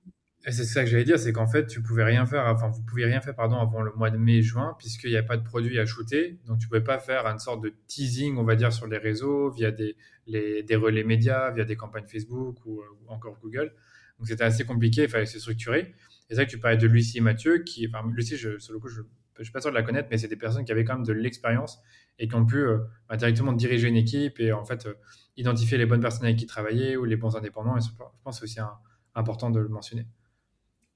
C'est 0.49 0.65
ça 0.65 0.83
que 0.83 0.91
j'allais 0.91 1.05
dire, 1.05 1.21
c'est 1.21 1.33
qu'en 1.33 1.47
fait, 1.47 1.67
tu 1.67 1.81
pouvais 1.83 2.03
rien 2.03 2.27
faire, 2.27 2.47
enfin, 2.47 2.69
vous 2.69 2.83
pouviez 2.83 3.07
rien 3.07 3.21
faire, 3.21 3.35
pardon, 3.35 3.59
avant 3.59 3.81
le 3.81 3.93
mois 3.93 4.11
de 4.11 4.17
mai-juin, 4.17 4.75
puisqu'il 4.77 5.11
n'y 5.11 5.17
a 5.17 5.23
pas 5.23 5.37
de 5.37 5.45
produits 5.45 5.79
à 5.79 5.87
shooter. 5.87 6.41
Donc, 6.47 6.59
tu 6.59 6.67
pouvais 6.67 6.83
pas 6.83 6.99
faire 6.99 7.27
une 7.27 7.39
sorte 7.39 7.63
de 7.63 7.73
teasing, 7.87 8.37
on 8.39 8.43
va 8.43 8.57
dire, 8.57 8.73
sur 8.73 8.89
les 8.89 8.99
réseaux, 8.99 9.51
via 9.51 9.71
des, 9.71 9.95
des 10.27 10.77
relais 10.77 11.05
médias, 11.05 11.53
via 11.53 11.65
des 11.65 11.77
campagnes 11.77 12.07
Facebook 12.07 12.57
ou, 12.67 12.83
encore 13.07 13.39
Google. 13.41 13.73
Donc, 14.19 14.27
c'était 14.27 14.43
assez 14.43 14.65
compliqué, 14.65 15.05
il 15.05 15.09
fallait 15.09 15.27
se 15.27 15.39
structurer. 15.39 15.81
Et 15.81 15.95
c'est 16.31 16.35
vrai 16.37 16.47
que 16.47 16.51
tu 16.51 16.59
parlais 16.59 16.77
de 16.77 16.89
Lucie 16.89 17.19
et 17.19 17.21
Mathieu, 17.21 17.59
qui, 17.59 17.87
enfin, 17.87 18.05
Lucie, 18.13 18.37
sur 18.37 18.73
le 18.73 18.81
coup, 18.81 18.89
je, 18.89 19.03
je 19.39 19.45
suis 19.45 19.53
pas 19.53 19.61
sûr 19.61 19.71
de 19.71 19.77
la 19.77 19.83
connaître, 19.83 20.09
mais 20.11 20.19
c'est 20.19 20.29
des 20.29 20.37
personnes 20.37 20.65
qui 20.65 20.73
avaient 20.73 20.85
quand 20.85 20.95
même 20.95 21.07
de 21.07 21.13
l'expérience 21.13 21.81
et 22.19 22.29
qui 22.29 22.35
ont 22.35 22.45
pu 22.45 22.57
euh, 22.57 22.79
bah, 23.09 23.17
directement 23.17 23.53
diriger 23.53 23.89
une 23.89 23.97
équipe 23.97 24.41
et 24.41 24.53
en 24.53 24.65
fait, 24.65 24.87
euh, 24.87 24.95
identifier 25.37 25.79
les 25.79 25.87
bonnes 25.87 26.01
personnes 26.01 26.25
avec 26.25 26.37
qui 26.37 26.47
travailler 26.47 26.97
ou 26.97 27.05
les 27.05 27.17
bons 27.17 27.37
indépendants. 27.37 27.77
Et 27.77 27.81
je 27.81 27.89
pense 28.25 28.41
que 28.41 28.47
c'est 28.47 28.61
aussi 28.61 28.71
important 29.15 29.51
de 29.51 29.61
le 29.61 29.69
mentionner. 29.69 30.07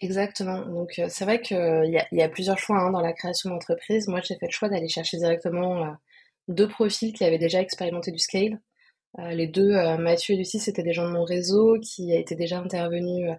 Exactement. 0.01 0.61
Donc 0.67 0.99
euh, 0.99 1.07
c'est 1.09 1.25
vrai 1.25 1.41
qu'il 1.41 1.57
y, 1.57 1.99
a, 1.99 2.07
y 2.13 2.23
a 2.23 2.29
plusieurs 2.29 2.59
choix 2.59 2.79
hein, 2.79 2.91
dans 2.91 3.01
la 3.01 3.13
création 3.13 3.51
d'entreprise. 3.51 4.09
Moi, 4.09 4.21
j'ai 4.23 4.37
fait 4.37 4.47
le 4.47 4.53
choix 4.53 4.69
d'aller 4.69 4.89
chercher 4.89 5.17
directement 5.17 5.85
euh, 5.85 5.91
deux 6.49 6.69
profils 6.69 7.13
qui 7.13 7.25
avaient 7.25 7.39
déjà 7.39 7.61
expérimenté 7.61 8.13
du 8.13 8.19
scale. 8.19 8.61
Euh, 9.19 9.31
les 9.31 9.47
deux, 9.47 9.73
Mathieu 9.99 10.35
et 10.35 10.39
Lucie, 10.39 10.61
c'était 10.61 10.83
des 10.83 10.93
gens 10.93 11.07
de 11.07 11.13
mon 11.13 11.25
réseau 11.25 11.79
qui 11.81 12.15
étaient 12.15 12.37
déjà 12.37 12.59
intervenus 12.59 13.31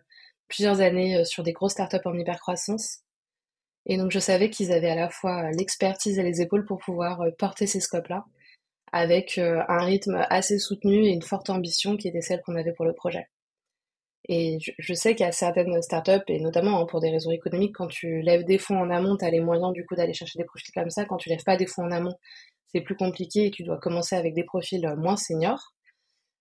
plusieurs 0.48 0.82
années 0.82 1.24
sur 1.26 1.44
des 1.44 1.54
grosses 1.54 1.74
startups 1.74 1.98
en 2.06 2.18
hypercroissance. 2.18 3.02
Et 3.86 3.98
donc 3.98 4.12
je 4.12 4.20
savais 4.20 4.50
qu'ils 4.50 4.72
avaient 4.74 4.90
à 4.90 4.96
la 4.96 5.10
fois 5.10 5.52
l'expertise 5.52 6.20
et 6.20 6.24
les 6.24 6.42
épaules 6.42 6.66
pour 6.66 6.80
pouvoir 6.80 7.22
porter 7.38 7.68
ces 7.68 7.80
scopes-là, 7.80 8.26
avec 8.92 9.38
un 9.38 9.86
rythme 9.86 10.26
assez 10.30 10.60
soutenu 10.60 11.06
et 11.06 11.10
une 11.12 11.22
forte 11.22 11.50
ambition 11.50 11.98
qui 11.98 12.08
était 12.08 12.22
celle 12.22 12.42
qu'on 12.42 12.56
avait 12.56 12.74
pour 12.74 12.86
le 12.86 12.94
projet. 12.94 13.28
Et 14.30 14.58
je, 14.60 14.94
sais 14.94 15.16
qu'il 15.16 15.26
y 15.26 15.30
a 15.30 15.32
certaines 15.32 15.82
startups, 15.82 16.24
et 16.28 16.42
notamment 16.42 16.82
hein, 16.82 16.86
pour 16.86 17.00
des 17.00 17.10
raisons 17.10 17.32
économiques, 17.32 17.76
quand 17.76 17.88
tu 17.88 18.22
lèves 18.22 18.44
des 18.44 18.58
fonds 18.58 18.78
en 18.78 18.90
amont, 18.90 19.16
tu 19.16 19.24
as 19.24 19.30
les 19.30 19.40
moyens 19.40 19.72
du 19.72 19.86
coup 19.86 19.96
d'aller 19.96 20.14
chercher 20.14 20.38
des 20.38 20.46
profils 20.46 20.74
comme 20.74 20.90
ça. 20.90 21.06
Quand 21.06 21.16
tu 21.16 21.30
lèves 21.30 21.44
pas 21.46 21.56
des 21.56 21.66
fonds 21.66 21.84
en 21.84 21.92
amont, 21.92 22.16
c'est 22.74 22.82
plus 22.82 22.96
compliqué 22.96 23.46
et 23.46 23.52
tu 23.52 23.64
dois 23.64 23.78
commencer 23.78 24.16
avec 24.16 24.34
des 24.34 24.44
profils 24.44 24.86
euh, 24.86 24.98
moins 24.98 25.16
seniors. 25.16 25.74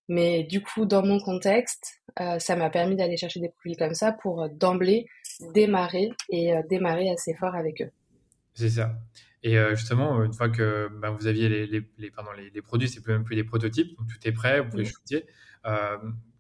Mais 0.09 0.43
du 0.43 0.63
coup, 0.63 0.85
dans 0.85 1.05
mon 1.05 1.21
contexte, 1.21 2.01
euh, 2.21 2.41
ça 2.41 2.57
m'a 2.57 2.71
permis 2.71 2.97
d'aller 2.97 3.17
chercher 3.17 3.41
des 3.41 3.49
profils 3.51 3.77
comme 3.77 3.95
ça 3.95 4.13
pour 4.13 4.43
euh, 4.43 4.49
d'emblée 4.53 5.07
démarrer 5.53 6.11
et 6.31 6.55
démarrer 6.69 7.11
assez 7.11 7.35
fort 7.35 7.55
avec 7.55 7.83
eux. 7.83 7.91
C'est 8.55 8.71
ça. 8.71 8.95
Et 9.43 9.57
justement, 9.75 10.25
une 10.25 10.33
fois 10.33 10.49
que 10.49 10.89
ben, 11.01 11.11
vous 11.11 11.27
aviez 11.27 11.49
les, 11.49 11.67
les, 11.67 11.83
les, 11.99 12.11
pardon, 12.11 12.31
les, 12.33 12.63
produits, 12.63 12.89
c'est 12.89 13.07
même 13.07 13.23
plus 13.23 13.37
des 13.37 13.45
prototypes, 13.45 13.97
donc 13.97 14.09
tout 14.09 14.27
est 14.27 14.33
prêt, 14.33 14.61
vous 14.61 14.71
pouvez 14.71 14.85
mmh. 14.85 14.87
shooter 14.87 15.27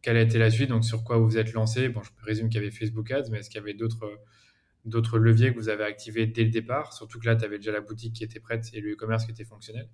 quelle 0.06 0.18
a 0.18 0.20
été 0.20 0.38
la 0.38 0.52
suite 0.52 0.68
Donc, 0.68 0.84
sur 0.84 1.02
quoi 1.02 1.18
vous 1.18 1.24
vous 1.24 1.36
êtes 1.36 1.52
lancé. 1.52 1.88
Bon, 1.88 2.00
je 2.00 2.12
présume 2.22 2.48
qu'il 2.48 2.60
y 2.60 2.64
avait 2.64 2.70
Facebook 2.70 3.10
Ads, 3.10 3.28
mais 3.28 3.40
est-ce 3.40 3.50
qu'il 3.50 3.58
y 3.58 3.60
avait 3.60 3.74
d'autres, 3.74 5.18
leviers 5.18 5.52
que 5.52 5.58
vous 5.58 5.68
avez 5.68 5.82
activés 5.82 6.28
dès 6.28 6.44
le 6.44 6.50
départ? 6.50 6.92
Surtout 6.92 7.18
que 7.18 7.26
là, 7.26 7.34
tu 7.34 7.44
avais 7.44 7.56
déjà 7.56 7.72
la 7.72 7.80
boutique 7.80 8.12
qui 8.12 8.22
était 8.22 8.38
prête 8.38 8.66
et 8.72 8.80
le 8.80 8.92
e-commerce 8.92 9.24
qui 9.24 9.32
était 9.32 9.44
fonctionnel. 9.44 9.88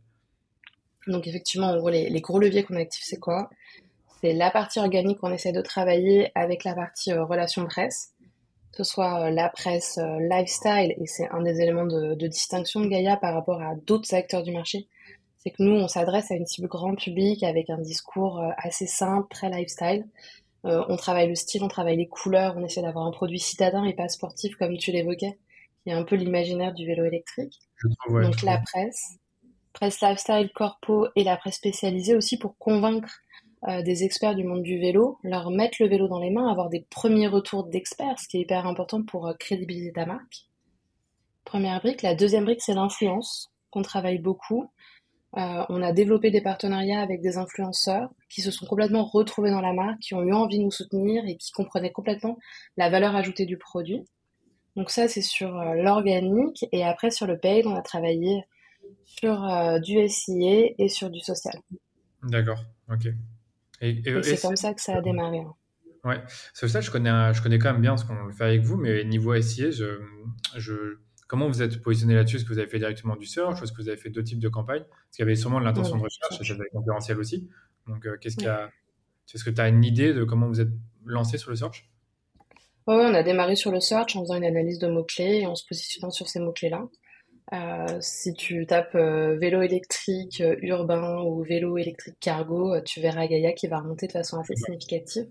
Donc, 1.07 1.27
effectivement, 1.27 1.69
en 1.69 1.79
gros, 1.79 1.89
les, 1.89 2.21
gros 2.21 2.39
leviers 2.39 2.63
qu'on 2.63 2.77
active, 2.77 3.03
c'est 3.03 3.19
quoi? 3.19 3.49
C'est 4.21 4.35
la 4.35 4.51
partie 4.51 4.81
organique 4.81 5.17
qu'on 5.17 5.33
essaie 5.33 5.53
de 5.53 5.63
travailler 5.63 6.31
avec 6.35 6.65
la 6.65 6.75
partie 6.75 7.11
euh, 7.11 7.25
relation 7.25 7.65
presse, 7.65 8.13
que 8.71 8.85
ce 8.85 8.93
soit 8.93 9.29
euh, 9.29 9.31
la 9.31 9.49
presse 9.49 9.97
euh, 9.97 10.19
lifestyle, 10.29 10.95
et 10.95 11.07
c'est 11.07 11.31
un 11.31 11.41
des 11.41 11.59
éléments 11.63 11.87
de 11.87 12.27
distinction 12.29 12.81
de 12.81 12.89
Gaïa 12.89 13.17
par 13.17 13.33
rapport 13.33 13.63
à 13.63 13.77
d'autres 13.87 14.13
acteurs 14.13 14.43
du 14.43 14.53
marché 14.53 14.89
c'est 15.43 15.51
que 15.51 15.63
nous, 15.63 15.73
on 15.73 15.89
s'adresse 15.89 16.31
à 16.31 16.37
une 16.37 16.47
cible 16.47 16.69
grand 16.69 16.95
public 16.95 17.43
avec 17.43 17.69
un 17.69 17.79
discours 17.79 18.41
euh, 18.41 18.51
assez 18.57 18.87
simple, 18.87 19.27
très 19.29 19.51
lifestyle. 19.51 20.07
Euh, 20.65 20.85
on 20.89 20.97
travaille 20.97 21.29
le 21.29 21.35
style, 21.35 21.65
on 21.65 21.69
travaille 21.69 21.97
les 21.97 22.07
couleurs, 22.07 22.55
on 22.57 22.65
essaie 22.65 22.83
d'avoir 22.83 23.07
un 23.07 23.11
produit 23.11 23.41
citadin 23.41 23.85
et 23.85 23.95
pas 23.95 24.09
sportif 24.09 24.55
comme 24.55 24.77
tu 24.79 24.93
l'évoquais, 24.93 25.39
qui 25.83 25.91
est 25.91 25.95
un 25.95 26.05
peu 26.05 26.15
l'imaginaire 26.15 26.73
du 26.73 26.87
vélo 26.87 27.05
électrique. 27.05 27.59
Donc 28.09 28.43
la 28.43 28.59
presse, 28.59 29.19
presse 29.73 30.01
lifestyle, 30.01 30.51
corpo 30.55 31.09
et 31.17 31.25
la 31.25 31.37
presse 31.37 31.57
spécialisée 31.57 32.15
aussi 32.15 32.39
pour 32.39 32.57
convaincre 32.59 33.11
euh, 33.67 33.83
des 33.83 34.05
experts 34.05 34.37
du 34.37 34.45
monde 34.45 34.63
du 34.63 34.79
vélo, 34.79 35.19
leur 35.25 35.51
mettre 35.51 35.79
le 35.81 35.89
vélo 35.89 36.07
dans 36.07 36.21
les 36.21 36.31
mains, 36.31 36.49
avoir 36.49 36.69
des 36.69 36.87
premiers 36.89 37.27
retours 37.27 37.65
d'experts, 37.65 38.21
ce 38.21 38.29
qui 38.29 38.37
est 38.37 38.43
hyper 38.43 38.65
important 38.69 39.03
pour 39.03 39.33
crédibiliser 39.41 39.93
ta 39.93 40.07
marque. 40.07 40.47
Première 41.45 41.81
brique. 41.81 42.03
La 42.03 42.15
deuxième 42.15 42.45
brique, 42.45 42.63
c'est 42.63 42.75
l'influence, 42.75 43.53
qu'on 43.71 43.83
travaille 43.83 44.19
beaucoup. 44.19 44.71
Euh, 45.39 45.65
on 45.71 45.81
a 45.81 45.93
développé 45.93 46.31
des 46.31 46.43
partenariats 46.43 47.01
avec 47.01 47.23
des 47.23 47.39
influenceurs 47.39 48.11
qui 48.29 48.43
se 48.43 48.51
sont 48.51 48.67
complètement 48.67 49.05
retrouvés 49.05 49.51
dans 49.51 49.63
la 49.63 49.73
marque, 49.73 49.99
qui 50.01 50.15
ont 50.15 50.23
eu 50.23 50.33
envie 50.33 50.59
de 50.59 50.65
nous 50.65 50.71
soutenir 50.71 51.25
et 51.27 51.37
qui 51.37 51.53
comprenaient 51.53 51.91
complètement 51.91 52.39
la 52.77 52.91
valeur 52.91 53.17
ajoutée 53.17 53.47
du 53.47 53.57
produit. 53.57 54.05
Donc 54.77 54.91
ça, 54.91 55.09
c'est 55.09 55.23
sur 55.23 55.59
euh, 55.59 55.75
l'organique. 55.75 56.67
Et 56.73 56.85
après, 56.85 57.11
sur 57.11 57.27
le 57.27 57.39
paid, 57.39 57.67
on 57.67 57.75
a 57.75 57.83
travaillé 57.83 58.43
sur 59.07 59.45
euh, 59.45 59.79
du 59.79 60.07
SIA 60.07 60.71
et 60.79 60.89
sur 60.89 61.09
du 61.09 61.21
social. 61.21 61.55
D'accord, 62.23 62.63
ok. 62.91 63.09
Et, 63.81 64.03
c'est 64.23 64.41
comme 64.41 64.57
ça 64.57 64.75
que 64.75 64.81
ça 64.81 64.97
a 64.97 65.01
démarré. 65.01 65.39
Hein. 65.39 65.55
Ouais, 66.05 66.21
ça, 66.53 66.81
je 66.81 66.91
connais, 66.91 67.33
je 67.33 67.43
connais 67.43 67.59
quand 67.59 67.73
même 67.73 67.83
bien 67.83 67.97
ce 67.97 68.05
qu'on 68.05 68.31
fait 68.33 68.45
avec 68.45 68.63
vous, 68.63 68.77
mais 68.77 69.05
niveau 69.05 69.41
SIA, 69.41 69.71
je, 69.71 70.01
je 70.57 70.99
Comment 71.33 71.49
vous 71.49 71.63
êtes 71.63 71.81
positionné 71.81 72.15
là-dessus? 72.15 72.37
Est-ce 72.37 72.45
que 72.45 72.53
vous 72.53 72.59
avez 72.59 72.69
fait 72.69 72.79
directement 72.79 73.17
du 73.17 73.25
search 73.25 73.63
Est-ce 73.63 73.73
que 73.73 73.81
vous 73.81 73.89
avez 73.89 73.97
fait 73.97 74.11
deux 74.11 74.23
types 74.23 74.39
de 74.39 74.51
campagnes? 74.51 74.83
Parce 74.83 75.17
qu'il 75.17 75.23
y 75.23 75.27
avait 75.27 75.35
sûrement 75.35 75.61
l'intention 75.61 75.97
de 75.97 76.03
recherche 76.03 76.39
et 76.39 76.45
celle 76.45 76.59
concurrentielle 76.71 77.19
aussi. 77.19 77.49
Donc, 77.89 78.05
euh, 78.05 78.19
qu'est-ce 78.21 78.37
qu'il 78.37 78.45
y 78.45 78.49
a 78.49 78.69
Est-ce 79.33 79.43
que 79.43 79.49
tu 79.49 79.59
as 79.59 79.69
une 79.69 79.83
idée 79.83 80.13
de 80.13 80.25
comment 80.25 80.47
vous 80.47 80.61
êtes 80.61 80.69
lancé 81.07 81.39
sur 81.39 81.49
le 81.49 81.57
search? 81.57 81.89
Oui, 82.87 82.97
on 82.99 83.15
a 83.15 83.23
démarré 83.23 83.57
sur 83.57 83.73
le 83.73 83.81
search 83.81 84.15
en 84.15 84.21
faisant 84.21 84.35
une 84.35 84.45
analyse 84.45 84.79
de 84.79 84.89
mots-clés 84.89 85.39
et 85.39 85.47
en 85.47 85.55
se 85.55 85.67
positionnant 85.67 86.11
sur 86.11 86.29
ces 86.29 86.39
mots-clés-là. 86.39 86.87
Euh, 87.55 87.97
si 88.01 88.35
tu 88.35 88.67
tapes 88.67 88.95
euh, 88.95 89.39
vélo 89.39 89.63
électrique 89.63 90.43
urbain 90.61 91.23
ou 91.23 91.43
vélo 91.43 91.79
électrique 91.79 92.17
cargo, 92.21 92.79
tu 92.83 93.01
verras 93.01 93.27
Gaïa 93.27 93.53
qui 93.55 93.69
va 93.69 93.79
remonter 93.79 94.07
de 94.07 94.13
façon 94.13 94.39
assez 94.39 94.55
significative. 94.55 95.29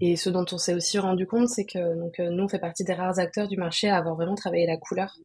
Et 0.00 0.16
ce 0.16 0.30
dont 0.30 0.44
on 0.52 0.58
s'est 0.58 0.74
aussi 0.74 0.98
rendu 0.98 1.26
compte, 1.26 1.48
c'est 1.48 1.64
que 1.64 1.98
donc, 1.98 2.18
euh, 2.20 2.30
nous, 2.30 2.44
on 2.44 2.48
fait 2.48 2.58
partie 2.58 2.84
des 2.84 2.92
rares 2.92 3.18
acteurs 3.18 3.48
du 3.48 3.56
marché 3.56 3.88
à 3.88 3.96
avoir 3.96 4.14
vraiment 4.16 4.34
travaillé 4.34 4.66
la 4.66 4.76
couleur. 4.76 5.16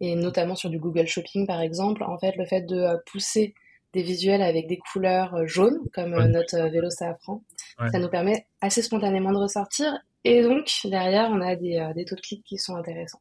Et 0.00 0.16
notamment 0.16 0.54
sur 0.54 0.68
du 0.68 0.78
Google 0.78 1.06
Shopping, 1.06 1.46
par 1.46 1.60
exemple, 1.60 2.02
en 2.02 2.18
fait, 2.18 2.36
le 2.36 2.44
fait 2.44 2.62
de 2.62 2.76
euh, 2.76 2.96
pousser 3.10 3.54
des 3.92 4.02
visuels 4.02 4.42
avec 4.42 4.66
des 4.66 4.78
couleurs 4.78 5.34
euh, 5.34 5.46
jaunes, 5.46 5.78
comme 5.92 6.14
notre 6.26 6.56
vélo 6.70 6.90
safran, 6.90 7.42
ça 7.90 7.98
nous 7.98 8.08
permet 8.08 8.46
assez 8.60 8.82
spontanément 8.82 9.32
de 9.32 9.38
ressortir. 9.38 9.92
Et 10.24 10.42
donc, 10.42 10.68
derrière, 10.84 11.30
on 11.30 11.40
a 11.40 11.56
des, 11.56 11.90
des 11.94 12.04
taux 12.04 12.16
de 12.16 12.20
clics 12.20 12.44
qui 12.44 12.56
sont 12.56 12.76
intéressants. 12.76 13.20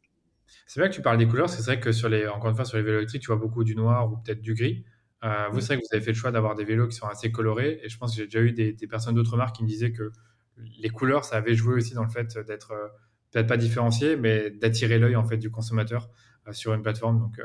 C'est 0.68 0.80
vrai 0.80 0.90
que 0.90 0.96
tu 0.96 1.02
parles 1.02 1.18
des 1.18 1.28
couleurs, 1.28 1.50
c'est 1.50 1.64
vrai 1.64 1.80
que 1.80 1.92
sur 1.92 2.08
les, 2.08 2.28
encore 2.28 2.50
une 2.50 2.56
fois, 2.56 2.64
sur 2.64 2.78
les 2.78 2.84
vélos 2.84 3.00
électriques, 3.00 3.24
tu 3.24 3.28
vois 3.28 3.36
beaucoup 3.36 3.64
du 3.64 3.76
noir 3.76 4.10
ou 4.10 4.18
peut-être 4.18 4.42
du 4.42 4.54
gris. 4.54 4.86
Euh, 5.24 5.48
vous, 5.52 5.60
c'est 5.62 5.68
vrai 5.68 5.78
que 5.78 5.82
vous 5.82 5.96
avez 5.96 6.04
fait 6.04 6.12
le 6.12 6.18
choix 6.18 6.32
d'avoir 6.32 6.56
des 6.56 6.64
vélos 6.64 6.88
qui 6.88 6.96
sont 6.96 7.08
assez 7.08 7.32
colorés. 7.32 7.80
Et 7.84 7.90
je 7.90 7.98
pense 7.98 8.12
que 8.12 8.22
j'ai 8.22 8.26
déjà 8.26 8.42
eu 8.42 8.52
des, 8.52 8.88
personnes 8.88 9.16
d'autres 9.16 9.38
marques 9.38 9.56
qui 9.56 9.64
me 9.64 9.68
disaient 9.68 9.92
que 9.92 10.12
les 10.58 10.90
couleurs, 10.90 11.26
ça 11.26 11.38
avait 11.38 11.56
joué 11.56 11.76
aussi 11.76 11.94
dans 11.94 12.04
le 12.04 12.10
fait 12.10 12.38
d'être 12.46 12.72
euh, 12.72 12.88
peut-être 13.32 13.48
pas 13.48 13.58
différencié, 13.58 14.16
mais 14.16 14.50
d'attirer 14.50 15.00
l'œil 15.00 15.16
en 15.16 15.26
fait 15.26 15.38
du 15.38 15.52
consommateur 15.52 16.10
euh, 16.48 16.54
sur 16.54 16.74
une 16.74 16.82
plateforme. 16.82 17.20
Donc, 17.20 17.40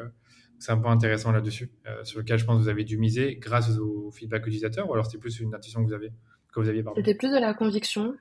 c'est 0.59 0.73
un 0.73 0.79
point 0.79 0.93
intéressant 0.93 1.33
là-dessus, 1.33 1.71
sur 2.03 2.21
lequel 2.21 2.39
je 2.39 2.47
pense 2.47 2.57
que 2.57 2.63
vous 2.63 2.71
avez 2.71 2.85
dû 2.85 2.97
miser 2.97 3.37
grâce 3.37 3.77
au 3.79 4.11
feedback 4.11 4.47
utilisateur. 4.47 4.89
Ou 4.89 4.95
alors 4.95 5.05
c'était 5.05 5.19
plus 5.19 5.39
une 5.41 5.55
intuition 5.55 5.83
que 5.83 5.89
vous 5.89 5.93
avez 5.93 6.13
que 6.51 6.61
vous 6.61 6.71
aviez 6.71 6.83
C'était 6.97 7.15
plus 7.15 7.31
de 7.31 7.39
la 7.39 7.53
conviction, 7.53 8.15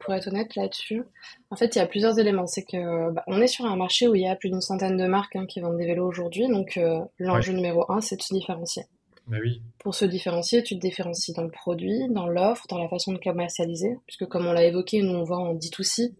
pour 0.00 0.14
être 0.14 0.28
honnête 0.28 0.56
là-dessus. 0.56 1.02
En 1.50 1.56
fait, 1.56 1.76
il 1.76 1.78
y 1.78 1.82
a 1.82 1.86
plusieurs 1.86 2.18
éléments. 2.18 2.46
C'est 2.46 2.64
que 2.64 3.10
bah, 3.12 3.22
on 3.26 3.42
est 3.42 3.46
sur 3.46 3.66
un 3.66 3.76
marché 3.76 4.08
où 4.08 4.14
il 4.14 4.22
y 4.22 4.26
a 4.26 4.34
plus 4.34 4.48
d'une 4.48 4.62
centaine 4.62 4.96
de 4.96 5.06
marques 5.06 5.36
hein, 5.36 5.44
qui 5.44 5.60
vendent 5.60 5.76
des 5.76 5.84
vélos 5.84 6.06
aujourd'hui. 6.06 6.48
Donc, 6.48 6.80
l'enjeu 7.18 7.52
numéro 7.52 7.84
un, 7.92 8.00
c'est 8.00 8.16
de 8.16 8.22
se 8.22 8.32
différencier. 8.32 8.84
Bah 9.26 9.38
Pour 9.78 9.94
se 9.94 10.04
différencier, 10.04 10.62
tu 10.62 10.74
te 10.74 10.80
différencies 10.80 11.32
dans 11.32 11.44
le 11.44 11.50
produit, 11.50 12.08
dans 12.10 12.26
l'offre, 12.26 12.66
dans 12.68 12.78
la 12.78 12.88
façon 12.88 13.12
de 13.12 13.18
commercialiser. 13.18 13.96
Puisque 14.06 14.26
comme 14.26 14.46
on 14.46 14.52
l'a 14.52 14.64
évoqué, 14.64 15.00
nous 15.02 15.14
on 15.14 15.24
vend 15.24 15.48
en 15.48 15.54
D2C. 15.54 16.12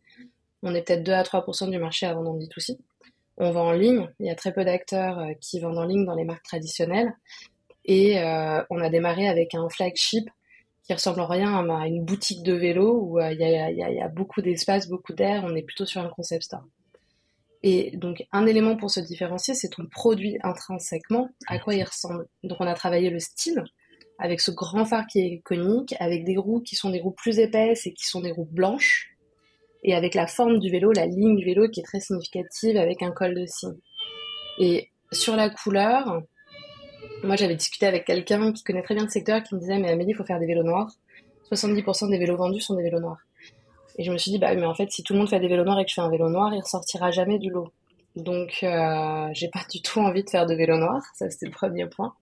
On 0.62 0.74
est 0.74 0.82
peut-être 0.82 1.02
2 1.02 1.12
à 1.12 1.22
3% 1.22 1.70
du 1.70 1.78
marché 1.78 2.06
à 2.06 2.14
vendre 2.14 2.30
en 2.30 2.38
D2C. 2.38 2.78
On 3.38 3.50
vend 3.50 3.68
en 3.68 3.72
ligne. 3.72 4.08
Il 4.20 4.26
y 4.26 4.30
a 4.30 4.34
très 4.34 4.52
peu 4.52 4.64
d'acteurs 4.64 5.18
euh, 5.18 5.32
qui 5.40 5.58
vendent 5.58 5.78
en 5.78 5.84
ligne 5.84 6.04
dans 6.04 6.14
les 6.14 6.24
marques 6.24 6.44
traditionnelles. 6.44 7.12
Et 7.84 8.16
on 8.70 8.80
a 8.80 8.88
démarré 8.90 9.26
avec 9.26 9.56
un 9.56 9.68
flagship 9.68 10.30
qui 10.84 10.94
ressemble 10.94 11.20
en 11.20 11.26
rien 11.26 11.68
à 11.68 11.86
une 11.88 12.04
boutique 12.04 12.44
de 12.44 12.52
vélo 12.52 12.96
où 13.02 13.20
il 13.20 13.38
y, 13.38 14.00
a, 14.00 14.08
beaucoup 14.08 14.40
d'espace, 14.40 14.88
beaucoup 14.88 15.12
d'air. 15.12 15.42
On 15.44 15.56
est 15.56 15.62
plutôt 15.62 15.84
sur 15.84 16.00
un 16.00 16.08
concept 16.08 16.44
store. 16.44 16.62
Et 17.62 17.96
donc, 17.96 18.24
un 18.32 18.46
élément 18.46 18.76
pour 18.76 18.90
se 18.90 19.00
différencier, 19.00 19.54
c'est 19.54 19.68
ton 19.68 19.86
produit 19.86 20.38
intrinsèquement, 20.42 21.28
à 21.46 21.58
quoi 21.58 21.74
il 21.74 21.84
ressemble. 21.84 22.26
Donc, 22.42 22.60
on 22.60 22.66
a 22.66 22.74
travaillé 22.74 23.10
le 23.10 23.20
style 23.20 23.62
avec 24.18 24.40
ce 24.40 24.50
grand 24.50 24.84
phare 24.84 25.06
qui 25.06 25.20
est 25.20 25.40
conique, 25.44 25.94
avec 26.00 26.24
des 26.24 26.36
roues 26.36 26.60
qui 26.60 26.76
sont 26.76 26.90
des 26.90 27.00
roues 27.00 27.12
plus 27.12 27.38
épaisses 27.38 27.86
et 27.86 27.92
qui 27.92 28.04
sont 28.04 28.20
des 28.20 28.30
roues 28.30 28.48
blanches, 28.50 29.12
et 29.82 29.94
avec 29.94 30.14
la 30.14 30.26
forme 30.26 30.58
du 30.58 30.70
vélo, 30.70 30.92
la 30.92 31.06
ligne 31.06 31.36
du 31.36 31.44
vélo 31.44 31.68
qui 31.68 31.80
est 31.80 31.84
très 31.84 32.00
significative 32.00 32.76
avec 32.76 33.02
un 33.02 33.10
col 33.10 33.34
de 33.34 33.46
cygne. 33.46 33.76
Et 34.58 34.90
sur 35.10 35.34
la 35.34 35.50
couleur, 35.50 36.22
moi 37.24 37.36
j'avais 37.36 37.56
discuté 37.56 37.86
avec 37.86 38.04
quelqu'un 38.04 38.52
qui 38.52 38.62
connaît 38.62 38.82
très 38.82 38.94
bien 38.94 39.04
le 39.04 39.10
secteur 39.10 39.42
qui 39.42 39.54
me 39.54 39.60
disait 39.60 39.78
mais 39.78 39.90
Amélie, 39.90 40.10
il 40.10 40.14
faut 40.14 40.24
faire 40.24 40.38
des 40.38 40.46
vélos 40.46 40.62
noirs. 40.62 40.90
70% 41.50 42.10
des 42.10 42.18
vélos 42.18 42.36
vendus 42.36 42.60
sont 42.60 42.76
des 42.76 42.82
vélos 42.82 43.00
noirs. 43.00 43.18
Et 43.98 44.04
je 44.04 44.12
me 44.12 44.18
suis 44.18 44.30
dit, 44.30 44.38
bah, 44.38 44.54
mais 44.54 44.66
en 44.66 44.74
fait, 44.74 44.90
si 44.90 45.02
tout 45.02 45.12
le 45.12 45.18
monde 45.18 45.28
fait 45.28 45.40
des 45.40 45.48
vélos 45.48 45.64
noirs 45.64 45.78
et 45.78 45.84
que 45.84 45.90
je 45.90 45.94
fais 45.94 46.00
un 46.00 46.10
vélo 46.10 46.28
noir, 46.28 46.52
il 46.54 46.60
ressortira 46.60 47.10
jamais 47.10 47.38
du 47.38 47.50
lot. 47.50 47.72
Donc, 48.16 48.58
euh, 48.62 49.28
j'ai 49.32 49.48
pas 49.48 49.64
du 49.70 49.80
tout 49.80 50.00
envie 50.00 50.22
de 50.22 50.28
faire 50.28 50.46
de 50.46 50.54
vélo 50.54 50.76
noir. 50.76 51.02
Ça, 51.14 51.30
c'était 51.30 51.46
le 51.46 51.52
premier 51.52 51.86
point. 51.86 52.14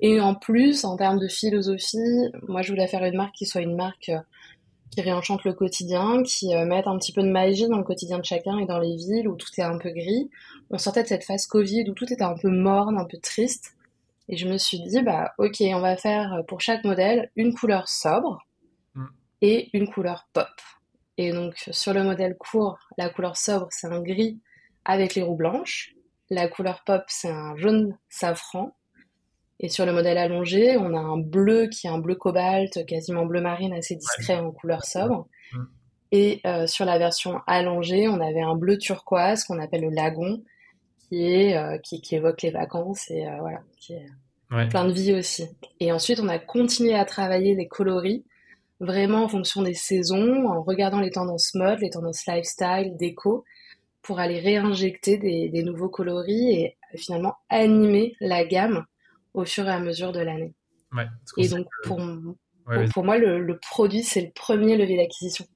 Et 0.00 0.20
en 0.20 0.34
plus, 0.34 0.84
en 0.84 0.96
termes 0.96 1.18
de 1.18 1.28
philosophie, 1.28 2.30
moi, 2.46 2.62
je 2.62 2.72
voulais 2.72 2.86
faire 2.86 3.04
une 3.04 3.16
marque 3.16 3.34
qui 3.34 3.44
soit 3.44 3.60
une 3.60 3.76
marque 3.76 4.08
euh, 4.08 4.20
qui 4.90 5.02
réenchante 5.02 5.44
le 5.44 5.52
quotidien, 5.52 6.22
qui 6.22 6.54
euh, 6.54 6.64
mette 6.64 6.86
un 6.86 6.96
petit 6.96 7.12
peu 7.12 7.22
de 7.22 7.28
magie 7.28 7.68
dans 7.68 7.76
le 7.76 7.84
quotidien 7.84 8.18
de 8.18 8.24
chacun 8.24 8.58
et 8.58 8.64
dans 8.64 8.78
les 8.78 8.96
villes 8.96 9.28
où 9.28 9.36
tout 9.36 9.48
est 9.58 9.62
un 9.62 9.76
peu 9.76 9.90
gris. 9.90 10.30
On 10.70 10.78
sortait 10.78 11.02
de 11.02 11.08
cette 11.08 11.24
phase 11.24 11.46
Covid 11.46 11.90
où 11.90 11.92
tout 11.92 12.10
était 12.10 12.22
un 12.22 12.36
peu 12.36 12.48
morne, 12.48 12.98
un 12.98 13.04
peu 13.04 13.18
triste. 13.18 13.74
Et 14.30 14.36
je 14.36 14.48
me 14.48 14.56
suis 14.56 14.80
dit, 14.80 15.02
bah, 15.02 15.32
ok, 15.38 15.56
on 15.60 15.80
va 15.80 15.96
faire 15.96 16.42
pour 16.46 16.60
chaque 16.62 16.84
modèle 16.84 17.30
une 17.36 17.54
couleur 17.54 17.88
sobre 17.88 18.46
mm. 18.94 19.06
et 19.42 19.68
une 19.74 19.88
couleur 19.88 20.26
pop. 20.32 20.48
Et 21.18 21.32
donc, 21.32 21.56
sur 21.72 21.92
le 21.92 22.04
modèle 22.04 22.36
court, 22.36 22.78
la 22.96 23.10
couleur 23.10 23.36
sobre, 23.36 23.66
c'est 23.70 23.88
un 23.88 24.00
gris 24.00 24.40
avec 24.84 25.16
les 25.16 25.22
roues 25.22 25.36
blanches. 25.36 25.92
La 26.30 26.46
couleur 26.46 26.84
pop, 26.86 27.02
c'est 27.08 27.28
un 27.28 27.56
jaune 27.56 27.98
safran. 28.08 28.72
Et 29.58 29.68
sur 29.68 29.84
le 29.84 29.92
modèle 29.92 30.16
allongé, 30.16 30.76
on 30.76 30.94
a 30.94 31.00
un 31.00 31.18
bleu 31.18 31.66
qui 31.66 31.88
est 31.88 31.90
un 31.90 31.98
bleu 31.98 32.14
cobalt, 32.14 32.86
quasiment 32.86 33.26
bleu 33.26 33.40
marine, 33.40 33.72
assez 33.72 33.96
discret 33.96 34.36
en 34.36 34.52
couleur 34.52 34.84
sobre. 34.84 35.26
Et 36.12 36.40
euh, 36.46 36.68
sur 36.68 36.84
la 36.84 36.98
version 36.98 37.40
allongée, 37.48 38.06
on 38.06 38.20
avait 38.20 38.40
un 38.40 38.54
bleu 38.54 38.78
turquoise 38.78 39.42
qu'on 39.42 39.58
appelle 39.58 39.82
le 39.82 39.90
lagon, 39.90 40.40
qui, 41.08 41.26
est, 41.26 41.56
euh, 41.56 41.78
qui, 41.78 42.00
évoque 42.14 42.42
les 42.42 42.52
vacances 42.52 43.10
et 43.10 43.26
euh, 43.26 43.36
voilà, 43.40 43.60
qui 43.80 43.94
est 43.94 44.06
plein 44.70 44.84
de 44.84 44.92
vie 44.92 45.14
aussi. 45.14 45.48
Et 45.80 45.90
ensuite, 45.90 46.20
on 46.20 46.28
a 46.28 46.38
continué 46.38 46.94
à 46.94 47.04
travailler 47.04 47.56
les 47.56 47.66
coloris 47.66 48.24
vraiment 48.80 49.24
en 49.24 49.28
fonction 49.28 49.62
des 49.62 49.74
saisons, 49.74 50.46
en 50.46 50.62
regardant 50.62 51.00
les 51.00 51.10
tendances 51.10 51.54
mode, 51.54 51.80
les 51.80 51.90
tendances 51.90 52.26
lifestyle, 52.26 52.96
déco, 52.96 53.44
pour 54.02 54.20
aller 54.20 54.38
réinjecter 54.40 55.18
des, 55.18 55.62
nouveaux 55.62 55.88
coloris 55.88 56.52
et 56.52 56.76
finalement 56.96 57.34
animer 57.48 58.14
la 58.20 58.44
gamme 58.44 58.84
au 59.34 59.44
fur 59.44 59.66
et 59.66 59.72
à 59.72 59.80
mesure 59.80 60.12
de 60.12 60.20
l'année. 60.20 60.54
et 61.36 61.48
donc, 61.48 61.66
pour, 61.84 62.00
pour, 62.92 63.04
moi, 63.04 63.18
le 63.18 63.58
produit, 63.58 64.02
c'est 64.02 64.22
le 64.22 64.30
premier 64.30 64.76
levier 64.76 64.96
d'acquisition. 64.96 65.46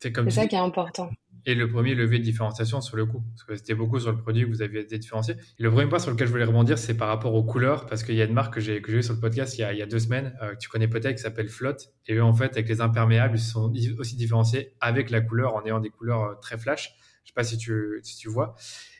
C'est 0.00 0.30
ça 0.30 0.46
qui 0.46 0.54
est 0.54 0.58
important. 0.58 1.10
Et 1.48 1.54
le 1.54 1.66
premier 1.66 1.94
levier 1.94 2.18
de 2.18 2.24
différenciation 2.24 2.82
sur 2.82 2.98
le 2.98 3.06
coup, 3.06 3.22
parce 3.30 3.44
que 3.44 3.56
c'était 3.56 3.72
beaucoup 3.72 3.98
sur 3.98 4.12
le 4.12 4.18
produit 4.18 4.44
que 4.44 4.50
vous 4.50 4.60
aviez 4.60 4.80
été 4.80 4.98
différencié. 4.98 5.34
Et 5.58 5.62
le 5.62 5.70
premier 5.70 5.88
point 5.88 5.98
sur 5.98 6.10
lequel 6.10 6.26
je 6.26 6.32
voulais 6.32 6.44
rebondir, 6.44 6.76
c'est 6.76 6.94
par 6.94 7.08
rapport 7.08 7.32
aux 7.32 7.42
couleurs, 7.42 7.86
parce 7.86 8.02
qu'il 8.02 8.16
y 8.16 8.20
a 8.20 8.26
une 8.26 8.34
marque 8.34 8.52
que 8.52 8.60
j'ai 8.60 8.82
eu 8.86 9.02
sur 9.02 9.14
le 9.14 9.20
podcast 9.20 9.56
il 9.56 9.62
y 9.62 9.64
a, 9.64 9.72
il 9.72 9.78
y 9.78 9.82
a 9.82 9.86
deux 9.86 9.98
semaines, 9.98 10.36
euh, 10.42 10.52
que 10.52 10.58
tu 10.58 10.68
connais 10.68 10.88
peut-être, 10.88 11.16
qui 11.16 11.22
s'appelle 11.22 11.48
Flotte. 11.48 11.88
Et 12.06 12.16
eux, 12.16 12.22
en 12.22 12.34
fait, 12.34 12.52
avec 12.52 12.68
les 12.68 12.82
imperméables, 12.82 13.38
ils 13.38 13.40
sont 13.40 13.72
aussi 13.98 14.16
différenciés 14.16 14.74
avec 14.82 15.08
la 15.08 15.22
couleur, 15.22 15.54
en 15.54 15.64
ayant 15.64 15.80
des 15.80 15.88
couleurs 15.88 16.22
euh, 16.22 16.34
très 16.34 16.58
flash. 16.58 16.94
Je 17.24 17.30
sais 17.30 17.34
pas 17.34 17.44
si 17.44 17.56
tu, 17.56 17.98
si 18.02 18.18
tu 18.18 18.28
vois. 18.28 18.54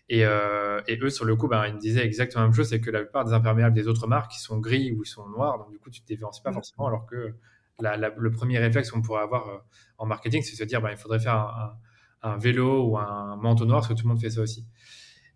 Et, 0.09 0.24
euh, 0.24 0.80
et, 0.86 0.99
eux, 1.03 1.11
sur 1.11 1.26
le 1.26 1.36
coup, 1.36 1.49
ben, 1.49 1.66
ils 1.66 1.74
me 1.74 1.78
disaient 1.78 2.07
exactement 2.07 2.44
la 2.44 2.49
même 2.49 2.57
chose, 2.57 2.70
c'est 2.70 2.80
que 2.80 2.90
la 2.90 3.01
plupart 3.01 3.26
des 3.26 3.34
imperméables 3.34 3.74
des 3.74 3.88
autres 3.88 4.07
marques, 4.07 4.34
ils 4.34 4.40
sont 4.40 4.59
gris 4.59 4.90
ou 4.92 5.03
ils 5.03 5.07
sont 5.07 5.28
noirs, 5.28 5.59
donc 5.59 5.70
du 5.70 5.78
coup, 5.78 5.90
tu 5.90 6.01
te 6.01 6.07
différencies 6.07 6.40
pas 6.40 6.51
mm. 6.51 6.55
forcément, 6.55 6.86
alors 6.86 7.05
que 7.05 7.34
le 7.80 8.30
premier 8.30 8.59
réflexe 8.59 8.90
qu'on 8.90 9.03
pourrait 9.03 9.22
avoir 9.22 9.66
en 9.99 10.07
marketing, 10.07 10.40
c'est 10.40 10.57
se 10.57 10.64
dire 10.64 10.80
ben, 10.80 10.92
il 10.92 10.96
faudrait 10.96 11.20
faire 11.20 11.34
un, 11.34 11.76
vélo 12.39 12.89
ou 12.89 12.99
un 12.99 13.37
manteau 13.37 13.64
noir, 13.64 13.81
parce 13.81 13.89
que 13.89 13.95
tout 13.95 14.07
le 14.07 14.11
monde 14.11 14.21
fait 14.21 14.31
ça 14.31 14.41
aussi. 14.41 14.66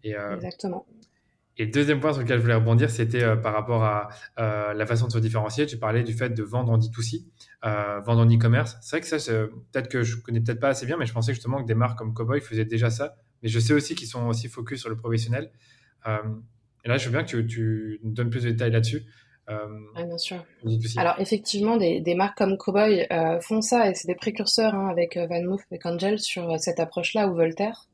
Et, 0.04 0.16
euh, 0.16 0.36
Exactement. 0.36 0.86
Et 1.58 1.66
deuxième 1.66 2.00
point 2.00 2.12
sur 2.12 2.22
lequel 2.22 2.38
je 2.38 2.42
voulais 2.42 2.54
rebondir, 2.54 2.90
c'était 2.90 3.22
euh, 3.22 3.36
par 3.36 3.52
rapport 3.52 3.84
à 3.84 4.08
la 4.36 4.86
façon 4.86 5.06
de 5.06 5.12
se 5.12 5.18
différencier. 5.18 5.66
Tu 5.66 5.76
parlais 5.76 6.02
du 6.02 6.14
fait 6.14 6.30
de 6.30 6.42
vendre 6.42 6.72
en 6.72 6.78
D2C, 6.78 7.24
vendre 7.62 8.22
en 8.22 8.26
e-commerce. 8.26 8.78
C'est 8.80 8.96
vrai 8.96 9.00
que 9.08 9.18
ça, 9.18 9.32
peut-être 9.72 9.88
que 9.88 10.02
je 10.02 10.16
connais 10.16 10.40
peut-être 10.40 10.60
pas 10.60 10.68
assez 10.68 10.86
bien, 10.86 10.96
mais 10.96 11.06
je 11.06 11.12
pensais 11.12 11.34
justement 11.34 11.62
que 11.62 11.66
des 11.66 11.74
marques 11.74 11.98
comme 11.98 12.14
Cowboy 12.14 12.40
faisaient 12.40 12.64
déjà 12.64 12.90
ça. 12.90 13.16
Mais 13.42 13.48
je 13.48 13.58
sais 13.58 13.74
aussi 13.74 13.94
qu'ils 13.94 14.08
sont 14.08 14.26
aussi 14.28 14.48
focus 14.48 14.80
sur 14.80 14.88
le 14.88 14.96
professionnel. 14.96 15.50
et 16.06 16.88
là, 16.88 16.96
je 16.96 17.04
veux 17.06 17.12
bien 17.12 17.22
que 17.22 17.28
tu, 17.28 17.46
tu 17.46 18.00
nous 18.02 18.12
donnes 18.12 18.30
plus 18.30 18.44
de 18.44 18.50
détails 18.50 18.72
là-dessus. 18.72 19.04
Euh, 19.50 19.66
bien 19.96 20.18
sûr. 20.18 20.44
Alors 20.96 21.18
effectivement, 21.18 21.76
des, 21.76 22.14
marques 22.14 22.38
comme 22.38 22.56
Cowboy 22.56 23.06
euh, 23.10 23.40
font 23.40 23.60
ça 23.60 23.90
et 23.90 23.94
c'est 23.94 24.06
des 24.06 24.14
précurseurs 24.14 24.74
hein, 24.74 24.88
avec 24.88 25.16
euh, 25.16 25.26
Van 25.26 25.42
Moof, 25.42 25.62
avec 25.70 25.84
Angel 25.84 26.18
sur 26.18 26.58
cette 26.60 26.78
approche-là 26.78 27.28
ou 27.28 27.34
Voltaire. 27.34 27.88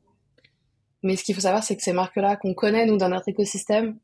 Mais 1.01 1.15
ce 1.15 1.23
qu'il 1.23 1.33
faut 1.33 1.41
savoir, 1.41 1.63
c'est 1.63 1.75
que 1.75 1.81
ces 1.81 1.93
marques-là 1.93 2.35
qu'on 2.35 2.53
connaît 2.53 2.85
nous 2.85 2.97
dans 2.97 3.09
notre 3.09 3.29
écosystème 3.29 3.97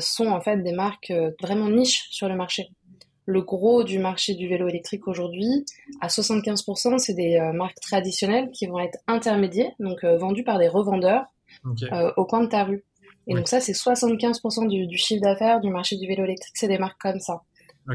sont 0.00 0.26
en 0.26 0.40
fait 0.40 0.56
des 0.64 0.72
marques 0.72 1.12
vraiment 1.40 1.68
niches 1.68 2.08
sur 2.10 2.28
le 2.28 2.34
marché. 2.34 2.70
Le 3.26 3.40
gros 3.40 3.84
du 3.84 4.00
marché 4.00 4.34
du 4.34 4.48
vélo 4.48 4.66
électrique 4.66 5.06
aujourd'hui, 5.06 5.64
à 6.00 6.08
75%, 6.08 6.98
c'est 6.98 7.14
des 7.14 7.38
marques 7.54 7.78
traditionnelles 7.78 8.50
qui 8.50 8.66
vont 8.66 8.80
être 8.80 8.98
intermédiaires, 9.06 9.70
donc 9.78 10.04
vendues 10.04 10.42
par 10.42 10.58
des 10.58 10.66
revendeurs 10.66 11.26
au 12.16 12.24
coin 12.24 12.42
de 12.42 12.48
ta 12.48 12.64
rue. 12.64 12.82
Et 13.26 13.34
donc 13.34 13.48
ça, 13.48 13.60
c'est 13.60 13.72
75% 13.72 14.68
du, 14.68 14.98
chiffre 14.98 15.22
d'affaires 15.22 15.60
du 15.60 15.70
marché 15.70 15.96
du 15.96 16.06
vélo 16.06 16.24
électrique, 16.24 16.54
c'est 16.56 16.68
des 16.68 16.78
marques 16.78 17.00
comme 17.00 17.20
ça. 17.20 17.42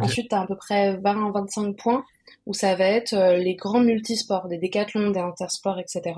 Ensuite, 0.01 0.30
tu 0.30 0.36
as 0.36 0.41
à 0.41 0.47
peu 0.47 0.55
près 0.55 0.97
20-25 0.97 1.75
points 1.75 2.03
où 2.45 2.53
ça 2.53 2.75
va 2.75 2.86
être 2.86 3.13
euh, 3.13 3.38
les 3.38 3.55
grands 3.55 3.80
multisports, 3.80 4.47
des 4.47 4.57
décathlons, 4.57 5.09
des 5.11 5.19
intersports, 5.19 5.80
etc. 5.80 6.13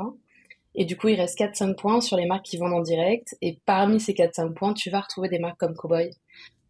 Et 0.76 0.86
du 0.86 0.98
coup, 0.98 1.08
il 1.08 1.20
reste 1.20 1.40
4-5 1.40 1.76
points 1.76 2.02
sur 2.02 2.18
les 2.18 2.26
marques 2.26 2.46
qui 2.46 2.58
vendent 2.58 2.74
en 2.74 2.82
direct. 2.82 3.36
Et 3.42 3.60
parmi 3.66 4.00
ces 4.00 4.14
4-5 4.14 4.54
points, 4.54 4.74
tu 4.74 4.90
vas 4.90 5.02
retrouver 5.02 5.30
des 5.30 5.40
marques 5.40 5.60
comme 5.60 5.76
Cowboy 5.76 6.12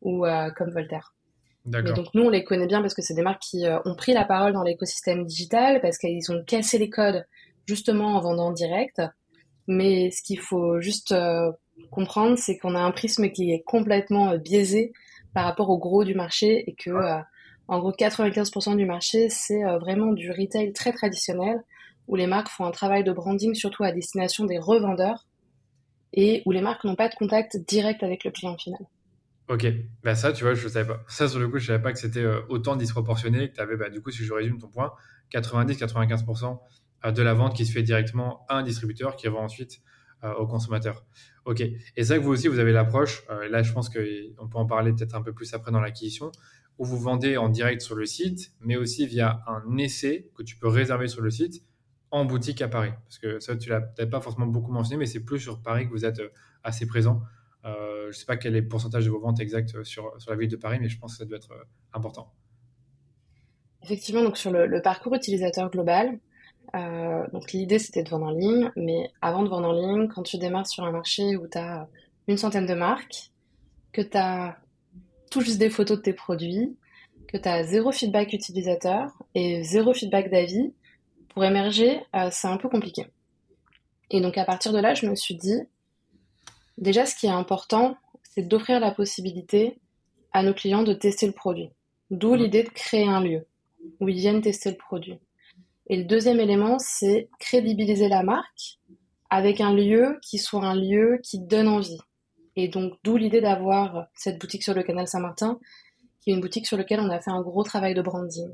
ou 0.01 0.25
euh, 0.25 0.49
comme 0.51 0.71
Voltaire. 0.71 1.13
Mais 1.65 1.83
donc 1.83 2.07
nous, 2.15 2.23
on 2.23 2.29
les 2.29 2.43
connaît 2.43 2.65
bien 2.65 2.81
parce 2.81 2.95
que 2.95 3.03
c'est 3.03 3.13
des 3.13 3.21
marques 3.21 3.41
qui 3.41 3.67
euh, 3.67 3.79
ont 3.85 3.95
pris 3.95 4.13
la 4.13 4.25
parole 4.25 4.53
dans 4.53 4.63
l'écosystème 4.63 5.25
digital, 5.25 5.79
parce 5.81 5.99
qu'ils 5.99 6.31
ont 6.31 6.43
cassé 6.43 6.79
les 6.79 6.89
codes 6.89 7.25
justement 7.67 8.15
en 8.15 8.21
vendant 8.21 8.47
en 8.47 8.51
direct. 8.51 9.01
Mais 9.67 10.09
ce 10.09 10.23
qu'il 10.23 10.39
faut 10.39 10.81
juste 10.81 11.13
comprendre, 11.89 12.37
c'est 12.37 12.57
qu'on 12.57 12.75
a 12.75 12.79
un 12.79 12.91
prisme 12.91 13.29
qui 13.29 13.51
est 13.51 13.63
complètement 13.63 14.31
euh, 14.31 14.37
biaisé 14.37 14.93
par 15.33 15.45
rapport 15.45 15.69
au 15.69 15.77
gros 15.77 16.03
du 16.03 16.13
marché 16.13 16.69
et 16.69 16.75
que, 16.75 16.89
euh, 16.89 17.19
en 17.67 17.79
gros, 17.79 17.91
95% 17.91 18.75
du 18.75 18.85
marché, 18.85 19.29
c'est 19.29 19.63
euh, 19.63 19.77
vraiment 19.79 20.13
du 20.13 20.29
retail 20.31 20.73
très 20.73 20.91
traditionnel 20.91 21.63
où 22.07 22.15
les 22.15 22.27
marques 22.27 22.49
font 22.49 22.65
un 22.65 22.71
travail 22.71 23.03
de 23.03 23.11
branding 23.11 23.53
surtout 23.53 23.83
à 23.83 23.91
destination 23.91 24.45
des 24.45 24.59
revendeurs 24.59 25.27
et 26.13 26.43
où 26.45 26.51
les 26.51 26.61
marques 26.61 26.83
n'ont 26.83 26.95
pas 26.95 27.07
de 27.07 27.15
contact 27.15 27.57
direct 27.57 28.03
avec 28.03 28.23
le 28.25 28.31
client 28.31 28.57
final. 28.57 28.79
Ok, 29.47 29.65
bah 30.03 30.15
ça, 30.15 30.33
tu 30.33 30.43
vois, 30.43 30.53
je 30.53 30.65
ne 30.65 30.69
savais 30.69 30.87
pas. 30.87 31.03
Ça, 31.07 31.27
sur 31.27 31.39
le 31.39 31.47
coup, 31.47 31.57
je 31.57 31.63
ne 31.63 31.67
savais 31.67 31.83
pas 31.83 31.93
que 31.93 31.99
c'était 31.99 32.25
autant 32.49 32.75
disproportionné, 32.75 33.49
que 33.49 33.55
tu 33.55 33.61
avais, 33.61 33.75
bah, 33.75 33.89
du 33.89 34.01
coup, 34.01 34.11
si 34.11 34.23
je 34.23 34.33
résume 34.33 34.57
ton 34.59 34.67
point, 34.67 34.93
90-95% 35.33 36.59
de 37.13 37.21
la 37.21 37.33
vente 37.33 37.55
qui 37.55 37.65
se 37.65 37.71
fait 37.71 37.83
directement 37.83 38.45
à 38.47 38.57
un 38.57 38.63
distributeur 38.63 39.15
qui 39.15 39.27
revend 39.27 39.43
ensuite 39.43 39.81
aux 40.23 40.47
consommateurs. 40.47 41.03
Ok. 41.45 41.61
Et 41.61 41.75
c'est 41.97 42.05
vrai 42.05 42.19
que 42.19 42.23
vous 42.23 42.31
aussi, 42.31 42.47
vous 42.47 42.59
avez 42.59 42.71
l'approche, 42.71 43.23
euh, 43.29 43.49
là 43.49 43.63
je 43.63 43.73
pense 43.73 43.89
qu'on 43.89 44.47
peut 44.47 44.57
en 44.57 44.65
parler 44.65 44.93
peut-être 44.93 45.15
un 45.15 45.21
peu 45.21 45.33
plus 45.33 45.53
après 45.53 45.71
dans 45.71 45.79
l'acquisition, 45.79 46.31
où 46.77 46.85
vous 46.85 46.99
vendez 46.99 47.37
en 47.37 47.49
direct 47.49 47.81
sur 47.81 47.95
le 47.95 48.05
site, 48.05 48.53
mais 48.59 48.75
aussi 48.75 49.07
via 49.07 49.41
un 49.47 49.77
essai 49.77 50.29
que 50.35 50.43
tu 50.43 50.57
peux 50.57 50.67
réserver 50.67 51.07
sur 51.07 51.21
le 51.21 51.31
site 51.31 51.63
en 52.11 52.25
boutique 52.25 52.61
à 52.61 52.67
Paris. 52.67 52.91
Parce 53.05 53.17
que 53.17 53.39
ça, 53.39 53.55
tu 53.55 53.69
l'as 53.69 53.81
peut-être 53.81 54.09
pas 54.09 54.21
forcément 54.21 54.47
beaucoup 54.47 54.71
mentionné, 54.71 54.99
mais 54.99 55.05
c'est 55.05 55.21
plus 55.23 55.39
sur 55.39 55.61
Paris 55.61 55.87
que 55.87 55.91
vous 55.91 56.05
êtes 56.05 56.19
euh, 56.19 56.29
assez 56.63 56.85
présent. 56.85 57.21
Euh, 57.65 58.03
je 58.03 58.07
ne 58.07 58.11
sais 58.13 58.25
pas 58.25 58.37
quel 58.37 58.55
est 58.55 58.61
le 58.61 58.67
pourcentage 58.67 59.05
de 59.05 59.09
vos 59.09 59.19
ventes 59.19 59.39
exactes 59.39 59.83
sur, 59.83 60.19
sur 60.19 60.31
la 60.31 60.37
ville 60.37 60.49
de 60.49 60.55
Paris, 60.55 60.77
mais 60.79 60.89
je 60.89 60.99
pense 60.99 61.13
que 61.13 61.17
ça 61.19 61.25
doit 61.25 61.37
être 61.37 61.53
important. 61.93 62.33
Effectivement, 63.83 64.23
donc 64.23 64.37
sur 64.37 64.51
le 64.51 64.81
parcours 64.81 65.15
utilisateur 65.15 65.71
global, 65.71 66.19
euh, 66.75 67.27
donc 67.33 67.51
l'idée 67.51 67.79
c'était 67.79 68.03
de 68.03 68.09
vendre 68.09 68.27
en 68.27 68.31
ligne, 68.31 68.71
mais 68.75 69.11
avant 69.21 69.43
de 69.43 69.49
vendre 69.49 69.69
en 69.69 69.73
ligne, 69.73 70.07
quand 70.07 70.23
tu 70.23 70.37
démarres 70.37 70.67
sur 70.67 70.83
un 70.83 70.91
marché 70.91 71.35
où 71.35 71.47
tu 71.47 71.57
as 71.57 71.87
une 72.27 72.37
centaine 72.37 72.65
de 72.65 72.73
marques, 72.73 73.31
que 73.91 74.01
tu 74.01 74.17
as 74.17 74.57
tout 75.29 75.41
juste 75.41 75.57
des 75.57 75.69
photos 75.69 75.97
de 75.97 76.03
tes 76.03 76.13
produits, 76.13 76.77
que 77.27 77.37
tu 77.37 77.47
as 77.47 77.63
zéro 77.63 77.91
feedback 77.91 78.33
utilisateur 78.33 79.11
et 79.35 79.63
zéro 79.63 79.93
feedback 79.93 80.29
d'avis, 80.29 80.73
pour 81.29 81.43
émerger, 81.43 82.01
euh, 82.15 82.29
c'est 82.31 82.47
un 82.47 82.57
peu 82.57 82.69
compliqué. 82.69 83.07
Et 84.09 84.21
donc 84.21 84.37
à 84.37 84.45
partir 84.45 84.73
de 84.73 84.79
là, 84.79 84.93
je 84.93 85.05
me 85.05 85.15
suis 85.15 85.35
dit, 85.35 85.59
déjà 86.77 87.05
ce 87.05 87.15
qui 87.15 87.27
est 87.27 87.29
important, 87.29 87.97
c'est 88.23 88.47
d'offrir 88.47 88.79
la 88.79 88.91
possibilité 88.91 89.77
à 90.33 90.43
nos 90.43 90.53
clients 90.53 90.83
de 90.83 90.93
tester 90.93 91.25
le 91.25 91.33
produit. 91.33 91.69
D'où 92.09 92.35
l'idée 92.35 92.63
de 92.63 92.69
créer 92.69 93.07
un 93.07 93.21
lieu 93.21 93.45
où 93.99 94.09
ils 94.09 94.17
viennent 94.17 94.41
tester 94.41 94.71
le 94.71 94.77
produit. 94.77 95.19
Et 95.91 95.97
le 95.97 96.05
deuxième 96.05 96.39
élément, 96.39 96.79
c'est 96.79 97.27
crédibiliser 97.37 98.07
la 98.07 98.23
marque 98.23 98.79
avec 99.29 99.59
un 99.59 99.73
lieu 99.73 100.19
qui 100.21 100.37
soit 100.37 100.63
un 100.63 100.73
lieu 100.73 101.19
qui 101.21 101.37
donne 101.37 101.67
envie. 101.67 101.99
Et 102.55 102.69
donc, 102.69 102.93
d'où 103.03 103.17
l'idée 103.17 103.41
d'avoir 103.41 104.07
cette 104.15 104.39
boutique 104.39 104.63
sur 104.63 104.73
le 104.73 104.83
canal 104.83 105.09
Saint-Martin, 105.09 105.59
qui 106.21 106.31
est 106.31 106.33
une 106.33 106.39
boutique 106.39 106.65
sur 106.65 106.77
laquelle 106.77 107.01
on 107.01 107.09
a 107.09 107.19
fait 107.19 107.29
un 107.29 107.41
gros 107.41 107.63
travail 107.63 107.93
de 107.93 108.01
branding. 108.01 108.49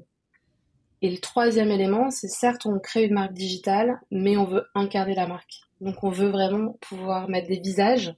Et 1.04 1.12
le 1.12 1.20
troisième 1.20 1.70
élément, 1.70 2.10
c'est 2.10 2.28
certes, 2.28 2.66
on 2.66 2.80
crée 2.80 3.04
une 3.04 3.14
marque 3.14 3.34
digitale, 3.34 4.00
mais 4.10 4.36
on 4.36 4.46
veut 4.46 4.66
incarner 4.74 5.14
la 5.14 5.28
marque. 5.28 5.62
Donc, 5.80 6.04
on 6.04 6.10
veut 6.10 6.30
vraiment 6.30 6.76
pouvoir 6.82 7.30
mettre 7.30 7.50
des 7.50 7.60
visages 7.60 8.16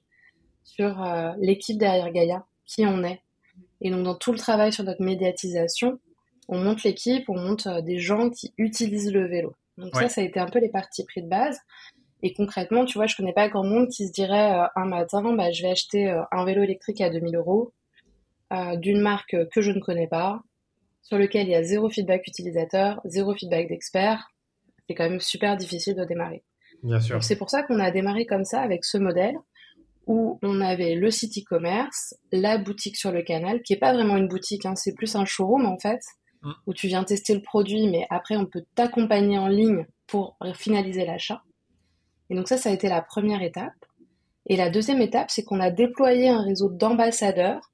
sur 0.64 1.02
euh, 1.02 1.32
l'équipe 1.38 1.76
derrière 1.76 2.10
Gaïa, 2.10 2.46
qui 2.64 2.86
on 2.86 3.04
est. 3.04 3.20
Et 3.82 3.90
donc, 3.90 4.02
dans 4.02 4.14
tout 4.14 4.32
le 4.32 4.38
travail 4.38 4.72
sur 4.72 4.84
notre 4.84 5.02
médiatisation, 5.02 6.00
on 6.50 6.58
monte 6.58 6.82
l'équipe, 6.82 7.28
on 7.28 7.38
monte 7.38 7.66
euh, 7.66 7.80
des 7.80 7.98
gens 7.98 8.28
qui 8.28 8.52
utilisent 8.58 9.12
le 9.12 9.26
vélo. 9.26 9.54
Donc 9.78 9.94
ça, 9.94 10.08
ça 10.08 10.20
a 10.20 10.24
été 10.24 10.38
un 10.38 10.48
peu 10.48 10.58
les 10.58 10.68
parties 10.68 11.04
pris 11.04 11.22
de 11.22 11.28
base. 11.28 11.58
Et 12.22 12.34
concrètement, 12.34 12.84
tu 12.84 12.98
vois, 12.98 13.06
je 13.06 13.16
connais 13.16 13.32
pas 13.32 13.48
grand 13.48 13.64
monde 13.64 13.88
qui 13.88 14.06
se 14.06 14.12
dirait 14.12 14.58
euh, 14.58 14.66
un 14.76 14.84
matin, 14.84 15.22
bah, 15.34 15.50
je 15.50 15.62
vais 15.62 15.70
acheter 15.70 16.14
un 16.30 16.44
vélo 16.44 16.62
électrique 16.62 17.00
à 17.00 17.08
2000 17.08 17.36
euros 17.36 17.72
d'une 18.78 19.00
marque 19.00 19.36
que 19.52 19.60
je 19.60 19.70
ne 19.70 19.78
connais 19.78 20.08
pas, 20.08 20.42
sur 21.02 21.16
lequel 21.16 21.46
il 21.46 21.50
y 21.50 21.54
a 21.54 21.62
zéro 21.62 21.88
feedback 21.88 22.26
utilisateur, 22.26 23.00
zéro 23.04 23.32
feedback 23.32 23.68
d'expert. 23.68 24.28
C'est 24.88 24.96
quand 24.96 25.08
même 25.08 25.20
super 25.20 25.56
difficile 25.56 25.94
de 25.94 26.04
démarrer. 26.04 26.42
Bien 26.82 26.98
sûr. 26.98 27.22
C'est 27.22 27.36
pour 27.36 27.48
ça 27.48 27.62
qu'on 27.62 27.78
a 27.78 27.92
démarré 27.92 28.26
comme 28.26 28.44
ça 28.44 28.60
avec 28.60 28.84
ce 28.84 28.98
modèle 28.98 29.36
où 30.06 30.40
on 30.42 30.60
avait 30.60 30.96
le 30.96 31.10
site 31.10 31.38
e-commerce, 31.38 32.14
la 32.32 32.58
boutique 32.58 32.96
sur 32.96 33.12
le 33.12 33.22
canal, 33.22 33.62
qui 33.62 33.74
est 33.74 33.78
pas 33.78 33.92
vraiment 33.92 34.16
une 34.16 34.26
boutique, 34.26 34.66
hein, 34.66 34.74
c'est 34.74 34.94
plus 34.94 35.14
un 35.14 35.24
showroom 35.24 35.66
en 35.66 35.78
fait, 35.78 36.00
mm. 36.42 36.52
où 36.66 36.74
tu 36.74 36.86
viens 36.86 37.04
tester 37.04 37.34
le 37.34 37.42
produit, 37.42 37.88
mais 37.88 38.06
après 38.10 38.36
on 38.36 38.46
peut 38.46 38.64
t'accompagner 38.74 39.38
en 39.38 39.48
ligne 39.48 39.86
pour 40.06 40.36
finaliser 40.54 41.04
l'achat. 41.04 41.42
Et 42.30 42.36
donc 42.36 42.48
ça, 42.48 42.56
ça 42.56 42.70
a 42.70 42.72
été 42.72 42.88
la 42.88 43.02
première 43.02 43.42
étape. 43.42 43.74
Et 44.46 44.56
la 44.56 44.70
deuxième 44.70 45.02
étape, 45.02 45.30
c'est 45.30 45.44
qu'on 45.44 45.60
a 45.60 45.70
déployé 45.70 46.28
un 46.28 46.42
réseau 46.42 46.68
d'ambassadeurs 46.68 47.70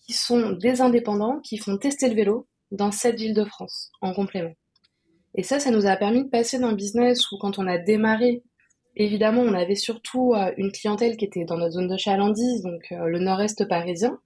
qui 0.00 0.12
sont 0.14 0.50
des 0.52 0.80
indépendants 0.80 1.40
qui 1.40 1.58
font 1.58 1.78
tester 1.78 2.08
le 2.08 2.14
vélo 2.14 2.46
dans 2.70 2.90
cette 2.90 3.18
ville 3.18 3.34
de 3.34 3.44
France 3.44 3.92
en 4.00 4.12
complément. 4.12 4.54
Et 5.34 5.42
ça, 5.42 5.60
ça 5.60 5.70
nous 5.70 5.86
a 5.86 5.96
permis 5.96 6.24
de 6.24 6.28
passer 6.28 6.58
d'un 6.58 6.72
business 6.72 7.30
où 7.30 7.38
quand 7.38 7.58
on 7.58 7.66
a 7.66 7.78
démarré, 7.78 8.42
évidemment, 8.96 9.42
on 9.42 9.54
avait 9.54 9.76
surtout 9.76 10.34
euh, 10.34 10.52
une 10.56 10.72
clientèle 10.72 11.16
qui 11.16 11.24
était 11.24 11.44
dans 11.44 11.56
notre 11.56 11.74
zone 11.74 11.88
de 11.88 11.96
chalandise, 11.96 12.62
donc 12.62 12.92
euh, 12.92 13.06
le 13.06 13.18
nord-est 13.18 13.66
parisien, 13.66 14.18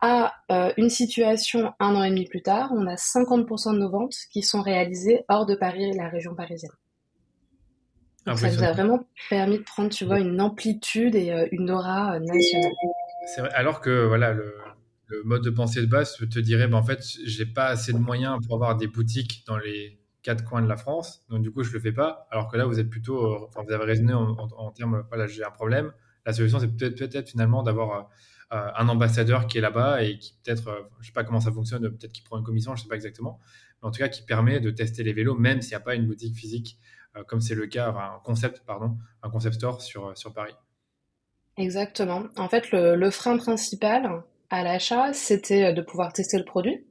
à 0.00 0.34
euh, 0.50 0.72
une 0.76 0.90
situation 0.90 1.72
un 1.78 1.94
an 1.94 2.02
et 2.02 2.10
demi 2.10 2.26
plus 2.26 2.42
tard, 2.42 2.70
on 2.74 2.86
a 2.86 2.94
50% 2.94 3.74
de 3.74 3.78
nos 3.78 3.90
ventes 3.90 4.14
qui 4.32 4.42
sont 4.42 4.62
réalisées 4.62 5.24
hors 5.28 5.46
de 5.46 5.54
Paris 5.54 5.84
et 5.84 5.92
la 5.92 6.08
région 6.08 6.34
parisienne. 6.34 6.72
Donc 8.26 8.38
ça 8.38 8.50
nous 8.50 8.62
a 8.62 8.72
vraiment 8.72 9.00
permis 9.30 9.58
de 9.58 9.62
prendre, 9.62 9.90
tu 9.90 10.04
vois, 10.04 10.20
une 10.20 10.40
amplitude 10.40 11.14
et 11.14 11.48
une 11.52 11.70
aura 11.70 12.18
nationale. 12.20 12.72
C'est 13.34 13.40
vrai, 13.40 13.50
alors 13.52 13.80
que 13.80 14.06
voilà, 14.06 14.32
le, 14.32 14.54
le 15.10 15.22
mode 15.24 15.42
de 15.42 15.50
pensée 15.50 15.80
de 15.80 15.86
base 15.86 16.16
te 16.16 16.38
dirait, 16.38 16.68
ben, 16.68 16.78
en 16.78 16.82
fait, 16.82 17.02
j'ai 17.24 17.46
pas 17.46 17.66
assez 17.66 17.92
de 17.92 17.98
moyens 17.98 18.38
pour 18.46 18.54
avoir 18.54 18.76
des 18.76 18.86
boutiques 18.86 19.44
dans 19.46 19.58
les 19.58 19.98
quatre 20.22 20.44
coins 20.44 20.62
de 20.62 20.68
la 20.68 20.76
France, 20.76 21.24
donc 21.28 21.42
du 21.42 21.50
coup, 21.50 21.62
je 21.62 21.72
le 21.72 21.80
fais 21.80 21.92
pas. 21.92 22.26
Alors 22.30 22.48
que 22.48 22.56
là, 22.56 22.66
vous 22.66 22.78
êtes 22.78 22.88
plutôt, 22.88 23.24
euh, 23.24 23.46
enfin, 23.48 23.62
vous 23.66 23.72
avez 23.72 23.84
raisonné 23.84 24.14
en, 24.14 24.70
termes, 24.70 25.04
voilà, 25.08 25.26
j'ai 25.26 25.42
un 25.44 25.50
problème. 25.50 25.92
La 26.26 26.32
solution, 26.32 26.60
c'est 26.60 26.68
peut-être 26.68 26.96
peut-être 26.96 27.28
finalement 27.28 27.62
d'avoir 27.62 27.90
euh, 27.92 28.02
euh, 28.02 28.08
un 28.50 28.88
ambassadeur 28.88 29.46
qui 29.46 29.58
est 29.58 29.60
là-bas 29.60 30.02
et 30.02 30.18
qui 30.18 30.34
peut-être, 30.42 30.90
je 31.00 31.06
sais 31.06 31.12
pas 31.12 31.22
comment 31.22 31.40
ça 31.40 31.52
fonctionne, 31.52 31.82
peut-être 31.82 32.12
qu'il 32.12 32.24
prend 32.24 32.36
une 32.36 32.44
commission, 32.44 32.74
je 32.74 32.82
sais 32.82 32.88
pas 32.88 32.96
exactement, 32.96 33.38
mais 33.80 33.88
en 33.88 33.90
tout 33.92 33.98
cas, 33.98 34.08
qui 34.08 34.22
permet 34.22 34.58
de 34.58 34.70
tester 34.70 35.04
les 35.04 35.12
vélos, 35.12 35.36
même 35.36 35.62
s'il 35.62 35.70
n'y 35.70 35.76
a 35.76 35.80
pas 35.80 35.94
une 35.94 36.06
boutique 36.06 36.34
physique, 36.34 36.76
comme 37.28 37.40
c'est 37.40 37.54
le 37.54 37.68
cas, 37.68 37.90
un 37.90 38.18
concept, 38.24 38.62
pardon, 38.66 38.98
un 39.22 39.30
concept 39.30 39.54
store 39.54 39.82
sur, 39.82 40.16
sur 40.18 40.32
Paris. 40.32 40.54
Exactement. 41.56 42.24
En 42.36 42.48
fait, 42.48 42.72
le, 42.72 42.96
le 42.96 43.10
frein 43.10 43.36
principal, 43.36 44.24
à 44.50 44.64
l'achat, 44.64 45.12
c'était 45.12 45.64
euh, 45.64 45.72
de 45.72 45.80
pouvoir 45.80 46.12
tester 46.12 46.36
le 46.36 46.44
produit 46.44 46.84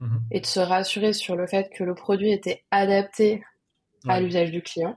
mhm. 0.00 0.20
et 0.30 0.40
de 0.40 0.46
se 0.46 0.60
rassurer 0.60 1.12
sur 1.12 1.36
le 1.36 1.46
fait 1.46 1.70
que 1.70 1.84
le 1.84 1.94
produit 1.94 2.32
était 2.32 2.64
adapté 2.70 3.42
à 4.06 4.20
l'usage 4.20 4.50
du 4.50 4.62
client. 4.62 4.96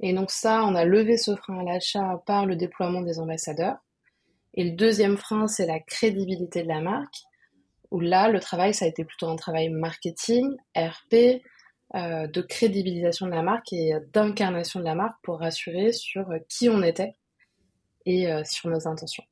Et 0.00 0.12
donc 0.12 0.30
ça, 0.30 0.64
on 0.64 0.74
a 0.74 0.84
levé 0.84 1.16
ce 1.16 1.34
frein 1.34 1.58
à 1.58 1.64
l'achat 1.64 2.22
par 2.26 2.46
le 2.46 2.56
déploiement 2.56 3.00
des 3.02 3.18
ambassadeurs. 3.18 3.76
Et 4.58 4.64
le 4.64 4.72
deuxième 4.76 5.16
frein, 5.16 5.46
c'est 5.46 5.66
la 5.66 5.78
crédibilité 5.78 6.64
de 6.64 6.68
la 6.68 6.80
marque, 6.80 7.14
où 7.92 8.00
là, 8.00 8.28
le 8.28 8.40
travail, 8.40 8.74
ça 8.74 8.86
a 8.86 8.88
été 8.88 9.04
plutôt 9.04 9.28
un 9.28 9.36
travail 9.36 9.68
marketing, 9.68 10.56
RP, 10.76 11.40
euh, 11.94 12.26
de 12.26 12.42
crédibilisation 12.42 13.26
de 13.26 13.30
la 13.30 13.42
marque 13.42 13.72
et 13.72 13.92
d'incarnation 14.12 14.80
de 14.80 14.84
la 14.84 14.96
marque 14.96 15.14
pour 15.22 15.38
rassurer 15.38 15.92
sur 15.92 16.28
euh, 16.30 16.38
qui 16.48 16.68
on 16.68 16.82
était 16.82 17.14
et 18.04 18.26
sur 18.44 18.70
nos 18.70 18.88
intentions. 18.88 19.22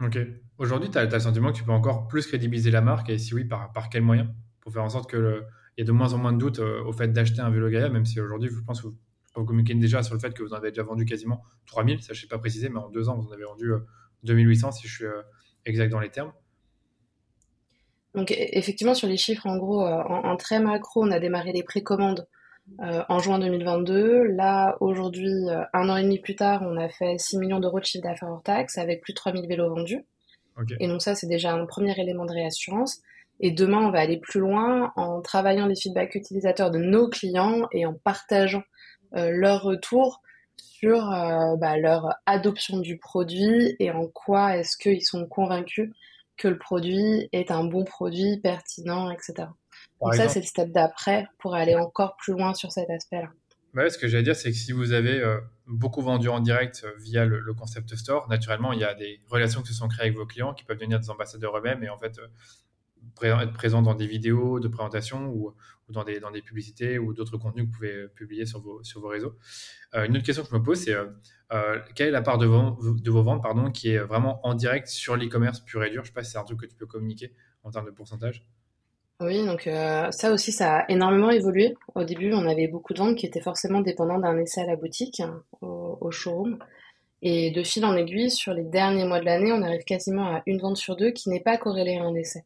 Ok. 0.00 0.18
Aujourd'hui, 0.58 0.90
tu 0.90 0.98
as, 0.98 1.06
le 1.06 1.18
sentiment 1.18 1.50
que 1.50 1.56
tu 1.56 1.64
peux 1.64 1.72
encore 1.72 2.06
plus 2.06 2.26
crédibiliser 2.26 2.70
la 2.70 2.82
marque 2.82 3.10
et 3.10 3.18
si 3.18 3.34
oui, 3.34 3.44
par, 3.44 3.72
par 3.72 3.88
quel 3.88 4.02
moyen 4.02 4.32
Pour 4.60 4.72
faire 4.72 4.84
en 4.84 4.88
sorte 4.90 5.10
qu'il 5.10 5.42
y 5.78 5.80
ait 5.80 5.84
de 5.84 5.92
moins 5.92 6.12
en 6.12 6.18
moins 6.18 6.32
de 6.32 6.38
doutes 6.38 6.60
euh, 6.60 6.84
au 6.84 6.92
fait 6.92 7.08
d'acheter 7.08 7.40
un 7.40 7.50
vélo 7.50 7.68
Gaia, 7.70 7.88
même 7.88 8.04
si 8.04 8.20
aujourd'hui, 8.20 8.50
je 8.52 8.60
pense 8.60 8.82
que 8.82 8.86
vous, 8.86 8.94
vous, 9.34 9.44
communiquez 9.44 9.74
déjà 9.74 10.04
sur 10.04 10.14
le 10.14 10.20
fait 10.20 10.32
que 10.32 10.44
vous 10.44 10.52
en 10.52 10.58
avez 10.58 10.70
déjà 10.70 10.82
vendu 10.82 11.06
quasiment 11.06 11.42
3000, 11.66 12.02
ça 12.02 12.12
je 12.12 12.18
ne 12.18 12.20
sais 12.20 12.28
pas 12.28 12.38
préciser, 12.38 12.68
mais 12.68 12.78
en 12.78 12.88
deux 12.88 13.08
ans, 13.08 13.18
vous 13.18 13.26
en 13.26 13.32
avez 13.32 13.44
vendu 13.44 13.72
2800 14.24 14.68
euh, 14.68 14.70
si 14.72 14.88
je 14.88 14.94
suis 14.94 15.04
euh, 15.04 15.22
exact 15.66 15.90
dans 15.90 16.00
les 16.00 16.10
termes. 16.10 16.32
Donc 18.14 18.30
e, 18.30 18.34
effectivement, 18.36 18.94
sur 18.94 19.08
les 19.08 19.16
chiffres, 19.16 19.46
en 19.46 19.56
gros, 19.56 19.84
en, 19.84 20.36
très 20.36 20.60
macro, 20.60 21.04
on 21.04 21.10
a 21.10 21.20
démarré 21.20 21.52
les 21.52 21.62
précommandes 21.62 22.26
en 22.78 23.18
juin 23.18 23.38
2022. 23.38 24.24
Là, 24.28 24.76
aujourd'hui, 24.80 25.32
un 25.72 25.88
an 25.88 25.96
et 25.96 26.02
demi 26.02 26.18
plus 26.18 26.36
tard, 26.36 26.62
on 26.62 26.76
a 26.76 26.88
fait 26.88 27.18
6 27.18 27.38
millions 27.38 27.60
d'euros 27.60 27.80
de 27.80 27.84
chiffre 27.84 28.04
d'affaires 28.04 28.28
hors 28.28 28.42
taxe 28.42 28.78
avec 28.78 29.00
plus 29.00 29.12
de 29.12 29.16
3000 29.16 29.48
vélos 29.48 29.74
vendus. 29.74 30.04
Et 30.78 30.88
donc 30.88 31.02
ça, 31.02 31.14
c'est 31.14 31.26
déjà 31.26 31.52
un 31.52 31.66
premier 31.66 31.98
élément 31.98 32.26
de 32.26 32.32
réassurance. 32.32 33.00
Et 33.40 33.50
demain, 33.50 33.78
on 33.78 33.90
va 33.90 34.00
aller 34.00 34.18
plus 34.18 34.40
loin 34.40 34.92
en 34.96 35.22
travaillant 35.22 35.66
les 35.66 35.74
feedbacks 35.74 36.14
utilisateurs 36.14 36.70
de 36.70 36.78
nos 36.78 37.08
clients 37.08 37.66
et 37.72 37.86
en 37.86 37.94
partageant 37.94 38.62
euh, 39.16 39.30
leurs 39.30 39.62
retours 39.62 40.20
sur 40.62 41.10
euh, 41.10 41.56
bah, 41.56 41.76
leur 41.78 42.08
adoption 42.26 42.78
du 42.78 42.98
produit 42.98 43.76
et 43.78 43.90
en 43.90 44.06
quoi 44.06 44.56
est-ce 44.56 44.76
qu'ils 44.76 45.04
sont 45.04 45.26
convaincus 45.26 45.90
que 46.36 46.48
le 46.48 46.58
produit 46.58 47.28
est 47.32 47.50
un 47.50 47.64
bon 47.64 47.84
produit, 47.84 48.40
pertinent, 48.40 49.10
etc. 49.10 49.48
donc 50.00 50.14
ça, 50.14 50.28
c'est 50.28 50.40
le 50.40 50.46
step 50.46 50.70
d'après 50.70 51.26
pour 51.38 51.54
aller 51.54 51.74
encore 51.74 52.16
plus 52.16 52.32
loin 52.32 52.54
sur 52.54 52.72
cet 52.72 52.88
aspect-là. 52.88 53.28
Bah 53.72 53.88
ce 53.88 53.98
que 53.98 54.08
j'allais 54.08 54.24
dire, 54.24 54.34
c'est 54.34 54.50
que 54.50 54.56
si 54.56 54.72
vous 54.72 54.92
avez 54.92 55.20
euh, 55.20 55.38
beaucoup 55.68 56.02
vendu 56.02 56.28
en 56.28 56.40
direct 56.40 56.82
euh, 56.84 56.90
via 56.98 57.24
le, 57.24 57.54
concept 57.54 57.94
store, 57.94 58.28
naturellement, 58.28 58.72
il 58.72 58.80
y 58.80 58.84
a 58.84 58.94
des 58.94 59.20
relations 59.28 59.62
qui 59.62 59.68
se 59.68 59.74
sont 59.74 59.86
créées 59.86 60.06
avec 60.06 60.16
vos 60.16 60.26
clients 60.26 60.54
qui 60.54 60.64
peuvent 60.64 60.76
devenir 60.76 60.98
des 60.98 61.08
ambassadeurs 61.08 61.56
eux-mêmes 61.56 61.84
et 61.84 61.88
en 61.88 61.96
fait 61.96 62.18
euh, 62.18 63.40
être 63.40 63.52
présents 63.52 63.82
dans 63.82 63.94
des 63.94 64.08
vidéos 64.08 64.58
de 64.58 64.66
présentation 64.66 65.26
ou, 65.28 65.54
dans, 65.90 66.04
des, 66.04 66.20
dans 66.20 66.30
des 66.30 66.42
publicités 66.42 66.98
ou 66.98 67.12
d'autres 67.12 67.38
contenus 67.38 67.64
que 67.64 67.70
vous 67.70 67.76
pouvez 67.76 68.08
publier 68.08 68.46
sur 68.46 68.60
vos, 68.60 68.82
sur 68.82 69.00
vos 69.00 69.08
réseaux. 69.08 69.36
une 69.94 70.16
autre 70.16 70.24
question 70.24 70.42
que 70.42 70.50
je 70.50 70.54
me 70.54 70.62
pose, 70.62 70.78
c'est 70.78 70.96
quelle 71.94 72.08
est 72.08 72.12
la 72.12 72.22
part 72.22 72.38
de 72.38 72.46
vos, 72.46 73.22
ventes 73.22 73.42
pardon, 73.42 73.70
qui 73.70 73.90
est 73.90 73.98
vraiment 73.98 74.44
en 74.46 74.54
direct 74.54 74.86
sur 74.88 75.16
l'e-commerce 75.16 75.60
pur 75.60 75.84
et 75.84 75.90
dur? 75.90 76.02
Je 76.04 76.10
ne 76.10 76.12
sais 76.12 76.14
pas 76.14 76.24
si 76.24 76.32
c'est 76.32 76.38
un 76.38 76.44
truc 76.44 76.60
que 76.60 76.66
tu 76.66 76.76
peux 76.76 76.86
communiquer 76.86 77.34
en 77.62 77.70
termes 77.70 77.86
de 77.86 77.90
pourcentage. 77.90 78.44
Oui, 79.20 79.44
donc 79.44 79.66
euh, 79.66 80.10
ça 80.12 80.32
aussi, 80.32 80.50
ça 80.50 80.78
a 80.78 80.90
énormément 80.90 81.30
évolué. 81.30 81.76
Au 81.94 82.04
début, 82.04 82.32
on 82.32 82.46
avait 82.46 82.68
beaucoup 82.68 82.94
de 82.94 82.98
ventes 82.98 83.16
qui 83.16 83.26
étaient 83.26 83.42
forcément 83.42 83.82
dépendantes 83.82 84.22
d'un 84.22 84.38
essai 84.38 84.62
à 84.62 84.66
la 84.66 84.76
boutique, 84.76 85.22
au, 85.60 86.10
showroom. 86.10 86.58
Et 87.20 87.50
de 87.50 87.62
fil 87.62 87.84
en 87.84 87.94
aiguille, 87.96 88.30
sur 88.30 88.54
les 88.54 88.64
derniers 88.64 89.04
mois 89.04 89.20
de 89.20 89.26
l'année, 89.26 89.52
on 89.52 89.60
arrive 89.60 89.84
quasiment 89.84 90.36
à 90.36 90.42
une 90.46 90.58
vente 90.58 90.78
sur 90.78 90.96
deux 90.96 91.10
qui 91.10 91.28
n'est 91.28 91.40
pas 91.40 91.58
corrélée 91.58 91.98
à 91.98 92.04
un 92.04 92.14
essai. 92.14 92.44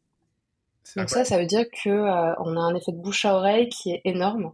Donc 0.97 1.09
ça, 1.11 1.25
ça 1.25 1.39
veut 1.39 1.47
dire 1.47 1.65
que 1.83 1.89
euh, 1.89 2.35
on 2.39 2.57
a 2.57 2.61
un 2.61 2.75
effet 2.75 2.93
de 2.93 2.99
bouche 2.99 3.25
à 3.25 3.35
oreille 3.35 3.69
qui 3.69 3.91
est 3.93 4.03
énorme. 4.05 4.53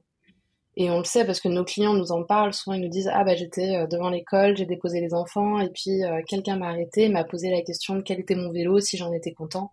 Et 0.77 0.89
on 0.91 0.99
le 0.99 1.05
sait 1.05 1.25
parce 1.27 1.41
que 1.41 1.49
nos 1.49 1.65
clients 1.65 1.95
nous 1.95 2.13
en 2.13 2.23
parlent. 2.23 2.55
Souvent, 2.55 2.75
ils 2.75 2.83
nous 2.83 2.89
disent 2.89 3.11
Ah, 3.13 3.25
bah, 3.25 3.35
j'étais 3.35 3.77
euh, 3.77 3.87
devant 3.87 4.09
l'école, 4.09 4.57
j'ai 4.57 4.67
déposé 4.67 5.01
les 5.01 5.13
enfants, 5.15 5.59
et 5.61 5.69
puis 5.69 6.03
quelqu'un 6.27 6.57
m'a 6.57 6.69
arrêté, 6.69 7.09
m'a 7.09 7.25
posé 7.25 7.51
la 7.51 7.63
question 7.63 7.97
de 7.97 8.03
quel 8.03 8.21
était 8.21 8.37
mon 8.37 8.53
vélo, 8.53 8.81
si 8.81 8.97
j'en 8.97 9.13
étais 9.13 9.33
content. 9.33 9.73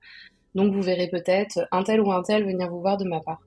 Donc 0.56 0.74
vous 0.74 0.82
verrez 0.82 1.08
peut-être 1.08 1.68
un 1.72 1.84
tel 1.84 2.02
ou 2.02 2.12
un 2.12 2.24
tel 2.24 2.44
venir 2.44 2.70
vous 2.70 2.82
voir 2.82 2.98
de 2.98 3.06
ma 3.06 3.20
part. 3.20 3.40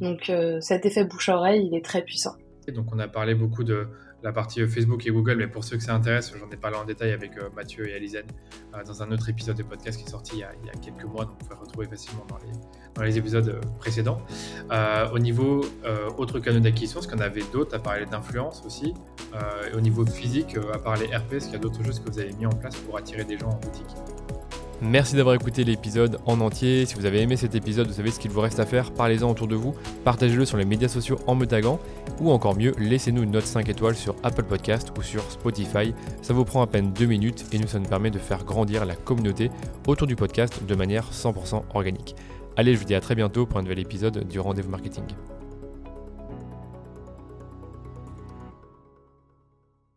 Donc 0.00 0.30
euh, 0.30 0.60
cet 0.60 0.86
effet 0.86 1.04
bouche-oreille, 1.04 1.66
il 1.66 1.76
est 1.76 1.84
très 1.84 2.02
puissant. 2.02 2.32
donc 2.68 2.86
on 2.92 2.98
a 2.98 3.08
parlé 3.08 3.34
beaucoup 3.34 3.64
de 3.64 3.88
la 4.22 4.32
partie 4.32 4.62
euh, 4.62 4.68
Facebook 4.68 5.06
et 5.06 5.10
Google, 5.10 5.36
mais 5.36 5.46
pour 5.46 5.64
ceux 5.64 5.76
que 5.76 5.82
ça 5.82 5.94
intéresse, 5.94 6.32
j'en 6.38 6.50
ai 6.50 6.56
parlé 6.56 6.76
en 6.76 6.84
détail 6.84 7.12
avec 7.12 7.36
euh, 7.36 7.48
Mathieu 7.54 7.88
et 7.88 7.94
Alizane 7.94 8.26
dans 8.86 9.02
un 9.02 9.10
autre 9.10 9.28
épisode 9.28 9.56
de 9.56 9.62
podcast 9.62 9.98
qui 9.98 10.04
est 10.04 10.10
sorti 10.10 10.36
il 10.36 10.40
y 10.40 10.44
a, 10.44 10.52
quelques 10.80 11.04
mois, 11.04 11.24
donc 11.24 11.36
vous 11.40 11.48
pouvez 11.48 11.60
retrouver 11.60 11.86
facilement 11.86 12.26
dans 12.94 13.02
les, 13.02 13.18
épisodes 13.18 13.60
précédents. 13.78 14.20
au 15.12 15.18
niveau 15.18 15.64
autres 16.16 16.38
canaux 16.38 16.60
d'acquisition, 16.60 17.00
est-ce 17.00 17.08
qu'on 17.08 17.18
avait 17.18 17.42
d'autres 17.52 17.74
à 17.74 17.78
parler 17.78 18.06
d'influence 18.06 18.62
aussi 18.64 18.94
Au 19.74 19.80
niveau 19.80 20.04
physique, 20.06 20.56
à 20.72 20.78
part 20.78 20.96
les 20.96 21.06
RP, 21.06 21.34
est-ce 21.34 21.46
qu'il 21.46 21.54
y 21.54 21.56
a 21.56 21.60
d'autres 21.60 21.82
choses 21.82 21.98
que 21.98 22.10
vous 22.10 22.18
avez 22.18 22.32
mis 22.34 22.46
en 22.46 22.50
place 22.50 22.76
pour 22.76 22.96
attirer 22.98 23.24
des 23.24 23.38
gens 23.38 23.50
en 23.50 23.56
boutique? 23.56 23.96
Merci 24.80 25.16
d'avoir 25.16 25.34
écouté 25.34 25.64
l'épisode 25.64 26.20
en 26.24 26.40
entier. 26.40 26.86
Si 26.86 26.94
vous 26.94 27.04
avez 27.04 27.20
aimé 27.20 27.36
cet 27.36 27.56
épisode, 27.56 27.88
vous 27.88 27.94
savez 27.94 28.12
ce 28.12 28.20
qu'il 28.20 28.30
vous 28.30 28.40
reste 28.40 28.60
à 28.60 28.66
faire. 28.66 28.92
Parlez-en 28.92 29.28
autour 29.28 29.48
de 29.48 29.56
vous, 29.56 29.74
partagez-le 30.04 30.44
sur 30.44 30.56
les 30.56 30.64
médias 30.64 30.86
sociaux 30.86 31.18
en 31.26 31.34
me 31.34 31.46
taguant, 31.46 31.80
ou 32.20 32.30
encore 32.30 32.56
mieux, 32.56 32.72
laissez-nous 32.78 33.24
une 33.24 33.32
note 33.32 33.44
5 33.44 33.68
étoiles 33.68 33.96
sur 33.96 34.14
Apple 34.22 34.44
Podcast 34.44 34.92
ou 34.96 35.02
sur 35.02 35.28
Spotify. 35.32 35.92
Ça 36.22 36.32
vous 36.32 36.44
prend 36.44 36.62
à 36.62 36.68
peine 36.68 36.92
2 36.92 37.06
minutes 37.06 37.46
et 37.52 37.58
nous, 37.58 37.66
ça 37.66 37.80
nous 37.80 37.88
permet 37.88 38.12
de 38.12 38.20
faire 38.20 38.44
grandir 38.44 38.84
la 38.84 38.94
communauté 38.94 39.50
autour 39.88 40.06
du 40.06 40.14
podcast 40.14 40.62
de 40.64 40.74
manière 40.76 41.10
100% 41.10 41.62
organique. 41.74 42.14
Allez, 42.56 42.74
je 42.74 42.78
vous 42.78 42.84
dis 42.84 42.94
à 42.94 43.00
très 43.00 43.16
bientôt 43.16 43.46
pour 43.46 43.58
un 43.58 43.62
nouvel 43.62 43.80
épisode 43.80 44.28
du 44.28 44.38
Rendez-vous 44.38 44.70
Marketing. 44.70 45.04